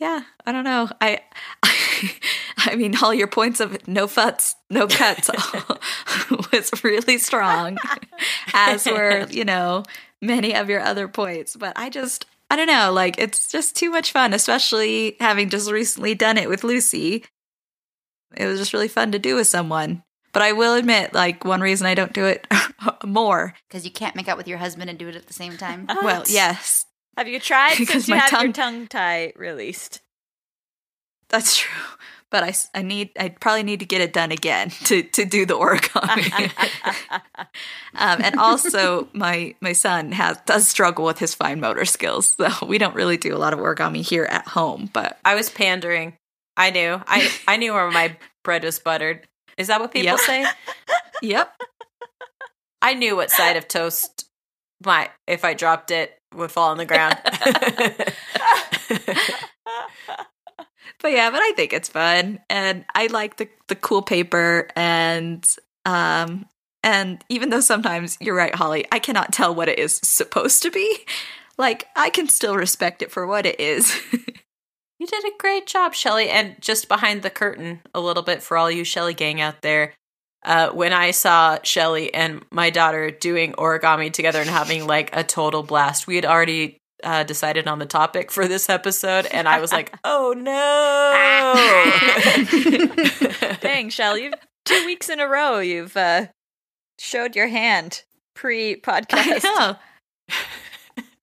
yeah, 0.00 0.22
I 0.46 0.52
don't 0.52 0.64
know. 0.64 0.88
I, 1.00 1.20
I, 1.62 2.10
I 2.56 2.74
mean, 2.74 2.96
all 3.02 3.12
your 3.12 3.26
points 3.26 3.60
of 3.60 3.86
no 3.86 4.06
futs, 4.06 4.56
no 4.70 4.86
cuts 4.86 5.30
was 6.52 6.82
really 6.82 7.18
strong, 7.18 7.78
as 8.54 8.86
were 8.86 9.26
you 9.30 9.44
know 9.44 9.84
many 10.22 10.54
of 10.54 10.70
your 10.70 10.80
other 10.80 11.06
points. 11.06 11.54
But 11.54 11.74
I 11.76 11.90
just, 11.90 12.24
I 12.50 12.56
don't 12.56 12.66
know, 12.66 12.90
like 12.92 13.18
it's 13.18 13.52
just 13.52 13.76
too 13.76 13.90
much 13.90 14.10
fun, 14.10 14.32
especially 14.32 15.16
having 15.20 15.50
just 15.50 15.70
recently 15.70 16.14
done 16.14 16.38
it 16.38 16.48
with 16.48 16.64
Lucy. 16.64 17.24
It 18.36 18.46
was 18.46 18.58
just 18.58 18.72
really 18.72 18.88
fun 18.88 19.12
to 19.12 19.18
do 19.18 19.34
with 19.34 19.48
someone. 19.48 20.02
But 20.32 20.42
I 20.42 20.52
will 20.52 20.76
admit, 20.76 21.12
like 21.12 21.44
one 21.44 21.60
reason 21.60 21.86
I 21.86 21.94
don't 21.94 22.12
do 22.12 22.24
it 22.24 22.46
more 23.04 23.54
Because 23.68 23.84
you 23.84 23.90
can't 23.90 24.14
make 24.16 24.28
out 24.28 24.36
with 24.36 24.48
your 24.48 24.58
husband 24.58 24.88
and 24.88 24.98
do 24.98 25.08
it 25.08 25.16
at 25.16 25.26
the 25.26 25.32
same 25.32 25.56
time. 25.56 25.86
well, 25.88 26.22
yes, 26.28 26.86
Have 27.16 27.28
you 27.28 27.40
tried 27.40 27.74
Because 27.78 28.04
since 28.04 28.08
you 28.08 28.14
my 28.14 28.20
have 28.20 28.32
your 28.32 28.40
tongue- 28.40 28.52
tongue 28.52 28.86
tie 28.88 29.32
released? 29.36 30.00
That's 31.28 31.56
true. 31.58 31.70
But 32.30 32.44
I, 32.44 32.54
I 32.78 32.82
need 32.82 33.10
I 33.18 33.30
probably 33.30 33.64
need 33.64 33.80
to 33.80 33.86
get 33.86 34.00
it 34.00 34.12
done 34.12 34.30
again 34.30 34.70
to, 34.84 35.02
to 35.02 35.24
do 35.24 35.46
the 35.46 35.54
origami. 35.54 36.52
um, 37.94 38.20
and 38.22 38.36
also 38.38 39.08
my 39.12 39.54
my 39.60 39.72
son 39.72 40.12
has 40.12 40.38
does 40.46 40.68
struggle 40.68 41.04
with 41.04 41.18
his 41.18 41.34
fine 41.34 41.60
motor 41.60 41.84
skills. 41.84 42.34
So 42.36 42.66
we 42.66 42.78
don't 42.78 42.94
really 42.94 43.16
do 43.16 43.34
a 43.34 43.38
lot 43.38 43.52
of 43.52 43.58
origami 43.58 44.02
here 44.02 44.24
at 44.24 44.46
home, 44.46 44.88
but 44.92 45.18
I 45.24 45.34
was 45.34 45.50
pandering. 45.50 46.14
I 46.56 46.70
knew. 46.70 47.00
I 47.06 47.30
I 47.48 47.56
knew 47.56 47.72
where 47.72 47.90
my 47.90 48.16
bread 48.44 48.62
was 48.64 48.78
buttered. 48.78 49.26
Is 49.58 49.66
that 49.66 49.80
what 49.80 49.90
people 49.92 50.04
Yep. 50.06 50.18
say? 50.20 50.46
yep. 51.22 51.52
I 52.80 52.94
knew 52.94 53.16
what 53.16 53.30
side 53.30 53.56
of 53.56 53.66
toast 53.66 54.24
my 54.84 55.10
if 55.26 55.44
I 55.44 55.54
dropped 55.54 55.90
it 55.90 56.16
would 56.34 56.52
fall 56.52 56.70
on 56.70 56.78
the 56.78 56.86
ground. 56.86 57.18
But 61.00 61.12
yeah, 61.12 61.30
but 61.30 61.40
I 61.40 61.52
think 61.52 61.72
it's 61.72 61.88
fun 61.88 62.40
and 62.50 62.84
I 62.94 63.06
like 63.06 63.36
the 63.36 63.48
the 63.68 63.74
cool 63.74 64.02
paper 64.02 64.68
and 64.76 65.46
um 65.86 66.46
and 66.82 67.22
even 67.28 67.50
though 67.50 67.60
sometimes 67.60 68.16
you're 68.20 68.34
right, 68.34 68.54
Holly, 68.54 68.86
I 68.90 68.98
cannot 68.98 69.32
tell 69.32 69.54
what 69.54 69.68
it 69.68 69.78
is 69.78 70.00
supposed 70.02 70.62
to 70.62 70.70
be. 70.70 70.98
Like 71.58 71.86
I 71.96 72.10
can 72.10 72.28
still 72.28 72.54
respect 72.56 73.02
it 73.02 73.10
for 73.10 73.26
what 73.26 73.46
it 73.46 73.60
is. 73.60 73.98
You 75.00 75.06
did 75.06 75.24
a 75.24 75.38
great 75.38 75.66
job, 75.66 75.94
Shelley. 75.94 76.28
And 76.28 76.60
just 76.60 76.86
behind 76.86 77.22
the 77.22 77.30
curtain, 77.30 77.80
a 77.94 78.00
little 78.00 78.22
bit 78.22 78.42
for 78.42 78.58
all 78.58 78.70
you 78.70 78.84
Shelley 78.84 79.14
gang 79.14 79.40
out 79.40 79.62
there. 79.62 79.94
Uh, 80.42 80.70
when 80.70 80.92
I 80.92 81.10
saw 81.10 81.58
Shelley 81.62 82.12
and 82.14 82.42
my 82.50 82.70
daughter 82.70 83.10
doing 83.10 83.52
origami 83.52 84.10
together 84.12 84.40
and 84.40 84.48
having 84.48 84.86
like 84.86 85.14
a 85.14 85.22
total 85.22 85.62
blast, 85.62 86.06
we 86.06 86.16
had 86.16 86.24
already 86.24 86.78
uh, 87.04 87.24
decided 87.24 87.68
on 87.68 87.78
the 87.78 87.86
topic 87.86 88.30
for 88.30 88.48
this 88.48 88.68
episode, 88.68 89.26
and 89.26 89.48
I 89.48 89.60
was 89.60 89.72
like, 89.72 89.94
"Oh 90.04 90.34
no!" 90.36 90.74
Dang, 93.60 93.90
Shell, 93.90 94.18
you've 94.18 94.34
two 94.64 94.86
weeks 94.86 95.08
in 95.08 95.20
a 95.20 95.26
row 95.26 95.58
you've 95.58 95.96
uh, 95.96 96.26
showed 96.98 97.36
your 97.36 97.48
hand 97.48 98.02
pre 98.34 98.76
podcast. 98.76 99.76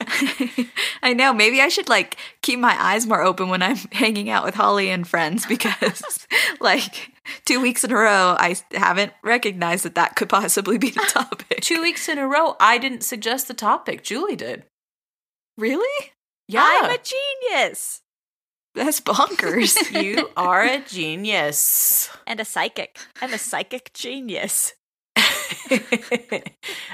I 1.03 1.13
know. 1.13 1.33
Maybe 1.33 1.61
I 1.61 1.69
should 1.69 1.89
like 1.89 2.17
keep 2.41 2.59
my 2.59 2.75
eyes 2.79 3.05
more 3.05 3.21
open 3.21 3.49
when 3.49 3.61
I'm 3.61 3.77
hanging 3.91 4.29
out 4.29 4.45
with 4.45 4.55
Holly 4.55 4.89
and 4.89 5.07
friends 5.07 5.45
because, 5.45 6.27
like, 6.59 7.11
two 7.45 7.61
weeks 7.61 7.83
in 7.83 7.91
a 7.91 7.95
row, 7.95 8.35
I 8.39 8.55
haven't 8.71 9.13
recognized 9.23 9.85
that 9.85 9.95
that 9.95 10.15
could 10.15 10.29
possibly 10.29 10.77
be 10.77 10.89
the 10.91 11.01
topic. 11.09 11.61
Two 11.61 11.81
weeks 11.81 12.07
in 12.09 12.17
a 12.17 12.27
row, 12.27 12.55
I 12.59 12.77
didn't 12.77 13.03
suggest 13.03 13.47
the 13.47 13.53
topic. 13.53 14.03
Julie 14.03 14.35
did. 14.35 14.63
Really? 15.57 16.11
Yeah, 16.47 16.63
I'm 16.63 16.91
a 16.91 16.97
genius 16.97 18.01
That's 18.75 19.01
bonkers. 19.01 19.75
you 20.03 20.29
are 20.37 20.63
a 20.63 20.79
genius. 20.79 22.09
and 22.25 22.39
a 22.39 22.45
psychic. 22.45 22.97
I'm 23.21 23.33
a 23.33 23.37
psychic 23.37 23.91
genius. 23.93 24.73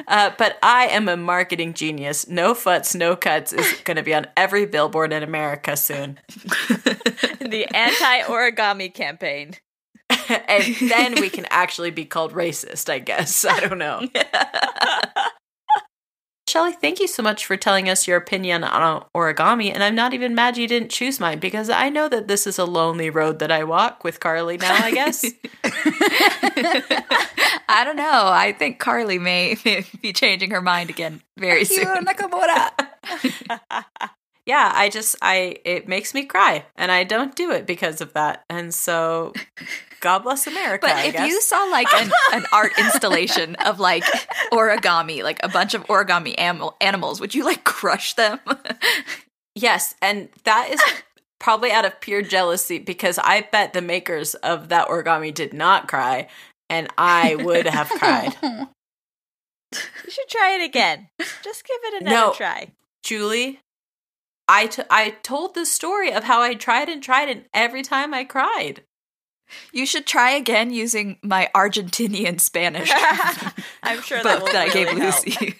uh, 0.07 0.31
but 0.37 0.57
I 0.63 0.87
am 0.91 1.07
a 1.07 1.17
marketing 1.17 1.73
genius. 1.73 2.27
No 2.27 2.53
futs, 2.55 2.95
no 2.95 3.15
cuts 3.15 3.53
is 3.53 3.73
going 3.83 3.97
to 3.97 4.03
be 4.03 4.13
on 4.13 4.27
every 4.37 4.65
billboard 4.65 5.11
in 5.13 5.23
America 5.23 5.75
soon. 5.75 6.19
the 6.29 7.67
anti 7.73 8.21
origami 8.21 8.93
campaign. 8.93 9.55
and 10.47 10.89
then 10.89 11.15
we 11.19 11.29
can 11.29 11.45
actually 11.49 11.91
be 11.91 12.05
called 12.05 12.33
racist, 12.33 12.89
I 12.89 12.99
guess. 12.99 13.45
I 13.45 13.59
don't 13.59 13.77
know. 13.77 14.07
Shelley, 16.53 16.73
thank 16.73 16.99
you 16.99 17.07
so 17.07 17.23
much 17.23 17.47
for 17.47 17.57
telling 17.57 17.89
us 17.89 18.07
your 18.07 18.17
opinion 18.17 18.63
on 18.63 19.05
origami. 19.17 19.73
And 19.73 19.83
I'm 19.83 19.95
not 19.95 20.13
even 20.13 20.35
mad 20.35 20.55
you 20.55 20.67
didn't 20.67 20.91
choose 20.91 21.19
mine 21.19 21.39
because 21.39 21.67
I 21.67 21.89
know 21.89 22.07
that 22.09 22.27
this 22.27 22.45
is 22.45 22.59
a 22.59 22.65
lonely 22.65 23.09
road 23.09 23.39
that 23.39 23.51
I 23.51 23.63
walk 23.63 24.03
with 24.03 24.19
Carly 24.19 24.57
now, 24.57 24.75
I 24.75 24.91
guess. 24.91 25.25
I 27.67 27.83
don't 27.83 27.95
know. 27.95 28.27
I 28.27 28.53
think 28.57 28.77
Carly 28.77 29.17
may, 29.17 29.57
may 29.65 29.83
be 30.01 30.13
changing 30.13 30.51
her 30.51 30.61
mind 30.61 30.91
again 30.91 31.23
very 31.39 31.65
soon. 31.65 31.87
Yeah, 34.45 34.71
I 34.75 34.89
just 34.89 35.15
I 35.21 35.57
it 35.65 35.87
makes 35.87 36.13
me 36.13 36.25
cry 36.25 36.65
and 36.75 36.91
I 36.91 37.03
don't 37.03 37.35
do 37.35 37.51
it 37.51 37.65
because 37.65 38.01
of 38.01 38.13
that. 38.13 38.43
And 38.49 38.73
so 38.73 39.33
God 40.01 40.19
bless 40.19 40.47
America. 40.47 40.87
But 40.87 40.95
I 40.95 41.05
if 41.05 41.13
guess. 41.13 41.27
you 41.29 41.39
saw 41.41 41.63
like 41.65 41.91
an, 41.93 42.11
an 42.33 42.45
art 42.51 42.73
installation 42.77 43.55
of 43.55 43.79
like 43.79 44.03
origami, 44.51 45.23
like 45.23 45.39
a 45.43 45.49
bunch 45.49 45.73
of 45.73 45.85
origami 45.85 46.35
am- 46.37 46.69
animals, 46.81 47.19
would 47.21 47.33
you 47.33 47.45
like 47.45 47.63
crush 47.63 48.13
them? 48.15 48.39
Yes, 49.55 49.93
and 50.01 50.29
that 50.45 50.69
is 50.71 50.81
probably 51.39 51.71
out 51.71 51.85
of 51.85 52.01
pure 52.01 52.23
jealousy 52.23 52.79
because 52.79 53.19
I 53.19 53.41
bet 53.41 53.73
the 53.73 53.83
makers 53.83 54.33
of 54.33 54.69
that 54.69 54.87
origami 54.87 55.31
did 55.31 55.53
not 55.53 55.87
cry 55.87 56.27
and 56.71 56.87
I 56.97 57.35
would 57.35 57.67
have 57.67 57.87
cried. 57.89 58.33
You 59.73 60.11
should 60.11 60.27
try 60.29 60.55
it 60.59 60.63
again. 60.65 61.07
Just 61.43 61.65
give 61.65 61.77
it 61.83 62.01
another 62.01 62.15
No. 62.15 62.33
try. 62.33 62.71
Julie, 63.03 63.59
I, 64.47 64.67
t- 64.67 64.83
I 64.89 65.11
told 65.23 65.55
the 65.55 65.65
story 65.65 66.11
of 66.11 66.23
how 66.25 66.41
I 66.41 66.53
tried 66.53 66.89
and 66.89 67.01
tried 67.01 67.29
and 67.29 67.45
every 67.53 67.81
time 67.81 68.13
I 68.13 68.23
cried. 68.23 68.83
you 69.71 69.85
should 69.85 70.05
try 70.05 70.31
again 70.31 70.71
using 70.73 71.17
my 71.23 71.49
Argentinian 71.55 72.39
Spanish 72.39 72.91
I'm 73.83 74.01
sure 74.01 74.21
that 74.23 74.39
book 74.39 74.47
will 74.47 74.53
that 74.53 74.69
I 74.69 74.69
gave 74.69 74.87
help. 74.89 74.99
Lucy. 74.99 75.55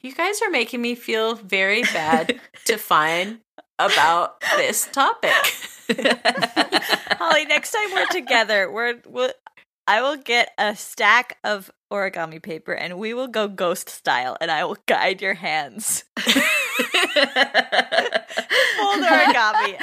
You 0.00 0.12
guys 0.12 0.40
are 0.42 0.50
making 0.50 0.80
me 0.80 0.94
feel 0.94 1.34
very 1.34 1.82
bad 1.82 2.40
to 2.66 2.76
find 2.76 3.40
about 3.78 4.40
this 4.56 4.86
topic. 4.92 5.32
Holly, 7.18 7.44
next 7.46 7.72
time 7.72 7.92
we're 7.92 8.06
together, 8.06 8.70
we're 8.70 9.00
we'll, 9.06 9.32
I 9.86 10.02
will 10.02 10.16
get 10.16 10.50
a 10.56 10.76
stack 10.76 11.38
of 11.42 11.70
origami 11.92 12.40
paper 12.42 12.72
and 12.72 12.98
we 12.98 13.14
will 13.14 13.28
go 13.28 13.48
ghost 13.48 13.88
style 13.88 14.36
and 14.40 14.50
I 14.50 14.64
will 14.64 14.76
guide 14.86 15.20
your 15.22 15.34
hands. 15.34 16.04
Fold 16.18 16.34
origami. 19.04 19.76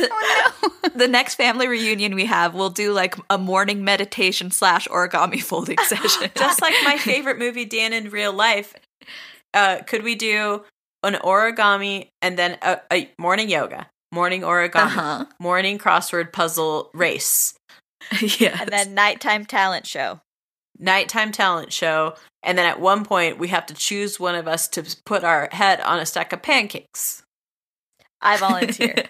oh 0.00 0.50
no. 0.82 0.90
the 0.94 1.08
next 1.08 1.34
family 1.36 1.68
reunion 1.68 2.14
we 2.14 2.26
have, 2.26 2.54
we'll 2.54 2.70
do 2.70 2.92
like 2.92 3.16
a 3.30 3.38
morning 3.38 3.84
meditation 3.84 4.50
slash 4.50 4.86
origami 4.88 5.42
folding 5.42 5.78
session. 5.86 6.30
Just 6.36 6.60
like 6.62 6.74
my 6.84 6.96
favorite 6.98 7.38
movie, 7.38 7.64
Dan 7.64 7.92
in 7.92 8.10
Real 8.10 8.32
Life. 8.32 8.74
Uh, 9.52 9.78
could 9.86 10.02
we 10.02 10.14
do 10.14 10.64
an 11.02 11.14
origami 11.14 12.08
and 12.22 12.38
then 12.38 12.58
a, 12.62 12.80
a 12.92 13.10
morning 13.18 13.48
yoga, 13.48 13.86
morning 14.12 14.42
origami, 14.42 14.74
Uh-huh. 14.86 15.24
morning 15.38 15.78
crossword 15.78 16.32
puzzle 16.32 16.90
race, 16.94 17.54
yeah. 18.38 18.56
And 18.62 18.70
then 18.70 18.94
nighttime 18.94 19.44
talent 19.46 19.86
show. 19.86 20.20
nighttime 20.78 21.32
talent 21.32 21.72
show, 21.72 22.14
and 22.42 22.56
then 22.58 22.66
at 22.66 22.80
one 22.80 23.04
point 23.04 23.38
we 23.38 23.48
have 23.48 23.66
to 23.66 23.74
choose 23.74 24.18
one 24.20 24.34
of 24.34 24.46
us 24.48 24.68
to 24.68 24.84
put 25.06 25.24
our 25.24 25.48
head 25.52 25.80
on 25.80 25.98
a 25.98 26.06
stack 26.06 26.32
of 26.32 26.42
pancakes. 26.42 27.22
I 28.20 28.36
volunteer. 28.38 28.94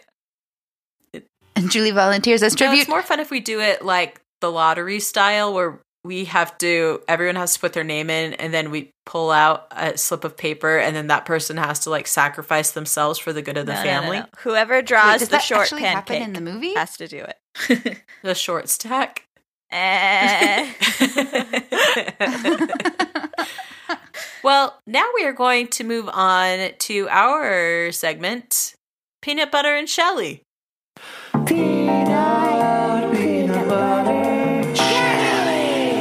And 1.57 1.71
Julie 1.71 1.93
volunteers 1.93 2.43
as 2.43 2.53
No, 2.55 2.67
tribute. 2.67 2.81
it's 2.81 2.89
more 2.89 3.03
fun 3.03 3.21
if 3.21 3.31
we 3.31 3.39
do 3.39 3.61
it 3.61 3.85
like 3.85 4.21
the 4.41 4.51
lottery 4.51 4.99
style, 4.99 5.55
where 5.55 5.81
we 6.03 6.25
have 6.25 6.59
to 6.59 7.01
everyone 7.07 7.37
has 7.37 7.55
to 7.55 7.61
put 7.61 7.73
their 7.75 7.85
name 7.85 8.11
in, 8.11 8.35
and 8.35 8.53
then 8.53 8.73
we 8.73 8.91
pull 9.07 9.31
out 9.31 9.69
a 9.71 9.97
slip 9.97 10.25
of 10.25 10.37
paper, 10.37 10.79
and 10.79 10.97
then 10.97 11.07
that 11.07 11.25
person 11.27 11.57
has 11.57 11.79
to 11.81 11.91
like 11.91 12.09
sacrifice 12.09 12.73
themselves 12.73 13.21
for 13.21 13.33
the 13.33 13.41
good 13.41 13.57
of 13.57 13.67
the 13.67 13.73
No, 13.73 13.79
no, 13.79 13.85
no, 13.85 13.89
family. 13.91 14.19
no. 14.19 14.27
Whoever 14.39 14.75
Wait, 14.79 14.87
draws 14.87 15.21
does 15.21 15.29
the 15.29 15.37
that 15.37 15.43
short 15.45 15.61
actually 15.63 15.83
happen 15.83 16.17
pancake 16.17 16.27
in 16.27 16.33
the 16.45 16.53
movie? 16.53 16.75
has 16.75 16.97
to 16.97 17.07
do 17.07 17.19
it. 17.19 17.37
The 18.23 18.35
short 18.35 18.71
stack. 18.71 19.27
Eh. 19.71 20.73
well, 24.43 24.81
now 24.87 25.05
we 25.15 25.27
are 25.27 25.33
going 25.33 25.69
to 25.69 25.85
move 25.85 26.09
on 26.09 26.71
to 26.79 27.07
our 27.11 27.93
segment, 27.93 28.75
peanut 29.21 29.51
butter 29.51 29.75
and 29.75 29.89
Shelley. 29.89 30.43
Peanut, 31.45 33.15
peanut 33.15 33.69
butter, 33.69 34.75
Shelley. 34.75 35.99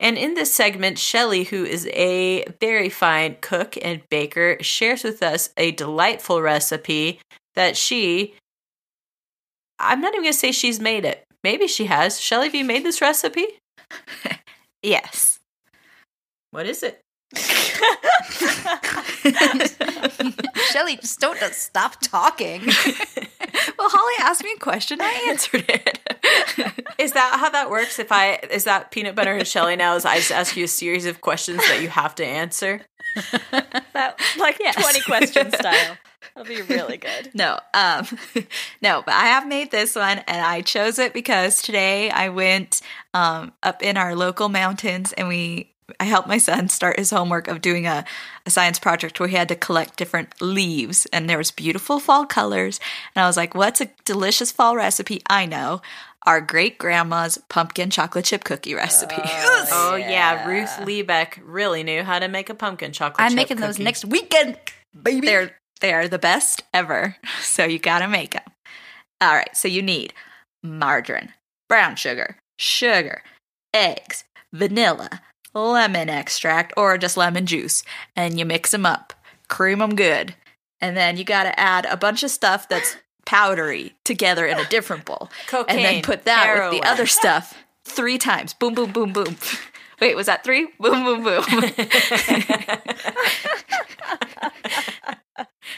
And 0.00 0.18
in 0.18 0.34
this 0.34 0.52
segment, 0.52 0.98
Shelley, 0.98 1.44
who 1.44 1.64
is 1.64 1.86
a 1.94 2.44
very 2.60 2.90
fine 2.90 3.36
cook 3.40 3.78
and 3.80 4.02
baker, 4.10 4.58
shares 4.60 5.02
with 5.02 5.22
us 5.22 5.48
a 5.56 5.70
delightful 5.70 6.42
recipe 6.42 7.20
that 7.54 7.76
she. 7.76 8.34
I'm 9.82 10.00
not 10.00 10.14
even 10.14 10.22
going 10.22 10.32
to 10.32 10.38
say 10.38 10.52
she's 10.52 10.80
made 10.80 11.04
it. 11.04 11.24
Maybe 11.44 11.66
she 11.66 11.86
has. 11.86 12.20
Shelley, 12.20 12.46
have 12.46 12.54
you 12.54 12.64
made 12.64 12.84
this 12.84 13.00
recipe? 13.00 13.46
yes. 14.82 15.40
What 16.52 16.66
is 16.66 16.82
it? 16.82 17.00
Shelley, 20.70 20.96
just 20.96 21.18
don't 21.18 21.38
just 21.40 21.60
stop 21.62 22.00
talking. 22.00 22.62
Well, 23.78 23.88
Holly 23.90 24.14
asked 24.20 24.42
me 24.44 24.52
a 24.56 24.58
question. 24.58 25.00
I 25.00 25.26
answered 25.28 25.64
it. 25.68 25.98
Is 26.98 27.12
that 27.12 27.36
how 27.38 27.50
that 27.50 27.70
works? 27.70 27.98
If 27.98 28.10
I 28.10 28.40
is 28.50 28.64
that 28.64 28.90
peanut 28.90 29.14
butter 29.14 29.32
and 29.32 29.46
Shelley 29.46 29.76
now? 29.76 29.94
Is 29.94 30.04
I 30.04 30.16
just 30.16 30.32
ask 30.32 30.56
you 30.56 30.64
a 30.64 30.68
series 30.68 31.06
of 31.06 31.20
questions 31.20 31.58
that 31.68 31.80
you 31.82 31.88
have 31.88 32.14
to 32.16 32.24
answer? 32.24 32.80
that 33.92 34.18
like 34.38 34.58
Yes. 34.60 34.74
20 34.80 35.00
question 35.02 35.52
style. 35.52 35.96
That'll 36.34 36.48
be 36.48 36.62
really 36.62 36.96
good. 36.96 37.30
No, 37.34 37.58
um, 37.74 38.06
no, 38.82 39.02
but 39.04 39.14
I 39.14 39.26
have 39.26 39.46
made 39.46 39.70
this 39.70 39.96
one, 39.96 40.18
and 40.18 40.44
I 40.44 40.60
chose 40.60 40.98
it 40.98 41.12
because 41.12 41.62
today 41.62 42.10
I 42.10 42.28
went 42.28 42.82
um, 43.14 43.52
up 43.62 43.82
in 43.82 43.96
our 43.96 44.14
local 44.14 44.48
mountains, 44.48 45.12
and 45.12 45.28
we 45.28 45.72
I 45.98 46.04
helped 46.04 46.28
my 46.28 46.38
son 46.38 46.68
start 46.68 46.98
his 46.98 47.10
homework 47.10 47.48
of 47.48 47.60
doing 47.60 47.86
a, 47.86 48.04
a 48.46 48.50
science 48.50 48.78
project 48.78 49.18
where 49.18 49.28
he 49.28 49.36
had 49.36 49.48
to 49.48 49.56
collect 49.56 49.96
different 49.96 50.40
leaves, 50.40 51.06
and 51.12 51.28
there 51.28 51.38
was 51.38 51.50
beautiful 51.50 51.98
fall 51.98 52.26
colors, 52.26 52.80
and 53.14 53.22
I 53.22 53.26
was 53.26 53.36
like, 53.36 53.54
"What's 53.54 53.80
a 53.80 53.88
delicious 54.04 54.52
fall 54.52 54.76
recipe?" 54.76 55.22
I 55.28 55.46
know. 55.46 55.82
Our 56.24 56.40
great 56.40 56.78
grandma's 56.78 57.38
pumpkin 57.48 57.90
chocolate 57.90 58.24
chip 58.24 58.44
cookie 58.44 58.74
recipe. 58.74 59.16
Oh 59.18 59.96
yeah, 59.98 60.46
Ruth 60.46 60.70
Liebeck 60.78 61.40
really 61.44 61.82
knew 61.82 62.04
how 62.04 62.20
to 62.20 62.28
make 62.28 62.48
a 62.48 62.54
pumpkin 62.54 62.92
chocolate. 62.92 63.20
I'm 63.24 63.30
chip 63.30 63.36
making 63.36 63.56
those 63.56 63.74
cookie. 63.74 63.84
next 63.84 64.04
weekend, 64.04 64.56
baby. 64.94 65.26
They're 65.26 65.56
they 65.82 65.92
are 65.92 66.08
the 66.08 66.18
best 66.18 66.62
ever. 66.72 67.16
So 67.42 67.64
you 67.64 67.78
gotta 67.78 68.08
make 68.08 68.32
them. 68.32 68.42
All 69.20 69.34
right. 69.34 69.54
So 69.54 69.68
you 69.68 69.82
need 69.82 70.14
margarine, 70.62 71.34
brown 71.68 71.96
sugar, 71.96 72.38
sugar, 72.56 73.22
eggs, 73.74 74.24
vanilla, 74.52 75.20
lemon 75.52 76.08
extract, 76.08 76.72
or 76.76 76.96
just 76.96 77.18
lemon 77.18 77.44
juice, 77.44 77.82
and 78.16 78.38
you 78.38 78.46
mix 78.46 78.70
them 78.70 78.86
up. 78.86 79.12
Cream 79.48 79.80
them 79.80 79.94
good, 79.96 80.34
and 80.80 80.96
then 80.96 81.18
you 81.18 81.24
gotta 81.24 81.58
add 81.60 81.84
a 81.86 81.96
bunch 81.96 82.22
of 82.22 82.30
stuff 82.30 82.68
that's 82.68 82.96
powdery 83.26 83.94
together 84.04 84.46
in 84.46 84.58
a 84.58 84.68
different 84.68 85.04
bowl, 85.04 85.30
Cocaine, 85.46 85.76
and 85.76 85.84
then 85.84 86.02
put 86.02 86.24
that 86.24 86.70
with 86.70 86.80
the 86.80 86.88
other 86.88 87.06
stuff 87.06 87.54
three 87.84 88.16
times. 88.18 88.54
Boom, 88.54 88.74
boom, 88.74 88.92
boom, 88.92 89.12
boom. 89.12 89.36
Wait, 90.00 90.16
was 90.16 90.26
that 90.26 90.42
three? 90.42 90.68
Boom, 90.80 91.04
boom, 91.04 91.22
boom. 91.22 91.44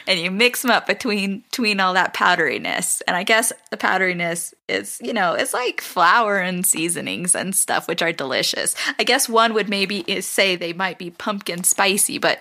And 0.07 0.21
you 0.21 0.31
mix 0.31 0.63
them 0.63 0.71
up 0.71 0.87
between 0.87 1.41
between 1.51 1.81
all 1.81 1.95
that 1.95 2.15
powderiness. 2.15 3.03
And 3.07 3.17
I 3.17 3.23
guess 3.23 3.53
the 3.71 3.77
powderiness 3.77 4.55
is, 4.69 4.99
you 5.03 5.13
know, 5.13 5.35
it's 5.35 5.55
like 5.55 5.81
flour 5.81 6.39
and 6.39 6.67
seasonings 6.67 7.35
and 7.35 7.55
stuff, 7.55 7.89
which 7.89 8.03
are 8.03 8.13
delicious. 8.13 8.75
I 8.99 9.05
guess 9.05 9.29
one 9.29 9.55
would 9.55 9.69
maybe 9.69 10.21
say 10.21 10.57
they 10.57 10.73
might 10.73 10.99
be 10.99 11.11
pumpkin 11.11 11.65
spicy, 11.65 12.19
but 12.19 12.41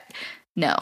no. 0.56 0.76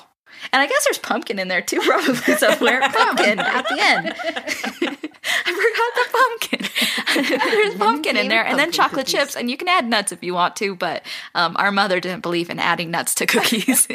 And 0.52 0.62
I 0.62 0.66
guess 0.66 0.84
there's 0.86 0.98
pumpkin 0.98 1.40
in 1.40 1.48
there 1.48 1.62
too, 1.62 1.80
probably 1.86 2.36
somewhere. 2.36 2.82
pumpkin 2.90 3.40
at 3.40 3.68
the 3.68 3.78
end. 3.80 4.16
I 5.46 5.54
forgot 5.54 5.94
the 5.96 6.58
pumpkin. 6.58 7.40
there's 7.52 7.76
pumpkin 7.76 8.18
in 8.18 8.28
there, 8.28 8.44
and 8.44 8.58
then 8.58 8.72
chocolate 8.72 9.06
cookies. 9.06 9.20
chips, 9.20 9.36
and 9.36 9.52
you 9.52 9.58
can 9.58 9.68
add 9.68 9.88
nuts 9.88 10.12
if 10.12 10.24
you 10.24 10.34
want 10.34 10.56
to. 10.58 10.76
But 10.76 11.04
um, 11.36 11.56
our 11.60 11.72
mother 11.72 12.00
didn't 12.00 12.22
believe 12.22 12.50
in 12.50 12.60
adding 12.60 12.90
nuts 12.90 13.14
to 13.16 13.26
cookies, 13.28 13.88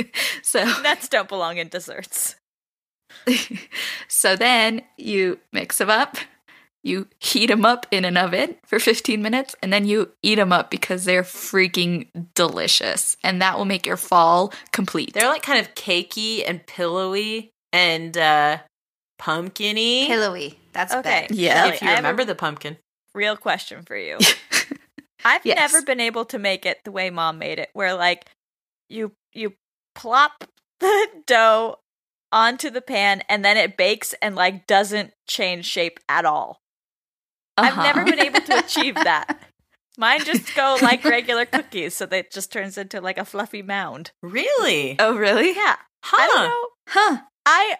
so 0.42 0.64
Nuts 0.82 1.08
don't 1.08 1.28
belong 1.28 1.56
in 1.56 1.68
desserts. 1.68 2.36
so 4.08 4.36
then 4.36 4.82
you 4.96 5.38
mix 5.52 5.78
them 5.78 5.90
up, 5.90 6.16
you 6.82 7.08
heat 7.18 7.46
them 7.48 7.64
up 7.64 7.86
in 7.90 8.04
an 8.04 8.16
oven 8.16 8.56
for 8.64 8.78
15 8.78 9.20
minutes, 9.20 9.56
and 9.62 9.72
then 9.72 9.86
you 9.86 10.12
eat 10.22 10.36
them 10.36 10.52
up 10.52 10.70
because 10.70 11.04
they're 11.04 11.22
freaking 11.22 12.08
delicious. 12.34 13.16
And 13.24 13.42
that 13.42 13.58
will 13.58 13.64
make 13.64 13.86
your 13.86 13.96
fall 13.96 14.52
complete. 14.72 15.12
They're 15.12 15.28
like 15.28 15.42
kind 15.42 15.60
of 15.60 15.74
cakey 15.74 16.42
and 16.46 16.64
pillowy 16.66 17.50
and 17.72 18.16
uh 18.16 18.58
pumpkiny. 19.18 20.06
pillowy. 20.06 20.58
That's 20.72 20.94
Okay. 20.94 21.22
better. 21.22 21.34
Yeah. 21.34 21.66
If 21.68 21.82
you 21.82 21.88
I 21.88 21.94
a 21.94 21.96
remember 21.96 22.24
the 22.24 22.34
pumpkin. 22.34 22.76
real 23.14 23.36
question 23.36 23.82
for 23.82 23.96
you. 23.96 24.18
I've 25.24 25.44
Yes. 25.44 25.72
never 25.72 25.84
been 25.84 26.00
able 26.00 26.24
to 26.26 26.38
make 26.38 26.64
it 26.66 26.84
the 26.84 26.92
way 26.92 27.10
mom 27.10 27.38
made 27.38 27.58
it, 27.58 27.70
where 27.72 27.94
like 27.94 28.26
you 28.88 29.12
you 29.32 29.54
plop 29.94 30.44
the 30.80 31.08
dough 31.26 31.78
onto 32.36 32.68
the 32.68 32.82
pan 32.82 33.22
and 33.30 33.42
then 33.42 33.56
it 33.56 33.78
bakes 33.78 34.14
and 34.20 34.36
like 34.36 34.66
doesn't 34.66 35.14
change 35.26 35.64
shape 35.64 35.98
at 36.06 36.26
all. 36.26 36.60
Uh-huh. 37.56 37.68
I've 37.68 37.94
never 37.94 38.04
been 38.04 38.20
able 38.20 38.40
to 38.42 38.58
achieve 38.58 38.94
that. 38.94 39.40
Mine 39.98 40.22
just 40.24 40.54
go 40.54 40.76
like 40.82 41.02
regular 41.04 41.46
cookies, 41.46 41.94
so 41.94 42.04
that 42.04 42.16
it 42.16 42.30
just 42.30 42.52
turns 42.52 42.76
into 42.76 43.00
like 43.00 43.16
a 43.16 43.24
fluffy 43.24 43.62
mound. 43.62 44.10
Really? 44.22 44.96
Oh, 44.98 45.16
really? 45.16 45.56
Yeah, 45.56 45.76
huh. 46.04 46.16
I 46.20 46.26
don't 46.26 46.48
know. 46.50 46.66
Huh. 46.88 47.18
I 47.46 47.76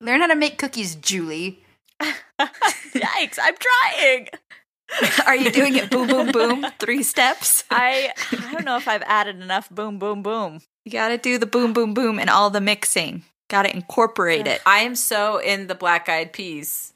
Learn 0.00 0.20
how 0.20 0.26
to 0.28 0.36
make 0.36 0.58
cookies, 0.58 0.94
Julie. 0.94 1.64
yikes! 2.02 3.38
I'm 3.42 3.54
trying. 3.58 4.28
Are 5.26 5.34
you 5.34 5.50
doing 5.50 5.74
it 5.76 5.90
boom, 5.90 6.06
boom, 6.06 6.30
boom? 6.30 6.66
Three 6.78 7.02
steps? 7.02 7.64
I 7.70 8.12
I 8.30 8.52
don't 8.52 8.64
know 8.64 8.76
if 8.76 8.86
I've 8.86 9.02
added 9.02 9.40
enough 9.40 9.68
boom 9.70 9.98
boom 9.98 10.22
boom. 10.22 10.60
You 10.84 10.92
gotta 10.92 11.16
do 11.16 11.38
the 11.38 11.46
boom, 11.46 11.72
boom, 11.72 11.94
boom 11.94 12.18
and 12.18 12.28
all 12.28 12.50
the 12.50 12.60
mixing. 12.60 13.24
Gotta 13.48 13.74
incorporate 13.74 14.46
it. 14.46 14.60
I 14.66 14.80
am 14.80 14.94
so 14.94 15.38
in 15.38 15.66
the 15.66 15.74
black 15.74 16.08
eyed 16.10 16.32
peas. 16.32 16.92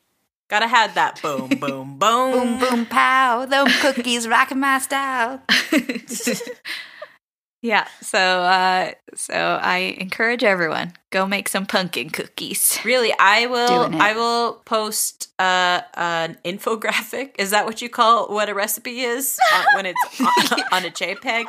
Gotta 0.49 0.67
have 0.67 0.95
that 0.95 1.23
boom, 1.23 1.49
boom, 1.61 1.99
boom. 1.99 1.99
Boom, 1.99 2.59
boom, 2.59 2.87
pow. 2.87 3.47
Them 3.47 3.67
cookies 3.81 4.29
rocking 4.29 4.61
my 4.61 4.79
style. 4.79 5.41
yeah. 7.63 7.87
So, 8.03 8.19
uh, 8.19 8.93
so 9.15 9.59
I 9.63 9.97
encourage 9.99 10.45
everyone 10.45 10.93
go 11.11 11.27
make 11.27 11.49
some 11.49 11.65
pumpkin 11.65 12.11
cookies. 12.11 12.79
Really, 12.85 13.15
I 13.19 13.47
will. 13.47 13.91
I 13.95 14.15
will 14.15 14.55
post 14.67 15.31
uh, 15.39 15.81
an 15.95 16.37
infographic. 16.45 17.37
Is 17.39 17.53
that 17.53 17.65
what 17.65 17.81
you 17.81 17.89
call 17.89 18.29
what 18.29 18.51
a 18.51 18.55
recipe 18.55 19.01
is 19.01 19.39
uh, 19.55 19.65
when 19.77 19.87
it's 19.87 20.21
on, 20.21 20.61
on 20.73 20.85
a 20.85 20.91
JPEG? 20.91 21.47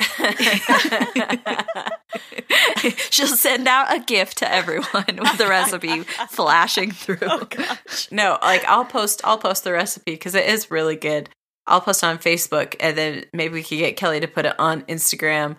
She'll 3.10 3.28
send 3.28 3.68
out 3.68 3.94
a 3.94 4.00
gift 4.00 4.38
to 4.38 4.52
everyone 4.52 5.18
with 5.18 5.38
the 5.38 5.46
recipe 5.48 6.00
flashing 6.30 6.90
through. 6.90 7.18
Oh 7.22 7.44
gosh. 7.44 8.10
no, 8.10 8.38
like 8.42 8.64
I'll 8.64 8.84
post. 8.84 9.20
I'll 9.24 9.38
post 9.38 9.64
the 9.64 9.72
recipe 9.72 10.12
because 10.12 10.34
it 10.34 10.46
is 10.46 10.70
really 10.70 10.96
good. 10.96 11.28
I'll 11.66 11.80
post 11.80 12.04
on 12.04 12.18
Facebook, 12.18 12.76
and 12.80 12.96
then 12.96 13.24
maybe 13.32 13.54
we 13.54 13.62
could 13.62 13.78
get 13.78 13.96
Kelly 13.96 14.20
to 14.20 14.28
put 14.28 14.46
it 14.46 14.58
on 14.58 14.82
Instagram. 14.82 15.56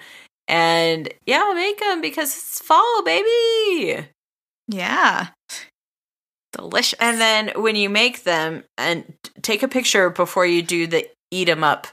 And 0.48 1.12
yeah, 1.26 1.52
make 1.56 1.80
them 1.80 2.02
because 2.02 2.30
it's 2.30 2.60
fall, 2.60 3.04
baby. 3.04 4.08
Yeah. 4.68 5.28
Delicious. 6.52 7.00
And 7.00 7.20
then 7.20 7.52
when 7.56 7.76
you 7.76 7.90
make 7.90 8.24
them, 8.24 8.64
and 8.78 9.14
take 9.42 9.64
a 9.64 9.68
picture 9.68 10.10
before 10.10 10.46
you 10.46 10.62
do 10.62 10.88
the 10.88 11.10
eat 11.32 11.46
them 11.46 11.64
up 11.64 11.88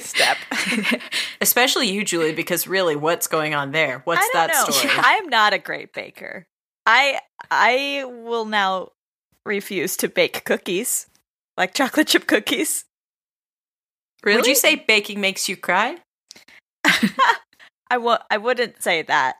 step. 0.00 0.36
Especially 1.40 1.90
you, 1.90 2.04
Julie, 2.04 2.32
because 2.32 2.66
really, 2.66 2.96
what's 2.96 3.26
going 3.26 3.54
on 3.54 3.72
there? 3.72 4.00
What's 4.04 4.28
that 4.32 4.50
know. 4.50 4.72
story? 4.72 4.94
I'm 4.98 5.28
not 5.28 5.52
a 5.52 5.58
great 5.58 5.92
baker. 5.92 6.46
I 6.86 7.20
I 7.50 8.04
will 8.06 8.44
now 8.44 8.90
refuse 9.44 9.96
to 9.98 10.08
bake 10.08 10.44
cookies, 10.44 11.06
like 11.56 11.74
chocolate 11.74 12.08
chip 12.08 12.26
cookies. 12.26 12.84
Really? 14.24 14.38
Would 14.38 14.46
you 14.46 14.54
say 14.54 14.76
baking 14.76 15.20
makes 15.20 15.48
you 15.48 15.56
cry? 15.56 15.98
I 16.84 17.96
w- 17.96 18.18
I 18.30 18.38
wouldn't 18.38 18.82
say 18.82 19.02
that. 19.02 19.36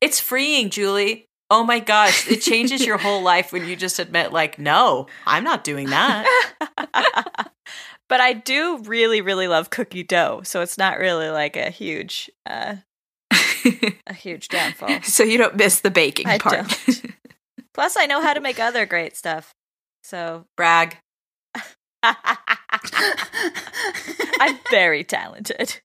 it's 0.00 0.20
freeing, 0.20 0.70
Julie. 0.70 1.26
Oh 1.54 1.64
my 1.64 1.80
gosh, 1.80 2.26
it 2.30 2.40
changes 2.40 2.86
your 2.86 2.96
whole 3.06 3.20
life 3.20 3.52
when 3.52 3.68
you 3.68 3.76
just 3.76 3.98
admit, 3.98 4.32
like, 4.32 4.58
no, 4.58 5.06
I'm 5.26 5.44
not 5.44 5.64
doing 5.64 5.90
that. 5.90 6.26
but 8.08 8.20
I 8.22 8.32
do 8.32 8.78
really 8.78 9.20
really 9.20 9.48
love 9.48 9.68
cookie 9.68 10.02
dough, 10.02 10.40
so 10.44 10.62
it's 10.62 10.78
not 10.78 10.98
really 10.98 11.28
like 11.28 11.58
a 11.58 11.68
huge 11.68 12.30
uh 12.46 12.76
a 14.06 14.14
huge 14.14 14.48
downfall. 14.48 15.02
so 15.02 15.24
you 15.24 15.36
don't 15.36 15.54
miss 15.56 15.80
the 15.80 15.90
baking 15.90 16.26
I 16.26 16.38
part. 16.38 16.68
don't. 16.86 17.02
Plus 17.74 17.98
I 17.98 18.06
know 18.06 18.22
how 18.22 18.32
to 18.32 18.40
make 18.40 18.58
other 18.58 18.86
great 18.86 19.14
stuff. 19.14 19.54
So 20.02 20.46
Brag. 20.56 20.96
I'm 24.40 24.58
very 24.70 25.04
talented. 25.04 25.80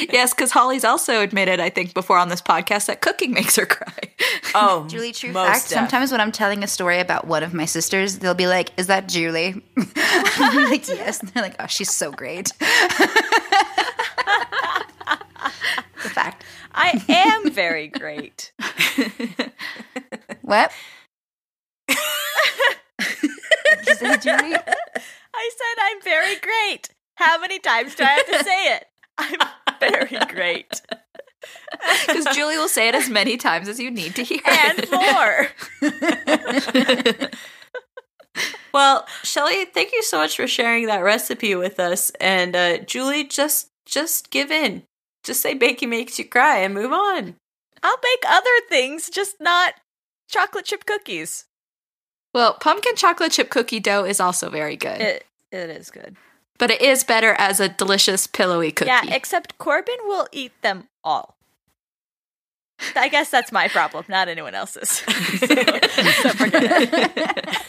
yes, 0.12 0.32
because 0.34 0.50
Holly's 0.50 0.84
also 0.84 1.20
admitted, 1.20 1.60
I 1.60 1.70
think, 1.70 1.94
before 1.94 2.18
on 2.18 2.28
this 2.28 2.42
podcast 2.42 2.86
that 2.86 3.00
cooking 3.00 3.32
makes 3.32 3.56
her 3.56 3.66
cry. 3.66 3.92
Oh, 4.58 4.86
Julie, 4.88 5.12
true 5.12 5.32
most 5.32 5.48
fact. 5.48 5.68
def. 5.68 5.78
Sometimes 5.78 6.10
when 6.10 6.20
I'm 6.20 6.32
telling 6.32 6.64
a 6.64 6.66
story 6.66 6.98
about 6.98 7.26
one 7.26 7.42
of 7.42 7.52
my 7.52 7.66
sisters, 7.66 8.20
they'll 8.20 8.32
be 8.32 8.46
like, 8.46 8.70
"Is 8.78 8.86
that 8.86 9.06
Julie?" 9.06 9.62
I'm 9.96 10.70
like, 10.70 10.88
"Yes." 10.88 11.20
And 11.20 11.28
they're 11.30 11.42
like, 11.42 11.56
"Oh, 11.60 11.66
she's 11.66 11.92
so 11.92 12.10
great." 12.10 12.52
the 12.58 12.66
fact. 16.10 16.44
I 16.74 17.02
am 17.08 17.50
very 17.50 17.88
great. 17.88 18.52
What? 20.40 20.72
You 21.88 21.96
say 23.94 24.16
Julie? 24.18 24.54
I 24.54 25.50
said 25.58 25.76
I'm 25.82 26.00
very 26.02 26.36
great. 26.36 26.88
How 27.16 27.38
many 27.40 27.58
times 27.58 27.94
do 27.94 28.04
I 28.04 28.06
have 28.08 28.26
to 28.26 28.44
say 28.44 28.74
it? 28.76 28.86
I'm 29.18 29.40
very 29.80 30.18
great. 30.28 30.80
Because 32.06 32.24
Julie 32.34 32.56
will 32.56 32.68
say 32.68 32.88
it 32.88 32.94
as 32.96 33.08
many 33.08 33.36
times 33.36 33.68
as 33.68 33.78
you 33.78 33.88
need 33.90 34.16
to 34.16 34.24
hear 34.24 34.40
And 34.46 34.78
it. 34.80 34.90
more. 34.90 35.48
Well, 38.74 39.06
Shelley, 39.22 39.64
thank 39.64 39.92
you 39.92 40.02
so 40.02 40.18
much 40.18 40.36
for 40.36 40.46
sharing 40.46 40.86
that 40.86 41.02
recipe 41.02 41.54
with 41.54 41.80
us. 41.80 42.10
And 42.20 42.54
uh, 42.54 42.78
Julie, 42.78 43.24
just 43.24 43.70
just 43.86 44.30
give 44.30 44.50
in. 44.50 44.82
Just 45.24 45.40
say 45.40 45.54
baking 45.54 45.88
makes 45.88 46.18
you 46.18 46.26
cry 46.26 46.58
and 46.58 46.74
move 46.74 46.92
on. 46.92 47.36
I'll 47.82 47.96
bake 47.96 48.22
other 48.28 48.50
things, 48.68 49.08
just 49.08 49.36
not 49.40 49.74
chocolate 50.28 50.66
chip 50.66 50.84
cookies. 50.84 51.46
well, 52.34 52.54
pumpkin 52.60 52.96
chocolate 52.96 53.32
chip 53.32 53.48
cookie 53.48 53.80
dough 53.80 54.04
is 54.04 54.20
also 54.20 54.50
very 54.50 54.76
good, 54.76 55.00
It 55.00 55.24
it 55.52 55.70
is 55.70 55.90
good. 55.90 56.16
But 56.58 56.70
it 56.70 56.80
is 56.80 57.04
better 57.04 57.34
as 57.38 57.60
a 57.60 57.68
delicious 57.68 58.26
pillowy 58.26 58.72
cookie. 58.72 58.88
Yeah, 58.88 59.02
except 59.14 59.58
Corbin 59.58 59.96
will 60.04 60.26
eat 60.32 60.52
them 60.62 60.88
all. 61.04 61.36
I 62.94 63.08
guess 63.08 63.30
that's 63.30 63.52
my 63.52 63.68
problem, 63.68 64.04
not 64.08 64.28
anyone 64.28 64.54
else's. 64.54 64.90
so, 64.90 65.06
so 65.06 66.30
forget 66.30 66.62
it. 66.64 67.56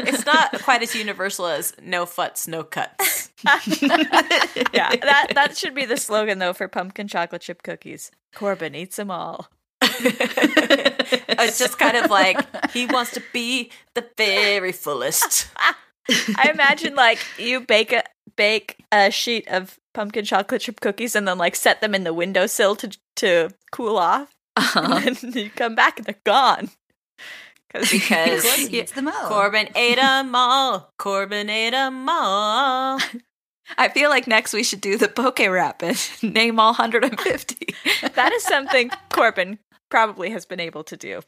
It's 0.00 0.24
not 0.24 0.62
quite 0.62 0.82
as 0.82 0.94
universal 0.94 1.46
as 1.46 1.74
no 1.82 2.06
futs, 2.06 2.48
no 2.48 2.62
cuts. 2.62 3.30
yeah, 3.44 4.94
that 4.96 5.28
that 5.34 5.56
should 5.56 5.74
be 5.74 5.84
the 5.84 5.96
slogan 5.96 6.38
though 6.38 6.52
for 6.52 6.68
pumpkin 6.68 7.08
chocolate 7.08 7.42
chip 7.42 7.62
cookies. 7.62 8.10
Corbin 8.34 8.74
eats 8.74 8.96
them 8.96 9.10
all. 9.10 9.48
it's 9.82 11.58
just 11.58 11.78
kind 11.78 11.96
of 11.96 12.10
like 12.10 12.70
he 12.72 12.86
wants 12.86 13.12
to 13.12 13.22
be 13.32 13.70
the 13.94 14.06
very 14.16 14.72
fullest. 14.72 15.48
I 16.10 16.50
imagine 16.52 16.94
like 16.94 17.18
you 17.38 17.60
bake 17.60 17.92
a 17.92 18.02
bake 18.36 18.76
a 18.92 19.10
sheet 19.10 19.46
of 19.48 19.78
pumpkin 19.94 20.24
chocolate 20.24 20.62
chip 20.62 20.80
cookies 20.80 21.14
and 21.16 21.26
then 21.28 21.38
like 21.38 21.56
set 21.56 21.80
them 21.80 21.94
in 21.94 22.04
the 22.04 22.14
windowsill 22.14 22.76
to 22.76 22.96
to 23.16 23.50
cool 23.72 23.98
off, 23.98 24.34
Uh-huh. 24.56 25.00
and 25.06 25.22
you 25.36 25.50
come 25.50 25.74
back 25.74 25.98
and 25.98 26.06
they're 26.06 26.14
gone. 26.24 26.70
Because 27.72 28.44
He 28.56 28.78
eats 28.78 28.92
them 28.92 29.08
all. 29.08 29.28
Corbin 29.28 29.68
ate 29.74 29.96
them 29.96 30.34
all. 30.34 30.90
Corbin 30.98 31.50
ate 31.50 31.72
them 31.72 32.08
all. 32.08 32.98
I 33.76 33.88
feel 33.88 34.08
like 34.08 34.26
next 34.26 34.54
we 34.54 34.62
should 34.62 34.80
do 34.80 34.96
the 34.96 35.08
poke 35.08 35.40
rap 35.40 35.82
and 35.82 35.98
name 36.22 36.58
all 36.58 36.72
150. 36.72 37.74
that 38.14 38.32
is 38.32 38.42
something 38.44 38.90
Corbin 39.12 39.58
probably 39.90 40.30
has 40.30 40.46
been 40.46 40.60
able 40.60 40.82
to 40.84 40.96
do. 40.96 41.20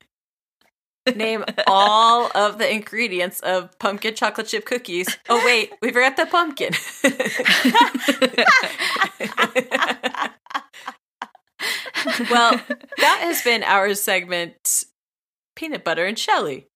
Name 1.14 1.44
all 1.66 2.30
of 2.34 2.59
the 2.59 2.70
ingredients 2.70 3.40
of 3.40 3.76
pumpkin 3.78 4.14
chocolate 4.14 4.48
chip 4.48 4.64
cookies. 4.66 5.09
Oh 5.28 5.42
wait, 5.44 5.72
we 5.80 5.92
forgot 5.92 6.16
the 6.16 6.26
pumpkin. 6.26 6.72
well, 12.30 12.61
that 12.98 13.18
has 13.22 13.42
been 13.42 13.62
our 13.62 13.94
segment 13.94 14.84
Peanut 15.57 15.84
Butter 15.84 16.05
and 16.05 16.18
Shelley. 16.18 16.66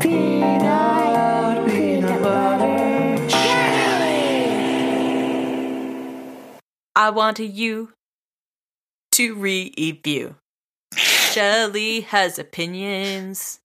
Peanut, 0.00 1.66
peanut 1.66 2.22
butter, 2.22 3.28
Shelley. 3.28 4.48
I 6.94 7.10
want 7.10 7.38
you 7.38 7.92
to 9.12 9.34
review. 9.34 10.36
Shelley 11.32 12.02
has 12.02 12.38
opinions. 12.38 13.58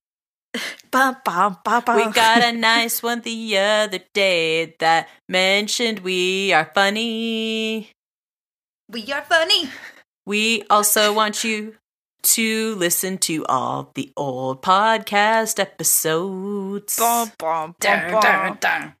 Bum, 0.90 1.16
bum, 1.24 1.58
bum, 1.64 1.82
bum. 1.84 1.96
We 1.96 2.10
got 2.12 2.44
a 2.44 2.52
nice 2.52 3.02
one 3.02 3.22
the 3.22 3.58
other 3.58 4.00
day 4.12 4.76
that 4.78 5.08
mentioned 5.28 6.00
we 6.00 6.52
are 6.52 6.70
funny. 6.74 7.90
We 8.88 9.12
are 9.12 9.22
funny. 9.22 9.70
We 10.26 10.62
also 10.68 11.12
want 11.12 11.42
you 11.42 11.74
to 12.36 12.74
listen 12.76 13.18
to 13.18 13.44
all 13.46 13.90
the 13.94 14.12
old 14.16 14.62
podcast 14.62 15.58
episodes. 15.58 16.96
Dun, 16.96 17.32
bum. 17.38 17.74
dun, 17.80 18.58
dun. 18.60 18.94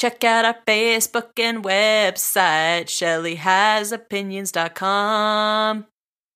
Check 0.00 0.24
out 0.24 0.44
our 0.44 0.56
Facebook 0.66 1.38
and 1.38 1.62
website, 1.62 2.88
shelleyhasopinions.com. 2.88 5.86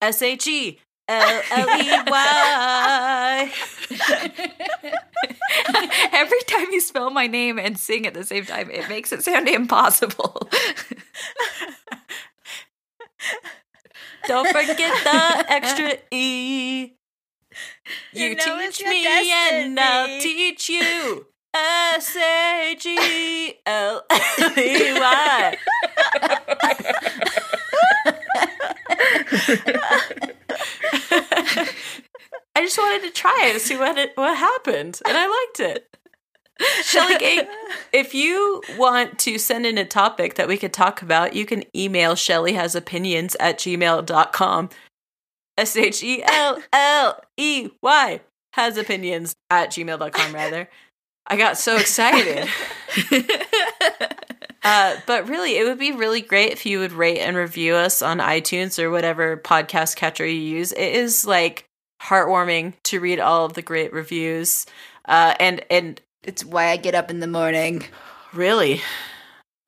S 0.00 0.22
H 0.22 0.46
E 0.46 0.78
L 1.08 1.42
L 1.50 1.80
E 1.80 1.90
Y. 2.10 3.52
Every 6.12 6.40
time 6.46 6.66
you 6.70 6.80
spell 6.80 7.10
my 7.10 7.26
name 7.26 7.58
and 7.58 7.78
sing 7.78 8.06
at 8.06 8.14
the 8.14 8.24
same 8.24 8.44
time, 8.44 8.70
it 8.70 8.88
makes 8.88 9.12
it 9.12 9.22
sound 9.22 9.48
impossible. 9.48 10.48
Don't 14.26 14.46
forget 14.48 14.76
the 15.04 15.44
extra 15.52 15.96
E. 16.10 16.92
You, 18.12 18.26
You 18.26 18.34
know 18.36 18.58
teach 18.70 18.84
me 18.84 19.06
and 19.06 19.80
I'll 19.80 20.20
teach 20.20 20.68
you. 20.68 21.26
S 21.54 22.14
A 22.16 22.76
G 22.78 23.54
L 23.64 24.02
L 24.10 24.52
E 24.58 24.92
Y. 24.92 25.56
I 32.54 32.62
just 32.62 32.78
wanted 32.78 33.06
to 33.06 33.10
try 33.12 33.46
it 33.48 33.52
to 33.52 33.60
see 33.60 33.76
what 33.76 33.96
it 33.98 34.12
what 34.16 34.36
happened, 34.36 35.00
and 35.06 35.16
I 35.16 35.26
liked 35.26 35.60
it. 35.60 35.88
Shelley 36.82 37.18
Gang, 37.18 37.46
if 37.92 38.14
you 38.14 38.62
want 38.76 39.18
to 39.20 39.38
send 39.38 39.64
in 39.64 39.78
a 39.78 39.84
topic 39.84 40.34
that 40.34 40.48
we 40.48 40.56
could 40.56 40.72
talk 40.72 41.02
about, 41.02 41.34
you 41.34 41.46
can 41.46 41.62
email 41.76 42.16
Shelley 42.16 42.54
has 42.54 42.74
opinions 42.74 43.36
at 43.38 43.58
gmail.com. 43.58 44.70
S 45.56 45.76
H 45.76 46.02
E 46.02 46.22
L 46.26 46.62
L 46.72 47.20
E 47.36 47.70
Y 47.82 48.20
has 48.54 48.76
opinions 48.76 49.34
at 49.50 49.70
gmail.com, 49.70 50.34
rather. 50.34 50.68
I 51.26 51.36
got 51.36 51.58
so 51.58 51.76
excited. 51.76 52.48
Uh, 54.62 54.96
but 55.06 55.28
really, 55.28 55.56
it 55.56 55.64
would 55.64 55.78
be 55.78 55.92
really 55.92 56.20
great 56.20 56.52
if 56.52 56.66
you 56.66 56.80
would 56.80 56.92
rate 56.92 57.20
and 57.20 57.36
review 57.36 57.74
us 57.74 58.02
on 58.02 58.18
iTunes 58.18 58.78
or 58.82 58.90
whatever 58.90 59.36
podcast 59.36 59.96
catcher 59.96 60.26
you 60.26 60.40
use. 60.40 60.72
It 60.72 60.94
is 60.94 61.24
like 61.26 61.64
heartwarming 62.02 62.74
to 62.84 63.00
read 63.00 63.20
all 63.20 63.44
of 63.44 63.54
the 63.54 63.62
great 63.62 63.92
reviews. 63.92 64.66
Uh, 65.06 65.34
and 65.38 65.64
and 65.70 66.00
It's 66.24 66.44
why 66.44 66.66
I 66.68 66.76
get 66.76 66.94
up 66.94 67.10
in 67.10 67.20
the 67.20 67.26
morning. 67.26 67.84
really, 68.34 68.82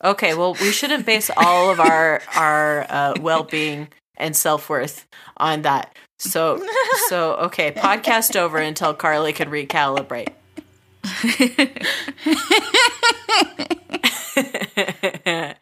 okay. 0.03 0.35
Well, 0.35 0.55
we 0.55 0.73
shouldn't 0.73 1.07
base 1.07 1.31
all 1.37 1.71
of 1.71 1.81
our 1.81 2.21
our 2.37 2.87
uh, 2.89 3.15
well 3.21 3.45
being 3.45 3.89
and 4.17 4.37
self 4.37 4.69
worth 4.69 5.07
on 5.37 5.63
that. 5.63 5.97
So 6.19 6.63
so 7.09 7.35
okay, 7.37 7.71
podcast 7.71 8.37
over 8.37 8.59
until 8.59 8.93
Carly 8.93 9.33
can 9.33 9.51
recalibrate. 9.51 10.35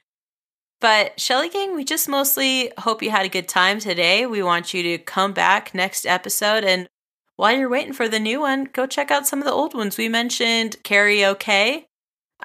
but 0.81 1.19
Shelley 1.19 1.49
Gang, 1.49 1.75
we 1.75 1.85
just 1.85 2.09
mostly 2.09 2.71
hope 2.79 3.03
you 3.03 3.11
had 3.11 3.27
a 3.27 3.29
good 3.29 3.49
time 3.49 3.81
today. 3.81 4.27
We 4.27 4.43
want 4.43 4.73
you 4.75 4.83
to 4.85 4.99
come 4.99 5.33
back 5.33 5.75
next 5.75 6.07
episode 6.07 6.65
and 6.65 6.89
while 7.37 7.57
you're 7.57 7.69
waiting 7.69 7.93
for 7.93 8.09
the 8.09 8.19
new 8.19 8.41
one, 8.41 8.65
go 8.65 8.85
check 8.87 9.13
out 9.13 9.29
some 9.29 9.39
of 9.39 9.45
the 9.45 9.53
old 9.53 9.73
ones. 9.73 9.97
We 9.97 10.09
mentioned 10.09 10.77
karaoke. 10.83 11.85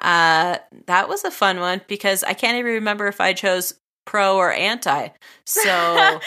Uh, 0.00 0.58
that 0.86 1.08
was 1.08 1.24
a 1.24 1.32
fun 1.32 1.58
one 1.58 1.80
because 1.88 2.22
I 2.22 2.32
can't 2.34 2.56
even 2.58 2.74
remember 2.74 3.08
if 3.08 3.20
I 3.20 3.32
chose 3.32 3.74
pro 4.04 4.36
or 4.36 4.52
anti. 4.52 5.08
So 5.44 6.20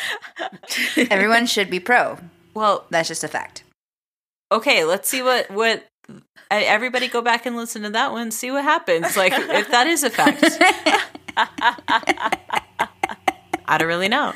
Everyone 1.09 1.45
should 1.45 1.69
be 1.69 1.79
pro. 1.79 2.17
well, 2.53 2.85
That's 2.89 3.07
just 3.07 3.23
a 3.23 3.29
fact. 3.29 3.63
okay, 4.51 4.83
let's 4.83 5.07
see 5.07 5.21
what 5.21 5.49
what 5.49 5.85
everybody 6.49 7.07
go 7.07 7.21
back 7.21 7.45
and 7.45 7.55
listen 7.55 7.83
to 7.83 7.89
that 7.91 8.11
one, 8.11 8.31
see 8.31 8.51
what 8.51 8.63
happens. 8.63 9.15
Like 9.17 9.33
if 9.33 9.71
that 9.71 9.87
is 9.87 10.03
a 10.03 10.09
fact. 10.09 10.43
I 13.67 13.77
don't 13.77 13.87
really 13.87 14.07
know. 14.07 14.33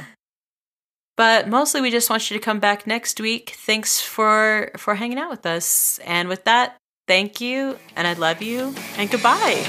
But 1.17 1.47
mostly 1.47 1.81
we 1.81 1.91
just 1.91 2.09
want 2.09 2.29
you 2.29 2.37
to 2.37 2.43
come 2.43 2.59
back 2.59 2.87
next 2.87 3.19
week. 3.19 3.53
Thanks 3.55 4.01
for 4.01 4.71
for 4.77 4.95
hanging 4.95 5.17
out 5.19 5.29
with 5.29 5.45
us. 5.45 5.99
And 6.05 6.29
with 6.29 6.43
that, 6.45 6.77
thank 7.07 7.41
you 7.41 7.77
and 7.95 8.07
I 8.07 8.13
love 8.13 8.41
you 8.41 8.73
and 8.97 9.09
goodbye. 9.09 9.65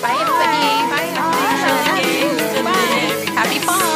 Bye, 0.00 0.16
everybody. 0.20 1.14
Bye. 2.62 3.32
Happy 3.34 3.58
fall. 3.58 3.93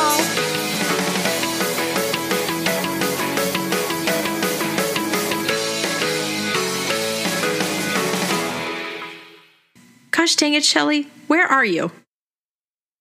Gosh 10.19 10.35
dang 10.35 10.55
it, 10.55 10.65
Shelley, 10.65 11.07
where 11.29 11.47
are 11.47 11.65
you? 11.65 11.93